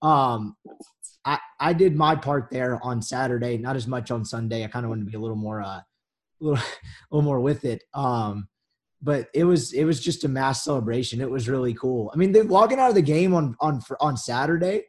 [0.00, 0.56] Um,
[1.24, 4.64] I I did my part there on Saturday, not as much on Sunday.
[4.64, 5.82] I kind of wanted to be a little more uh, a
[6.40, 6.58] little,
[7.10, 7.82] a little more with it.
[7.92, 8.48] Um,
[9.02, 11.20] but it was it was just a mass celebration.
[11.20, 12.10] It was really cool.
[12.14, 14.84] I mean, they walking out of the game on on on Saturday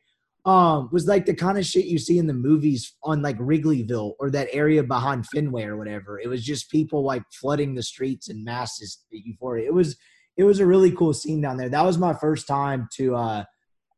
[0.45, 4.14] um, was like the kind of shit you see in the movies on like Wrigleyville
[4.20, 6.20] or that area behind Fenway or whatever.
[6.20, 9.65] It was just people like flooding the streets and masses euphoria.
[9.65, 9.95] It was
[10.36, 11.70] it was a really cool scene down there.
[11.70, 13.44] That was my first time to uh,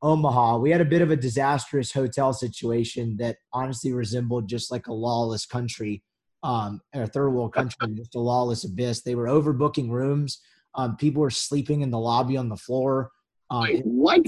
[0.01, 0.57] Omaha.
[0.57, 4.93] We had a bit of a disastrous hotel situation that honestly resembled just like a
[4.93, 6.03] lawless country,
[6.43, 9.01] um, a third world country, just a lawless abyss.
[9.01, 10.41] They were overbooking rooms.
[10.75, 13.11] Um, people were sleeping in the lobby on the floor.
[13.49, 14.21] Um, Wait, what?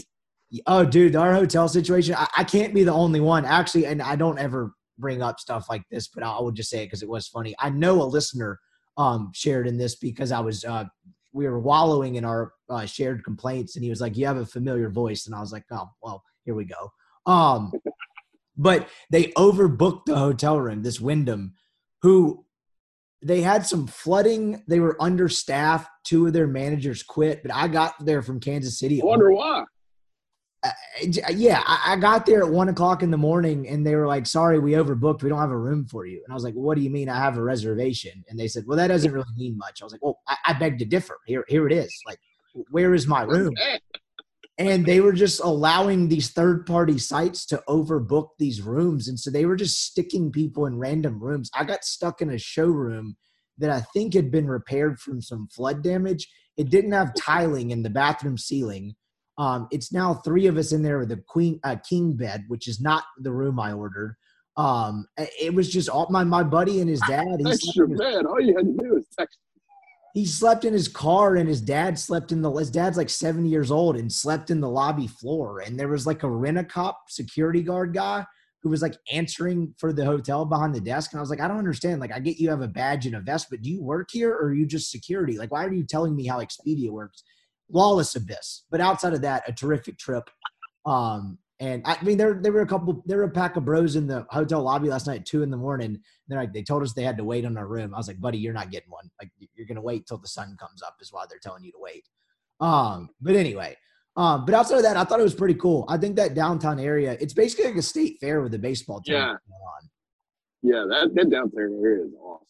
[0.66, 2.16] Oh, dude, our hotel situation.
[2.16, 3.86] I, I, can't be the only one, actually.
[3.86, 6.86] And I don't ever bring up stuff like this, but I would just say it
[6.86, 7.54] because it was funny.
[7.60, 8.60] I know a listener
[8.98, 10.86] um, shared in this because I was uh,
[11.34, 14.46] we were wallowing in our uh, shared complaints, and he was like, "You have a
[14.46, 16.92] familiar voice," and I was like, "Oh, well, here we go."
[17.26, 17.72] Um,
[18.58, 20.82] but they overbooked the hotel room.
[20.82, 21.54] This Wyndham,
[22.02, 22.46] who
[23.22, 24.64] they had some flooding.
[24.68, 25.90] They were understaffed.
[26.06, 29.02] Two of their managers quit, but I got there from Kansas City.
[29.02, 29.64] I wonder why.
[30.68, 34.08] Uh, yeah, I, I, got there at one o'clock in the morning and they were
[34.08, 35.24] like, sorry, we overbooked.
[35.24, 36.22] We don't have a room for you.
[36.24, 38.24] And I was like, what do you mean I have a reservation?
[38.30, 39.82] And they said, well, that doesn't really mean much.
[39.82, 41.18] I was like, well, I, I beg to differ.
[41.26, 41.94] Here, here it is.
[42.06, 42.20] Like,
[42.72, 43.54] where is my room?
[44.58, 49.08] And they were just allowing these third party sites to overbook these rooms.
[49.08, 51.52] And so they were just sticking people in random rooms.
[51.54, 53.18] I got stuck in a showroom
[53.60, 56.28] that I think had been repaired from some flood damage.
[56.58, 58.96] It didn't have tiling in the bathroom ceiling
[59.38, 62.68] um, it's now three of us in there with a queen uh, king bed, which
[62.68, 64.16] is not the room I ordered.
[64.56, 67.28] Um, it was just all my my buddy and his dad.
[67.40, 68.26] That's your bed.
[68.26, 69.38] All you had to do is text.
[70.16, 72.52] He slept in his car, and his dad slept in the.
[72.52, 75.60] His dad's like seventy years old and slept in the lobby floor.
[75.60, 78.26] And there was like a rent a cop security guard guy
[78.64, 81.14] who was like answering for the hotel behind the desk.
[81.14, 82.02] And I was like, I don't understand.
[82.02, 84.32] Like, I get you have a badge and a vest, but do you work here
[84.32, 85.38] or are you just security?
[85.38, 87.24] Like, why are you telling me how Expedia works?
[87.70, 88.64] Lawless abyss.
[88.70, 90.30] But outside of that, a terrific trip.
[90.86, 93.96] Um, and I mean, there there were a couple, there were a pack of bros
[93.96, 96.00] in the hotel lobby last night, two in the morning.
[96.28, 97.94] They're like, they told us they had to wait on our room.
[97.94, 99.10] I was like, buddy, you're not getting one.
[99.20, 101.80] Like, you're gonna wait till the sun comes up, is why they're telling you to
[101.80, 102.08] wait.
[102.60, 103.76] Um, but anyway,
[104.16, 105.86] um, but outside of that, I thought it was pretty cool.
[105.88, 109.16] I think that downtown area, it's basically like a state fair with a baseball team.
[109.16, 109.36] Yeah.
[110.64, 112.48] Yeah, that, that downtown area is awesome.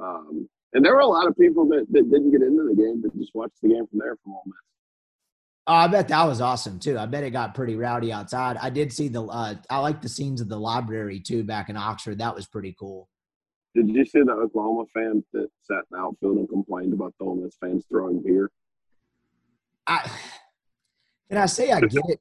[0.00, 3.00] Um, and there were a lot of people that, that didn't get into the game,
[3.00, 4.54] but just watched the game from there from Ole Miss.
[5.66, 6.98] Oh, I bet that was awesome too.
[6.98, 8.58] I bet it got pretty rowdy outside.
[8.60, 9.22] I did see the.
[9.22, 12.18] Uh, I like the scenes of the library too back in Oxford.
[12.18, 13.08] That was pretty cool.
[13.74, 17.24] Did you see the Oklahoma fan that sat in the outfield and complained about the
[17.24, 18.50] Ole Miss fans throwing beer?
[19.86, 20.10] I
[21.30, 22.20] and I say I get it.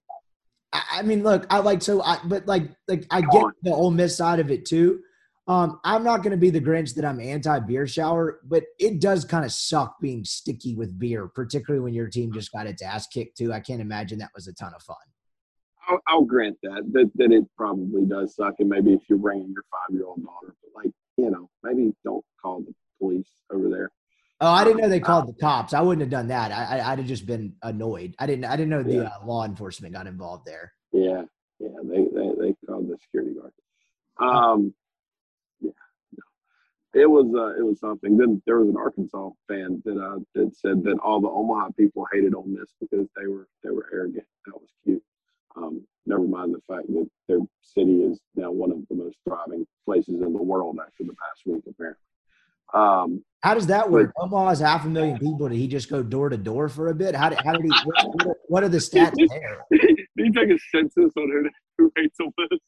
[0.72, 3.92] I, I mean, look, I like so, I but like like I get the Ole
[3.92, 5.02] Miss side of it too.
[5.46, 9.02] Um, I'm not going to be the Grinch that I'm anti beer shower, but it
[9.02, 12.82] does kind of suck being sticky with beer, particularly when your team just got its
[12.82, 13.52] ass kicked too.
[13.52, 14.96] I can't imagine that was a ton of fun.
[15.90, 19.52] I'll, I'll grant that, that that it probably does suck, and maybe if you're bringing
[19.52, 23.70] your five year old daughter, but like you know, maybe don't call the police over
[23.70, 23.90] there.
[24.40, 25.74] Oh, I didn't know they called the cops.
[25.74, 26.52] I wouldn't have done that.
[26.52, 28.16] I, I would have just been annoyed.
[28.18, 28.46] I didn't.
[28.46, 29.02] I didn't know the Yeah.
[29.04, 30.72] uh, law enforcement got involved there.
[30.94, 31.24] Yeah,
[31.60, 33.52] yeah, they they, they called the security guard.
[34.20, 34.74] Um.
[36.94, 38.18] It was uh, it was something.
[38.18, 42.06] Then there was an Arkansas fan that uh that said that all the Omaha people
[42.14, 44.26] hated on this because they were they were arrogant.
[44.46, 45.04] That was cute.
[45.56, 49.66] Um, never mind the fact that their city is now one of the most thriving
[49.86, 52.00] places in the world after the past week, apparently.
[52.74, 54.12] Um, How does that work?
[54.20, 55.48] Omaha has half a million people.
[55.48, 57.14] Did he just go door to door for a bit?
[57.14, 57.70] How did, how did he?
[57.86, 59.64] What, what- are the stats there?
[59.72, 62.60] did you take a census on who, who hates Ole Miss?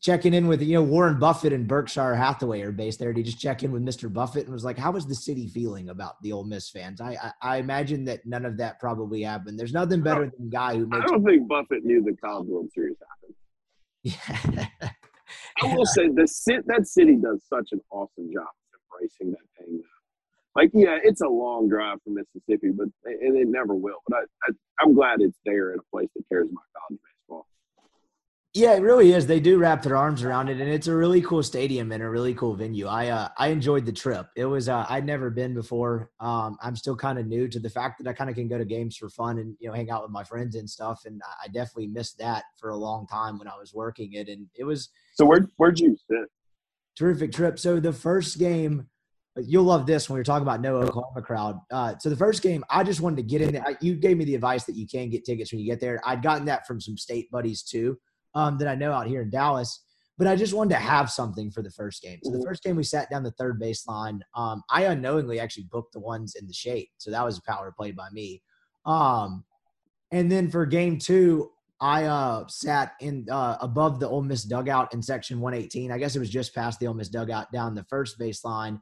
[0.00, 3.12] Checking in with you know Warren Buffett and Berkshire Hathaway are based there.
[3.12, 4.10] Did he just check in with Mr.
[4.10, 7.18] Buffett and was like, "How was the city feeling about the Ole Miss fans?" I
[7.22, 9.58] I, I imagine that none of that probably happened.
[9.58, 11.04] There's nothing better than a guy who makes.
[11.04, 13.34] I don't think Buffett knew the College World Series happened.
[14.02, 14.90] Yeah.
[15.62, 19.82] I will say the that city does such an awesome job of embracing that thing.
[20.56, 23.98] Like, yeah, it's a long drive from Mississippi, but and it never will.
[24.08, 27.00] But I, I I'm glad it's there in a place that cares about college.
[28.52, 29.28] Yeah, it really is.
[29.28, 32.08] They do wrap their arms around it, and it's a really cool stadium and a
[32.10, 32.88] really cool venue.
[32.88, 34.26] I uh, I enjoyed the trip.
[34.34, 36.10] It was uh, I'd never been before.
[36.18, 38.58] Um, I'm still kind of new to the fact that I kind of can go
[38.58, 41.02] to games for fun and you know hang out with my friends and stuff.
[41.04, 44.48] And I- definitely missed that for a long time when I was working it, and
[44.56, 46.28] it was So where where'd you sit?
[46.96, 47.56] terrific trip.
[47.56, 48.88] So the first game,
[49.36, 51.60] you'll love this when we are talking about no Oklahoma crowd.
[51.70, 53.78] Uh, so the first game, I just wanted to get in there.
[53.80, 56.00] You gave me the advice that you can get tickets when you get there.
[56.04, 57.96] I'd gotten that from some state buddies too
[58.34, 59.84] um, that I know out here in Dallas.
[60.18, 62.18] But I just wanted to have something for the first game.
[62.22, 62.44] So the Mhm.
[62.44, 64.20] first game we sat down the third baseline.
[64.34, 67.72] Um, I unknowingly actually booked the ones in the shade, so that was a power
[67.74, 68.42] play by me.
[68.84, 69.44] Um,
[70.10, 71.50] and then for game two,
[71.80, 75.90] I uh, sat in uh, above the Ole Miss dugout in section 118.
[75.90, 78.80] I guess it was just past the Ole Miss dugout down the first baseline.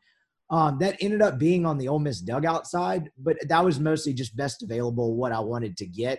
[0.50, 4.12] Um, that ended up being on the Ole Miss dugout side, but that was mostly
[4.14, 6.18] just best available what I wanted to get.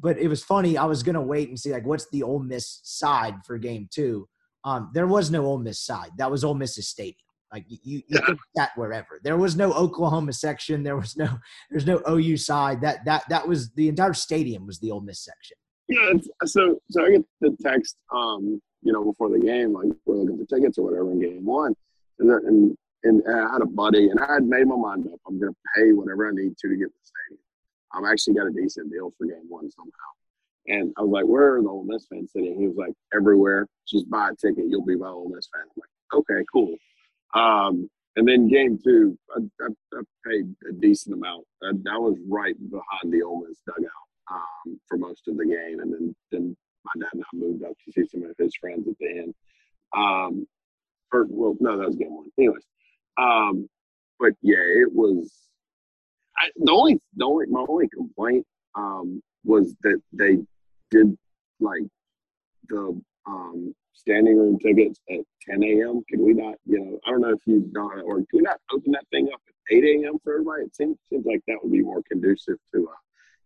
[0.00, 0.76] But it was funny.
[0.76, 4.28] I was gonna wait and see like what's the Ole Miss side for game two.
[4.64, 6.10] Um, there was no Ole Miss side.
[6.18, 7.28] That was Ole Miss's stadium.
[7.52, 9.20] Like you, you, you could sat wherever.
[9.22, 10.82] There was no Oklahoma section.
[10.82, 11.28] There was no,
[11.70, 12.80] there's no OU side.
[12.82, 15.56] That that that was the entire stadium was the Ole Miss section.
[15.88, 16.12] Yeah,
[16.44, 20.38] so so I get the text, um, you know, before the game, like we're looking
[20.38, 21.74] for tickets or whatever in game one,
[22.18, 25.18] and and and I had a buddy, and I had made my mind up.
[25.26, 27.42] I'm gonna pay whatever I need to to get the stadium.
[27.92, 29.92] I'm actually got a decent deal for game one somehow.
[30.66, 33.66] And I was like, "Where are the Ole Miss fans sitting?" He was like, "Everywhere.
[33.86, 34.66] Just buy a ticket.
[34.68, 36.74] You'll be by Ole Miss fans." I'm like, "Okay, cool."
[37.34, 41.44] Um, and then game two, I, I, I paid a decent amount.
[41.62, 43.90] I was right behind the Ole Miss dugout
[44.30, 47.72] um, for most of the game, and then then my dad and I moved up
[47.84, 49.34] to see some of his friends at the end.
[49.96, 50.46] Um,
[51.12, 52.30] or well, no, that was game one.
[52.38, 52.66] Anyways,
[53.16, 53.68] um,
[54.18, 55.47] but yeah, it was.
[56.40, 60.38] I, the only the only my only complaint um, was that they
[60.90, 61.16] did
[61.60, 61.82] like
[62.68, 65.20] the um, standing room tickets at
[65.50, 66.02] 10 a.m.
[66.08, 68.58] Can we not, you know, I don't know if you know, or can we not
[68.72, 70.18] open that thing up at 8 a.m.
[70.22, 70.62] for everybody?
[70.64, 72.96] It seems, seems like that would be more conducive to uh,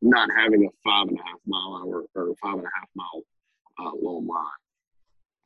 [0.02, 3.22] not having a five and a half mile hour or five and a half mile
[3.80, 4.61] uh, long line.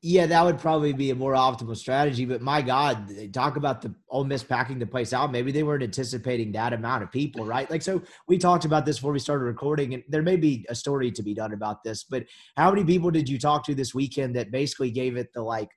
[0.09, 2.25] Yeah, that would probably be a more optimal strategy.
[2.27, 5.33] But my God, they talk about the Ole Miss packing the place out.
[5.33, 7.69] Maybe they weren't anticipating that amount of people, right?
[7.69, 10.77] Like, so we talked about this before we started recording, and there may be a
[10.77, 12.05] story to be done about this.
[12.05, 12.27] But
[12.57, 15.71] how many people did you talk to this weekend that basically gave it the like,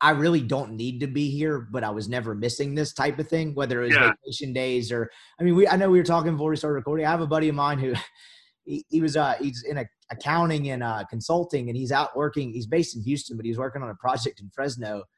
[0.00, 3.28] I really don't need to be here, but I was never missing this type of
[3.28, 4.12] thing, whether it was Yeah.
[4.24, 7.04] vacation days or, I mean, we, I know we were talking before we started recording.
[7.04, 7.92] I have a buddy of mine who,
[8.66, 12.52] he, was, uh, he's in a, accounting and uh, consulting, and he's out working.
[12.52, 15.04] He's based in Houston, but he's working on a project in Fresno.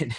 [0.00, 0.14] And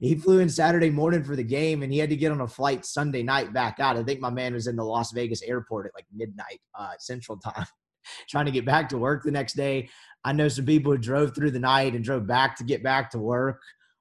[0.00, 2.48] he flew in Saturday morning for the game, and he had to get on a
[2.48, 3.96] flight Sunday night back out.
[3.96, 7.38] I think my man was in the Las Vegas airport at like midnight uh, Central
[7.38, 7.66] Time,
[8.30, 9.88] trying to get back to work the next day.
[10.24, 13.10] I know some people who drove through the night and drove back to get back
[13.10, 13.60] to work.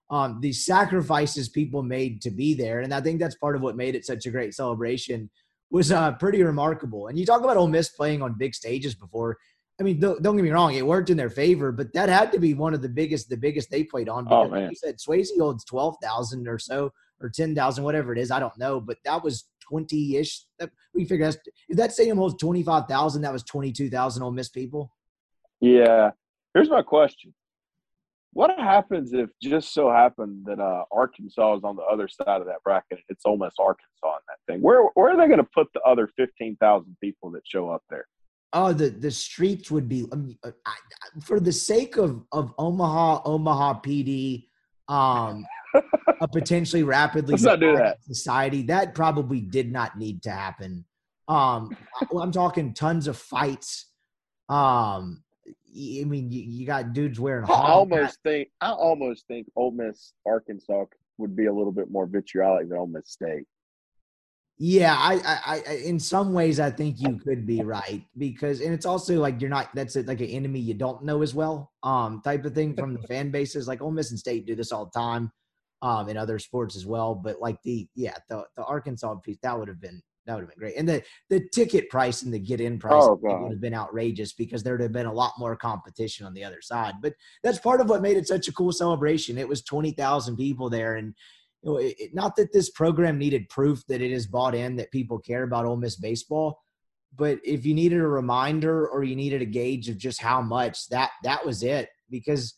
[0.09, 3.75] Um, the sacrifices people made to be there, and I think that's part of what
[3.75, 5.29] made it such a great celebration
[5.69, 7.07] was uh, pretty remarkable.
[7.07, 9.37] And you talk about Ole Miss playing on big stages before.
[9.79, 12.31] I mean, don't, don't get me wrong, it worked in their favor, but that had
[12.31, 14.27] to be one of the biggest, the biggest they played on.
[14.29, 14.69] Oh, because man.
[14.69, 16.91] You said Swayze holds twelve thousand or so,
[17.21, 18.31] or ten thousand, whatever it is.
[18.31, 20.45] I don't know, but that was twenty ish.
[20.95, 21.37] We figure that's
[21.69, 24.91] if that stadium holds twenty five thousand, that was twenty two thousand Ole Miss people.
[25.59, 26.11] Yeah.
[26.55, 27.35] Here's my question.
[28.37, 32.45] What happens if just so happened that uh, Arkansas is on the other side of
[32.45, 32.99] that bracket?
[32.99, 34.61] and It's Miss Arkansas in that thing.
[34.61, 37.81] Where where are they going to put the other fifteen thousand people that show up
[37.89, 38.05] there?
[38.53, 42.53] Oh, the the streets would be I mean, I, I- for the sake of of
[42.59, 44.45] Omaha, Omaha PD,
[44.87, 45.43] um,
[46.21, 48.03] a potentially rapidly Let's not do that.
[48.03, 48.61] society.
[48.61, 50.85] That probably did not need to happen.
[51.27, 51.75] Um,
[52.15, 53.91] I'm talking tons of fights.
[54.47, 55.23] Um,
[55.77, 57.45] I mean, you, you got dudes wearing.
[57.45, 60.85] I almost think I almost think Ole Miss Arkansas
[61.17, 63.45] would be a little bit more vitriolic than Ole Miss State.
[64.59, 68.73] Yeah, I, I, I, in some ways, I think you could be right because, and
[68.73, 69.69] it's also like you're not.
[69.75, 73.01] That's like an enemy you don't know as well, um, type of thing from the
[73.07, 73.67] fan bases.
[73.67, 75.31] Like Ole Miss and State do this all the time,
[75.83, 77.13] um, in other sports as well.
[77.13, 80.49] But like the, yeah, the the Arkansas piece that would have been that would have
[80.49, 83.21] been great, and the the ticket price and the get in price Oh, I think
[83.23, 83.41] God.
[83.43, 86.61] would have been outrageous because there'd have been a lot more competition on the other
[86.61, 86.95] side.
[87.01, 87.13] But
[87.43, 89.37] that's part of what made it such a cool celebration.
[89.37, 91.15] It was twenty thousand people there, and
[91.63, 94.91] you know, it- not that this program needed proof that it is bought in that
[94.91, 96.59] people care about Ole Miss baseball,
[97.15, 100.87] but if you needed a reminder or you needed a gauge of just how much
[100.89, 101.89] that that was it.
[102.09, 102.53] Because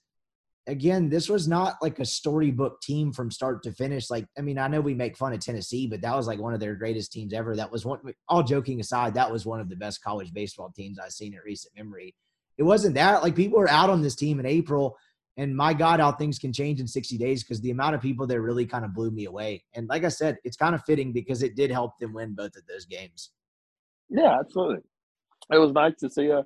[0.69, 4.09] again, this was not like a storybook team from start to finish.
[4.09, 6.53] Like, I mean, I know we make fun of Tennessee, but that was like one
[6.53, 7.55] of their greatest teams ever.
[7.55, 7.99] That was one.
[8.27, 11.39] All joking aside, that was one of the best college baseball teams I've seen in
[11.43, 12.15] recent memory.
[12.57, 14.97] It wasn't that like people were out on this team in April
[15.39, 18.27] and my God, how things can change in 60 days because the amount of people
[18.27, 19.63] there really kind of blew me away.
[19.73, 22.57] And like I said, it's kind of fitting because it did help them win both
[22.57, 23.31] of those games.
[24.09, 24.83] Yeah, absolutely.
[25.49, 26.45] It was nice to see a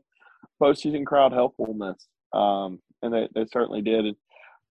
[0.62, 2.08] postseason crowd helpfulness.
[2.34, 4.06] Um, and they, they certainly did.
[4.06, 4.16] And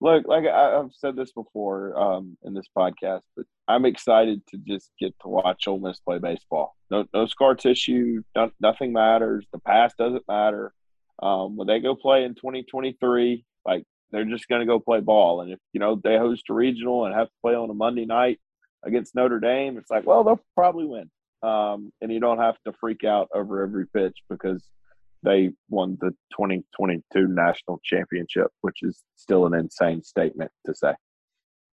[0.00, 4.58] look, like I, I've said this before um, in this podcast, but I'm excited to
[4.58, 6.76] just get to watch Ole Miss play baseball.
[6.90, 8.22] No, no scar tissue.
[8.34, 9.46] No, nothing matters.
[9.52, 10.72] The past doesn't matter.
[11.22, 15.40] Um, when they go play in 2023, like they're just going to go play ball.
[15.42, 18.06] And if you know they host a regional and have to play on a Monday
[18.06, 18.40] night
[18.84, 21.08] against Notre Dame, it's like, well, they'll probably win
[21.42, 24.62] um, and you don't have to freak out over every pitch because
[25.22, 30.94] they won the 2022 national championship, which is still an insane statement to say.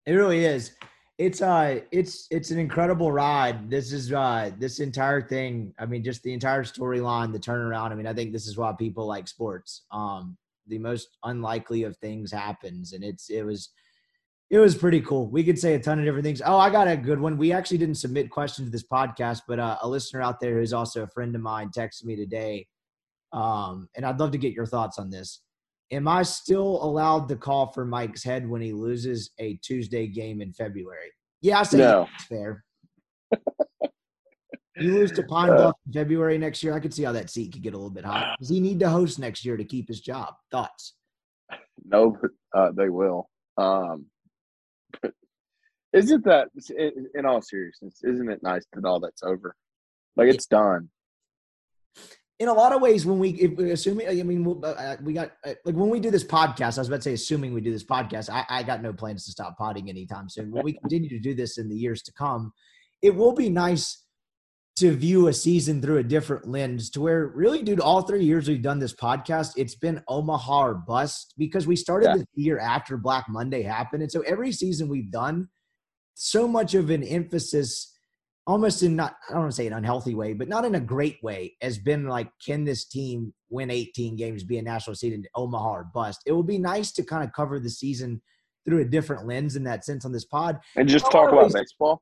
[0.06, 0.76] It really is.
[1.18, 3.70] It's uh it's it's an incredible ride.
[3.70, 5.74] This is uh this entire thing.
[5.80, 7.92] I mean, just the entire storyline, the turnaround.
[7.92, 9.84] I mean, I think this is why people like sports.
[9.92, 13.70] Um, the most unlikely of things happens, and it's it was
[14.50, 15.28] it was pretty cool.
[15.28, 16.42] We could say a ton of different things.
[16.46, 17.38] Oh, I got a good one.
[17.38, 20.74] We actually didn't submit questions to this podcast, but uh, a listener out there who's
[20.74, 22.68] also a friend of mine texted me today,
[23.36, 25.41] um, and I'd love to get your thoughts on this.
[25.91, 30.41] Am I still allowed to call for Mike's head when he loses a Tuesday game
[30.41, 31.12] in February?
[31.41, 32.07] Yeah, I say No.
[32.16, 32.64] it's fair.
[34.78, 36.74] you lose to Pine Uh, Bluff in February next year.
[36.74, 38.36] I could see how that seat could get a little bit hot.
[38.40, 40.34] Does he need to host next year to keep his job?
[40.52, 40.95] Thoughts?
[41.88, 42.18] No,
[42.56, 43.30] uh, they will.
[43.57, 44.06] Um,
[45.02, 45.12] but
[45.94, 46.48] isn't that,
[47.14, 49.56] in all seriousness, isn't it nice that all that's over?
[50.16, 50.90] Like it's done.
[52.40, 55.32] In a lot of ways, when we, if, assuming, I mean, we'll, uh, we got
[55.45, 56.78] uh, like when we do this podcast.
[56.78, 59.26] I was about to say, assuming we do this podcast, I, I got no plans
[59.26, 60.52] to stop potting anytime soon.
[60.52, 62.52] When we continue to do this in the years to come,
[63.02, 64.03] it will be nice
[64.78, 66.90] to view a season through a different lens.
[66.90, 70.74] To where, really, dude, all three years we've done this podcast, it's been Omaha or
[70.74, 72.18] bust because we started Yeah.
[72.18, 75.48] this year after Black Monday happened, and so every season we've done,
[76.16, 77.95] so much of an emphasis
[78.48, 80.80] almost in not I don't want to say an unhealthy way, but not in a
[80.80, 85.14] great way, has been like, can this team win 18 games, be a national seed
[85.14, 86.22] in Omaha or bust?
[86.26, 88.22] It would be nice to kind of cover the season
[88.66, 90.60] through a different lens in that sense on this pod.
[90.76, 92.02] And just talk about baseball.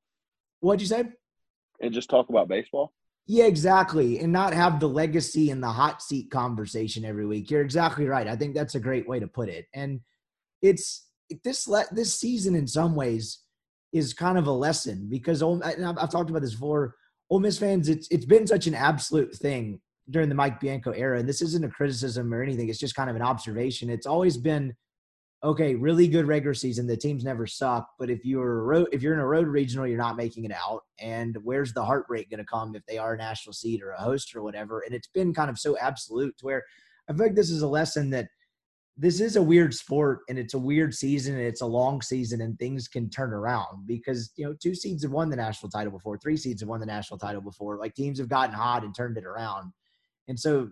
[0.60, 1.04] What'd you say?
[1.82, 2.94] And just talk about baseball.
[3.26, 4.20] Yeah, exactly.
[4.20, 7.50] And not have the legacy and the hot seat conversation every week.
[7.50, 8.28] You're exactly right.
[8.28, 9.66] I think that's a great way to put it.
[9.74, 10.02] And
[10.62, 11.08] it's
[11.44, 13.43] this let this season in some ways
[13.94, 16.96] is kind of a lesson because I've, I've talked about this before.
[17.30, 19.80] Ole Miss fans, it's it's been such an absolute thing
[20.10, 22.70] during the Mike Bianco era, and this isn't a criticism or anything.
[22.70, 23.90] It's just kind of an observation.
[23.90, 24.74] It's always been
[25.44, 26.88] okay, really good regular season.
[26.88, 29.98] The teams never suck, but if you're road, if you're in a road regional, you're
[29.98, 30.84] not making it out.
[31.00, 34.02] And where's the heartbreak going to come if they are a national seed or a
[34.02, 34.82] host or whatever?
[34.82, 36.64] And it's been kind of so absolute to where
[37.10, 38.28] I feel like this is a lesson that
[38.96, 42.42] this is a weird sport and it's a weird season and it's a long season
[42.42, 45.92] and things can turn around because you know two seeds have won the national title
[45.92, 47.78] before, three seeds have won the national title before.
[47.78, 49.74] Like teams have gotten hot and turned it around,
[50.28, 50.70] and so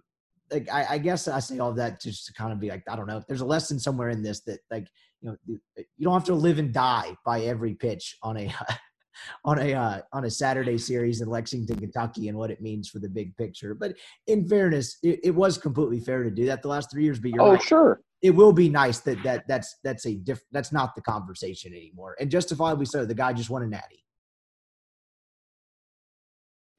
[0.51, 2.95] like I, I guess I say all that just to kind of be like I
[2.95, 4.87] don't know if there's a lesson somewhere in this that like
[5.21, 5.59] you know you
[5.97, 8.53] you don't have to live and die by every pitch on a
[9.45, 12.99] on a uh, on a Saturday series in Lexington, Kentucky, and what it means for
[12.99, 13.73] the big picture.
[13.73, 13.95] But
[14.27, 17.19] in fairness, it, it was completely fair to do that the last three years.
[17.19, 18.01] But you're Oh, right sure.
[18.21, 22.15] It will be nice that that that's that's a diff that's not the conversation anymore
[22.19, 24.03] and justifiably so the guy just won a natty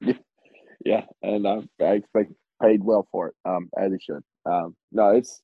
[0.84, 4.22] Yeah, and uh, I expect paid well for it, um, as he should.
[4.46, 5.42] Um, no, it's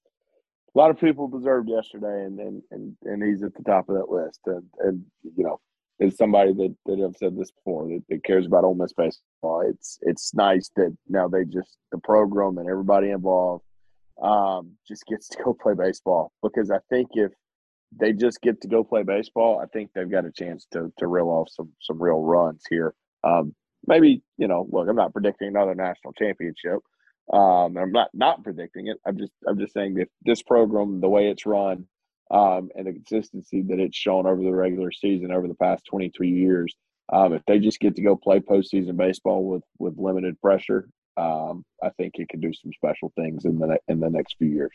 [0.75, 3.97] a lot of people deserved yesterday, and and and, and he's at the top of
[3.97, 4.41] that list.
[4.47, 5.61] And and you know,
[6.01, 9.63] is somebody that that I've said this before that, that cares about Ole Miss baseball.
[9.69, 13.65] It's it's nice that now they just the program and everybody involved
[14.23, 17.33] um, just gets to go play baseball because I think if
[17.99, 21.07] they just get to go play baseball, I think they've got a chance to to
[21.07, 22.95] reel off some some real runs here.
[23.25, 23.55] Um,
[23.87, 26.81] maybe you know, look, I'm not predicting another national championship.
[27.33, 28.99] Um, I'm not not predicting it.
[29.07, 31.87] I'm just I'm just saying that this program, the way it's run,
[32.31, 36.25] um, and the consistency that it's shown over the regular season over the past 22
[36.25, 36.75] years,
[37.13, 40.89] um, if they just get to go play postseason baseball with with limited pressure,
[41.19, 44.49] um, I think he could do some special things in the in the next few
[44.49, 44.71] years.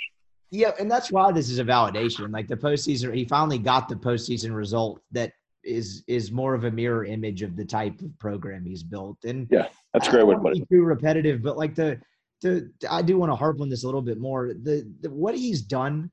[0.52, 2.32] Yeah, and that's why this is a validation.
[2.32, 5.32] Like the postseason, he finally got the postseason result that
[5.64, 9.18] is is more of a mirror image of the type of program he's built.
[9.24, 10.70] And yeah, that's great way to put it.
[10.70, 12.00] Too repetitive, but like the
[12.42, 14.54] the I do want to harp on this a little bit more.
[14.54, 16.12] The, the what he's done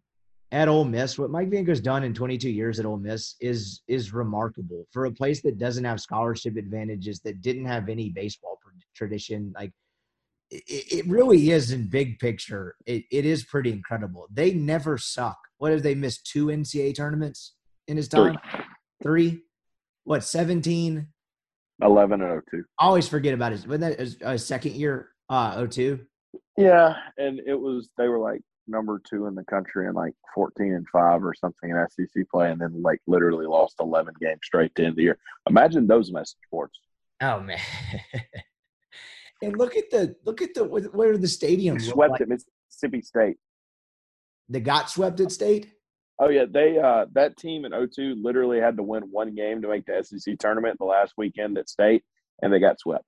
[0.52, 4.14] at Ole Miss, what Mike Bianco's done in 22 years at Ole Miss is is
[4.14, 8.58] remarkable for a place that doesn't have scholarship advantages, that didn't have any baseball
[8.94, 9.52] tradition.
[9.54, 9.72] Like
[10.50, 12.74] it, it really is in big picture.
[12.86, 14.26] It, it is pretty incredible.
[14.32, 15.38] They never suck.
[15.58, 16.26] What have they missed?
[16.26, 17.54] Two NCAA tournaments
[17.86, 18.38] in his time?
[18.52, 18.62] Three.
[19.02, 19.42] Three?
[20.04, 21.06] What, 17?
[21.82, 22.64] 11 and 02.
[22.78, 26.00] I always forget about his, wasn't that his, uh, second year, uh, 02?
[26.56, 26.94] Yeah.
[27.16, 30.86] And it was, they were like number two in the country and like 14 and
[30.92, 32.50] five or something in SEC play.
[32.50, 35.18] And then like literally lost 11 games straight to end the year.
[35.48, 36.78] Imagine those message boards.
[37.22, 37.58] Oh, man.
[39.42, 42.20] And look at the look at the where the stadium swept like.
[42.20, 43.36] at Mississippi State.
[44.48, 45.72] They got swept at State.
[46.18, 49.68] Oh yeah, they uh, that team in 02 literally had to win one game to
[49.68, 52.04] make the SEC tournament the last weekend at State,
[52.42, 53.04] and they got swept.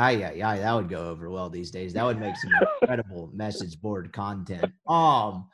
[0.00, 1.92] Ah, yeah, yeah, that would go over well these days.
[1.92, 4.72] That would make some incredible message board content.
[4.86, 5.48] Um,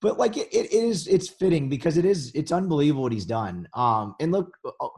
[0.00, 3.68] but like it, it is, it's fitting because it is, it's unbelievable what he's done.
[3.74, 4.90] Um, and look, oh,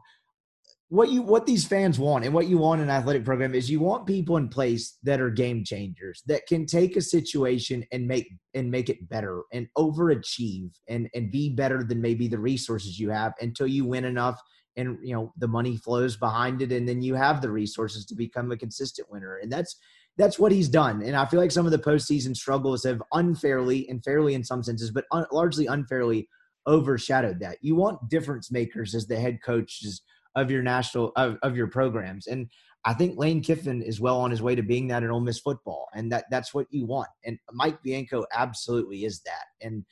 [0.89, 3.69] what you what these fans want and what you want in an athletic program is
[3.69, 8.07] you want people in place that are game changers that can take a situation and
[8.07, 13.01] make and make it better and overachieve and and be better than maybe the resources
[13.01, 14.41] you have until you win enough
[14.77, 18.15] and you know the money flows behind it and then you have the resources to
[18.15, 19.39] become a consistent winner.
[19.39, 19.77] And that's
[20.17, 21.03] that's what he's done.
[21.03, 24.63] And i feel like some of the postseason struggles have unfairly and fairly in some
[24.63, 26.29] senses but un- largely unfairly
[26.67, 27.59] overshadowed that.
[27.61, 30.03] You want difference makers as the head coaches
[30.37, 32.29] of your national of, of your programs.
[32.29, 32.49] And
[32.85, 35.41] I think Lane Kiffin is well on his way to being that in Ole Miss
[35.41, 37.09] football, and that that's what you want.
[37.25, 39.47] And Mike Bianco absolutely is that.
[39.61, 39.85] And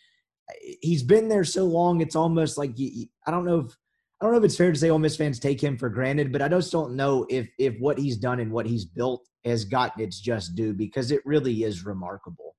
[0.80, 3.76] he's been there so long, it's almost like you, I don't know if
[4.20, 6.30] I don't know if it's fair to say Ole Miss fans take him for granted,
[6.30, 9.64] but I just don't know if if what he's done and what he's built has
[9.64, 12.54] gotten its just due because it really is remarkable.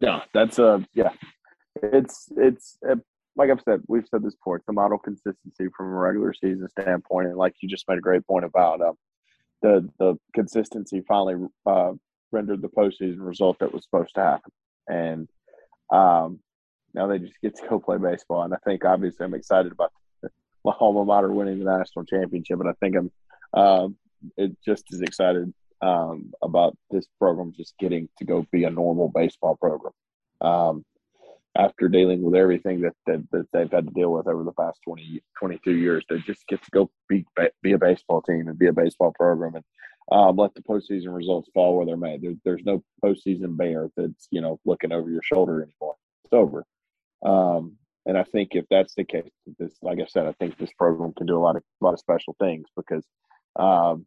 [0.00, 1.10] Yeah, that's a yeah.
[1.82, 2.96] It's it's uh,
[3.38, 4.56] like I've said, we've said this before.
[4.56, 8.02] It's the model consistency from a regular season standpoint, and like you just made a
[8.02, 8.94] great point about um,
[9.62, 11.92] the the consistency finally uh,
[12.32, 14.52] rendered the postseason result that was supposed to happen,
[14.88, 15.28] and
[15.92, 16.40] um,
[16.94, 18.42] now they just get to go play baseball.
[18.42, 19.92] And I think obviously I'm excited about
[20.64, 23.12] my alma mater winning the national championship, and I think I'm
[23.54, 23.88] uh,
[24.64, 29.56] just as excited um, about this program just getting to go be a normal baseball
[29.56, 29.92] program.
[30.40, 30.84] Um,
[31.58, 34.78] after dealing with everything that, that, that they've had to deal with over the past
[34.84, 36.04] 20, 22 years.
[36.08, 37.26] They just get to go be,
[37.62, 39.64] be a baseball team and be a baseball program and
[40.12, 42.22] um, let the postseason results fall where they're made.
[42.22, 45.96] There, there's no postseason bear that's, you know, looking over your shoulder anymore.
[46.24, 46.64] It's over.
[47.26, 47.76] Um,
[48.06, 49.28] and I think if that's the case,
[49.58, 51.92] this, like I said, I think this program can do a lot of, a lot
[51.92, 53.04] of special things because,
[53.58, 54.06] um,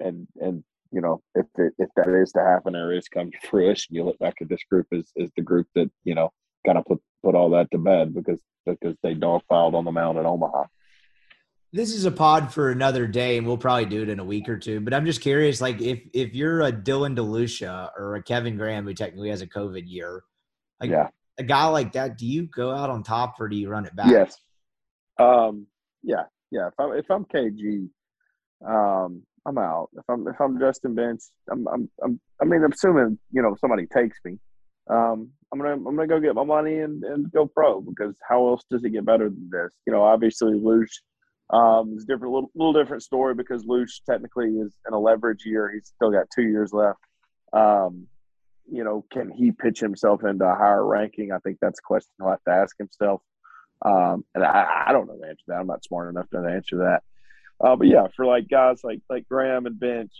[0.00, 3.38] and, and you know, if it, if that is to happen or is come to
[3.48, 6.30] fruition, you look back at this group as, as the group that you know
[6.64, 10.18] kind of put put all that to bed because because they dogpiled on the mound
[10.18, 10.64] at Omaha.
[11.74, 14.46] This is a pod for another day, and we'll probably do it in a week
[14.48, 14.80] or two.
[14.80, 18.84] But I'm just curious, like if if you're a Dylan DeLucia or a Kevin Graham
[18.84, 20.22] who technically has a COVID year,
[20.80, 21.08] like yeah.
[21.38, 23.96] a guy like that, do you go out on top or do you run it
[23.96, 24.10] back?
[24.10, 24.36] Yes.
[25.18, 25.66] Um.
[26.02, 26.24] Yeah.
[26.50, 26.66] Yeah.
[26.68, 27.88] If I'm if I'm KG,
[28.66, 29.88] um, I'm out.
[29.96, 31.20] If I'm if I'm Justin Bench,
[31.50, 34.38] I'm I'm, I'm I mean, I'm assuming you know somebody takes me.
[34.88, 38.48] Um, I'm gonna I'm gonna go get my money and, and go pro because how
[38.48, 39.72] else does it get better than this?
[39.86, 41.00] You know, obviously Luce
[41.50, 45.70] um, is different, little little different story because Luce technically is in a leverage year.
[45.72, 47.00] He's still got two years left.
[47.52, 48.06] Um,
[48.70, 51.32] you know, can he pitch himself into a higher ranking?
[51.32, 53.20] I think that's a question he'll have to ask himself.
[53.84, 55.60] Um, and I, I don't know the answer to that.
[55.60, 57.02] I'm not smart enough to answer that.
[57.62, 60.12] Uh, but yeah, for like guys like like Graham and Bench,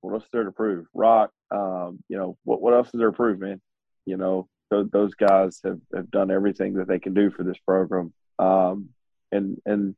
[0.00, 0.86] what else is there to prove?
[0.92, 3.60] Rock, um, you know, what what else is there to prove, man?
[4.06, 7.58] You know, those, those guys have, have done everything that they can do for this
[7.66, 8.12] program.
[8.38, 8.90] Um,
[9.32, 9.94] and and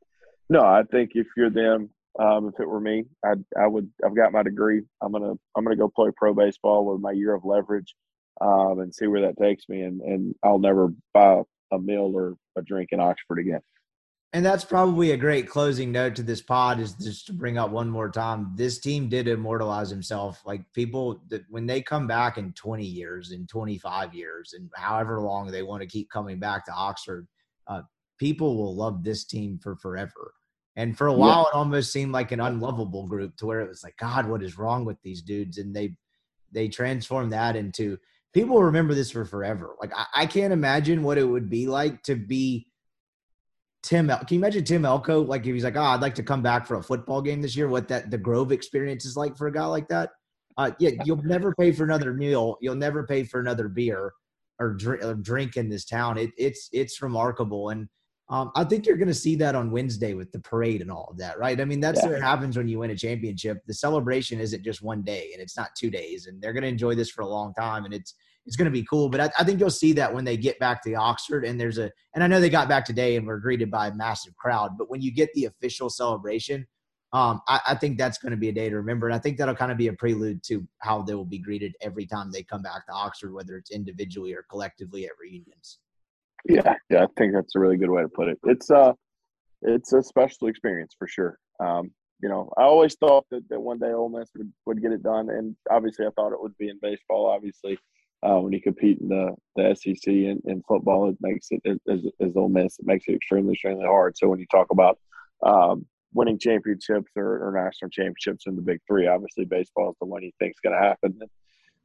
[0.49, 1.89] no, I think if you're them,
[2.19, 3.89] um, if it were me, I I would.
[4.05, 4.81] I've got my degree.
[5.01, 7.95] I'm gonna I'm gonna go play pro baseball with my year of leverage,
[8.39, 9.81] um, and see where that takes me.
[9.81, 11.41] And and I'll never buy
[11.71, 13.61] a meal or a drink in Oxford again.
[14.33, 17.71] And that's probably a great closing note to this pod is just to bring up
[17.71, 18.51] one more time.
[18.55, 20.41] This team did immortalize himself.
[20.45, 25.21] Like people that when they come back in 20 years, in 25 years, and however
[25.21, 27.25] long they want to keep coming back to Oxford,
[27.67, 27.83] uh,
[28.17, 30.33] people will love this team for forever.
[30.75, 31.55] And for a while, yeah.
[31.55, 34.57] it almost seemed like an unlovable group to where it was like, God, what is
[34.57, 35.57] wrong with these dudes?
[35.57, 35.95] And they
[36.51, 37.97] they transformed that into
[38.33, 39.75] people remember this for forever.
[39.81, 42.67] Like I, I can't imagine what it would be like to be
[43.83, 45.21] Tim, can you imagine Tim Elko?
[45.21, 47.55] Like if he's like, oh, I'd like to come back for a football game this
[47.55, 47.67] year.
[47.67, 50.11] What that the Grove experience is like for a guy like that?
[50.57, 52.57] Uh, yeah, you'll never pay for another meal.
[52.61, 54.11] You'll never pay for another beer
[54.59, 56.17] or drink, or drink in this town.
[56.17, 57.87] It, it's it's remarkable, and
[58.29, 61.07] um, I think you're going to see that on Wednesday with the parade and all
[61.09, 61.61] of that, right?
[61.61, 62.09] I mean, that's yeah.
[62.09, 63.59] what happens when you win a championship.
[63.67, 66.69] The celebration isn't just one day, and it's not two days, and they're going to
[66.69, 68.15] enjoy this for a long time, and it's
[68.47, 69.09] it's going to be cool.
[69.09, 71.77] But I, I, think you'll see that when they get back to Oxford and there's
[71.77, 74.77] a, and I know they got back today and were greeted by a massive crowd,
[74.77, 76.65] but when you get the official celebration,
[77.13, 79.07] um, I, I think that's going to be a day to remember.
[79.07, 81.75] And I think that'll kind of be a prelude to how they will be greeted
[81.81, 85.79] every time they come back to Oxford, whether it's individually or collectively at reunions.
[86.45, 88.39] Yeah, yeah, I think that's a really good way to put it.
[88.43, 88.93] It's uh
[89.63, 91.39] it's a special experience for sure.
[91.59, 91.91] Um,
[92.21, 95.03] you know, I always thought that, that one day Ole Miss would, would get it
[95.03, 97.27] done, and obviously I thought it would be in baseball.
[97.27, 97.77] Obviously,
[98.23, 102.05] uh, when you compete in the, the SEC and in football, it makes it as,
[102.19, 104.17] as Ole Miss, it makes it extremely, extremely hard.
[104.17, 104.97] So when you talk about
[105.45, 110.07] um, winning championships or, or, national championships in the Big Three, obviously baseball is the
[110.07, 111.15] one you think is going to happen.
[111.21, 111.29] And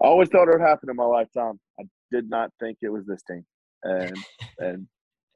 [0.03, 1.61] I always thought it would happen in my lifetime.
[1.79, 3.45] I did not think it was this team,
[3.83, 4.17] and
[4.59, 4.87] and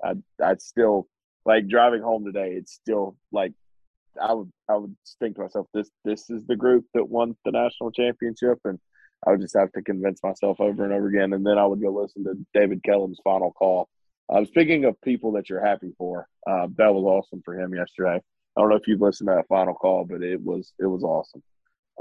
[0.02, 1.08] I I still
[1.44, 2.52] like driving home today.
[2.52, 3.52] It's still like
[4.20, 7.52] I would I would think to myself, this this is the group that won the
[7.52, 8.78] national championship, and
[9.26, 11.80] I would just have to convince myself over and over again, and then I would
[11.80, 13.88] go listen to David Kellum's final call.
[14.28, 18.20] Uh, speaking of people that you're happy for, uh, that was awesome for him yesterday.
[18.56, 21.02] I don't know if you've listened to that final call, but it was it was
[21.02, 21.42] awesome.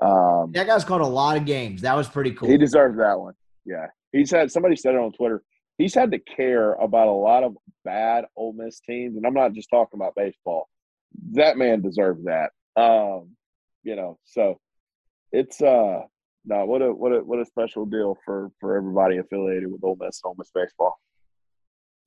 [0.01, 1.81] Um, that guy's called a lot of games.
[1.81, 2.49] That was pretty cool.
[2.49, 3.33] He deserves that one.
[3.65, 5.43] Yeah, he's had somebody said it on Twitter.
[5.77, 9.53] He's had to care about a lot of bad Ole Miss teams, and I'm not
[9.53, 10.69] just talking about baseball.
[11.33, 12.51] That man deserves that.
[12.75, 13.35] Um,
[13.83, 14.59] you know, so
[15.31, 16.01] it's uh
[16.45, 19.97] no, what a what a what a special deal for for everybody affiliated with Ole
[19.99, 20.99] Miss, Ole Miss baseball.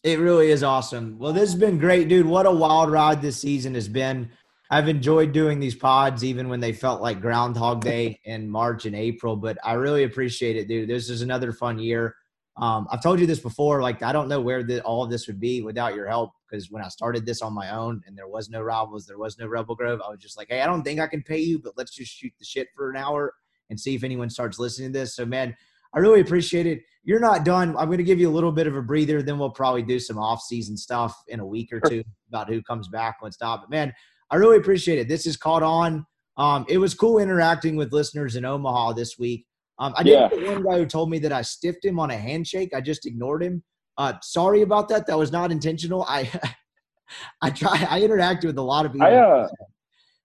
[0.05, 1.19] It really is awesome.
[1.19, 2.27] Well, this has been great, dude.
[2.27, 4.31] What a wild ride this season has been.
[4.71, 8.95] I've enjoyed doing these pods, even when they felt like Groundhog Day in March and
[8.95, 9.35] April.
[9.35, 10.89] But I really appreciate it, dude.
[10.89, 12.15] This is another fun year.
[12.57, 13.83] Um, I've told you this before.
[13.83, 16.33] Like, I don't know where the, all of this would be without your help.
[16.49, 19.39] Because when I started this on my own, and there was no rivals, there was
[19.39, 21.59] no Rebel Grove, I was just like, "Hey, I don't think I can pay you,
[21.59, 23.35] but let's just shoot the shit for an hour
[23.71, 25.17] and see if anyone starts listening to this.
[25.17, 25.57] So, man,
[25.95, 26.83] I really appreciate it.
[27.05, 27.77] You're not done.
[27.77, 29.23] I'm going to give you a little bit of a breather.
[29.23, 32.89] Then we'll probably do some off-season stuff in a week or two about who comes
[32.89, 33.63] back when stop.
[33.63, 33.95] But man,
[34.31, 35.09] I really appreciate it.
[35.09, 36.05] This is caught on.
[36.37, 39.47] Um, it was cool interacting with listeners in Omaha this week.
[39.79, 40.29] Um, I did yeah.
[40.29, 42.75] get one guy who told me that I stiffed him on a handshake.
[42.75, 43.63] I just ignored him.
[43.97, 45.07] Uh, sorry about that.
[45.07, 46.05] That was not intentional.
[46.09, 46.31] I
[47.43, 47.87] I try.
[47.89, 49.07] I interacted with a lot of people.
[49.07, 49.49] I, uh,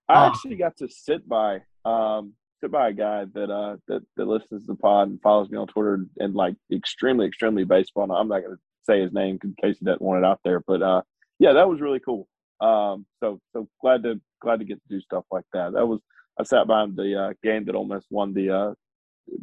[0.09, 2.33] I uh, actually got to sit by um,
[2.71, 5.67] by a guy that uh that, that listens to the pod and follows me on
[5.67, 8.11] Twitter and like extremely extremely baseball.
[8.11, 10.61] I'm not going to say his name in case he doesn't want it out there,
[10.65, 11.01] but uh
[11.39, 12.27] yeah, that was really cool.
[12.61, 15.73] Um, so so glad to glad to get to do stuff like that.
[15.73, 15.99] That was
[16.39, 18.73] I sat behind the uh, game that almost won the uh,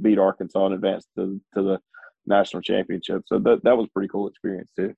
[0.00, 1.78] beat Arkansas and advanced to to the
[2.26, 3.22] national championship.
[3.26, 4.94] So that that was pretty cool experience too.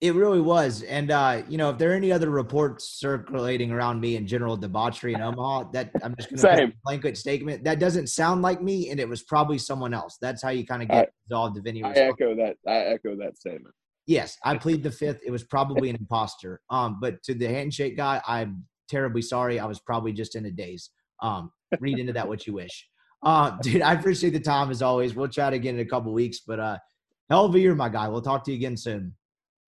[0.00, 0.82] It really was.
[0.82, 4.56] And, uh, you know, if there are any other reports circulating around me in general
[4.56, 7.64] debauchery in Omaha, that I'm just going to blanket statement.
[7.64, 10.18] That doesn't sound like me, and it was probably someone else.
[10.20, 11.86] That's how you kind of get I, resolved the venue.
[11.86, 12.56] I echo that.
[12.66, 13.74] I echo that statement.
[14.06, 15.20] Yes, I plead the fifth.
[15.24, 16.60] It was probably an imposter.
[16.68, 19.58] Um, but to the handshake guy, I'm terribly sorry.
[19.58, 20.90] I was probably just in a daze.
[21.22, 21.50] Um,
[21.80, 22.86] read into that what you wish.
[23.22, 25.14] Uh, dude, I appreciate the time as always.
[25.14, 26.78] We'll chat again in a couple weeks, but uh,
[27.30, 28.08] hell of a year, my guy.
[28.08, 29.14] We'll talk to you again soon.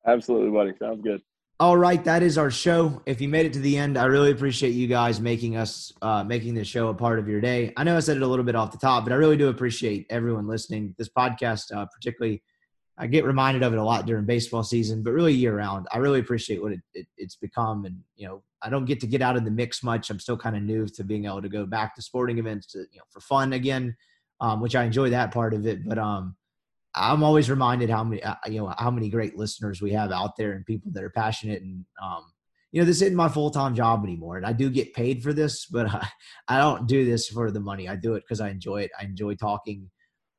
[0.07, 0.73] Absolutely, buddy.
[0.79, 1.21] Sounds good.
[1.59, 3.01] All right, that is our show.
[3.07, 6.23] If you made it to the end, I really appreciate you guys making us uh,
[6.23, 7.73] making this show a part of your day.
[7.79, 9.49] I know I said it a little bit off the top, but I really do
[9.49, 10.95] appreciate everyone listening.
[10.99, 12.43] This podcast, uh, particularly,
[12.99, 15.87] I get reminded of it a lot during baseball season, but really year round.
[15.91, 19.07] I really appreciate what it, it, it's become, and you know, I don't get to
[19.07, 20.11] get out of the mix much.
[20.11, 22.81] I'm still kind of new to being able to go back to sporting events to,
[22.81, 23.97] you know for fun again,
[24.43, 25.89] um, which I enjoy that part of it.
[25.89, 26.37] But um,
[26.97, 30.37] I'm always reminded how many, uh, you know, how many great listeners we have out
[30.37, 31.63] there and people that are passionate.
[31.63, 32.25] And, um,
[32.73, 34.37] you know, this isn't my full time job anymore.
[34.37, 36.09] And I do get paid for this, but I,
[36.49, 37.89] I don't do this for the money.
[37.89, 38.91] I do it because I enjoy it.
[38.99, 39.91] I enjoy talking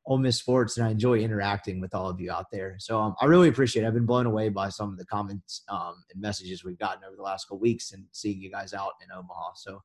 [0.07, 2.77] Ole Miss sports, and I enjoy interacting with all of you out there.
[2.79, 3.87] So um, I really appreciate it.
[3.87, 7.15] I've been blown away by some of the comments um, and messages we've gotten over
[7.15, 9.51] the last couple weeks and seeing you guys out in Omaha.
[9.55, 9.81] So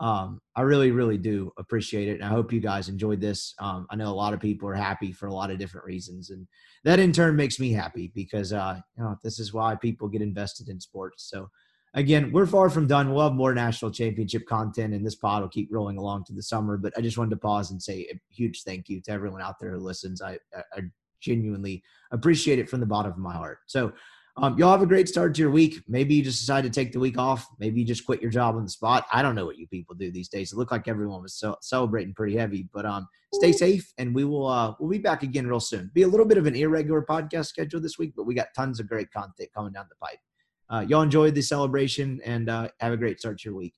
[0.00, 2.14] um, I really, really do appreciate it.
[2.14, 3.54] And I hope you guys enjoyed this.
[3.58, 6.30] Um, I know a lot of people are happy for a lot of different reasons.
[6.30, 6.46] And
[6.84, 10.22] that in turn makes me happy because, uh, you know, this is why people get
[10.22, 11.28] invested in sports.
[11.28, 11.48] So
[11.94, 13.10] again, we're far from done.
[13.10, 16.42] We'll have more national championship content, and this pod will keep rolling along to the
[16.42, 16.76] summer.
[16.76, 19.58] But I just wanted to pause and say a huge thank you to everyone out
[19.60, 20.22] there who listens.
[20.22, 20.82] I, I
[21.20, 23.58] genuinely appreciate it from the bottom of my heart.
[23.66, 23.92] So,
[24.40, 25.82] um, y'all have a great start to your week.
[25.88, 27.46] Maybe you just decide to take the week off.
[27.58, 29.06] Maybe you just quit your job on the spot.
[29.12, 30.52] I don't know what you people do these days.
[30.52, 34.24] It looked like everyone was so, celebrating pretty heavy, but um, stay safe, and we
[34.24, 35.90] will uh, we'll be back again real soon.
[35.94, 38.80] Be a little bit of an irregular podcast schedule this week, but we got tons
[38.80, 40.18] of great content coming down the pipe.
[40.70, 43.74] Uh, y'all enjoy the celebration and uh, have a great start to your week.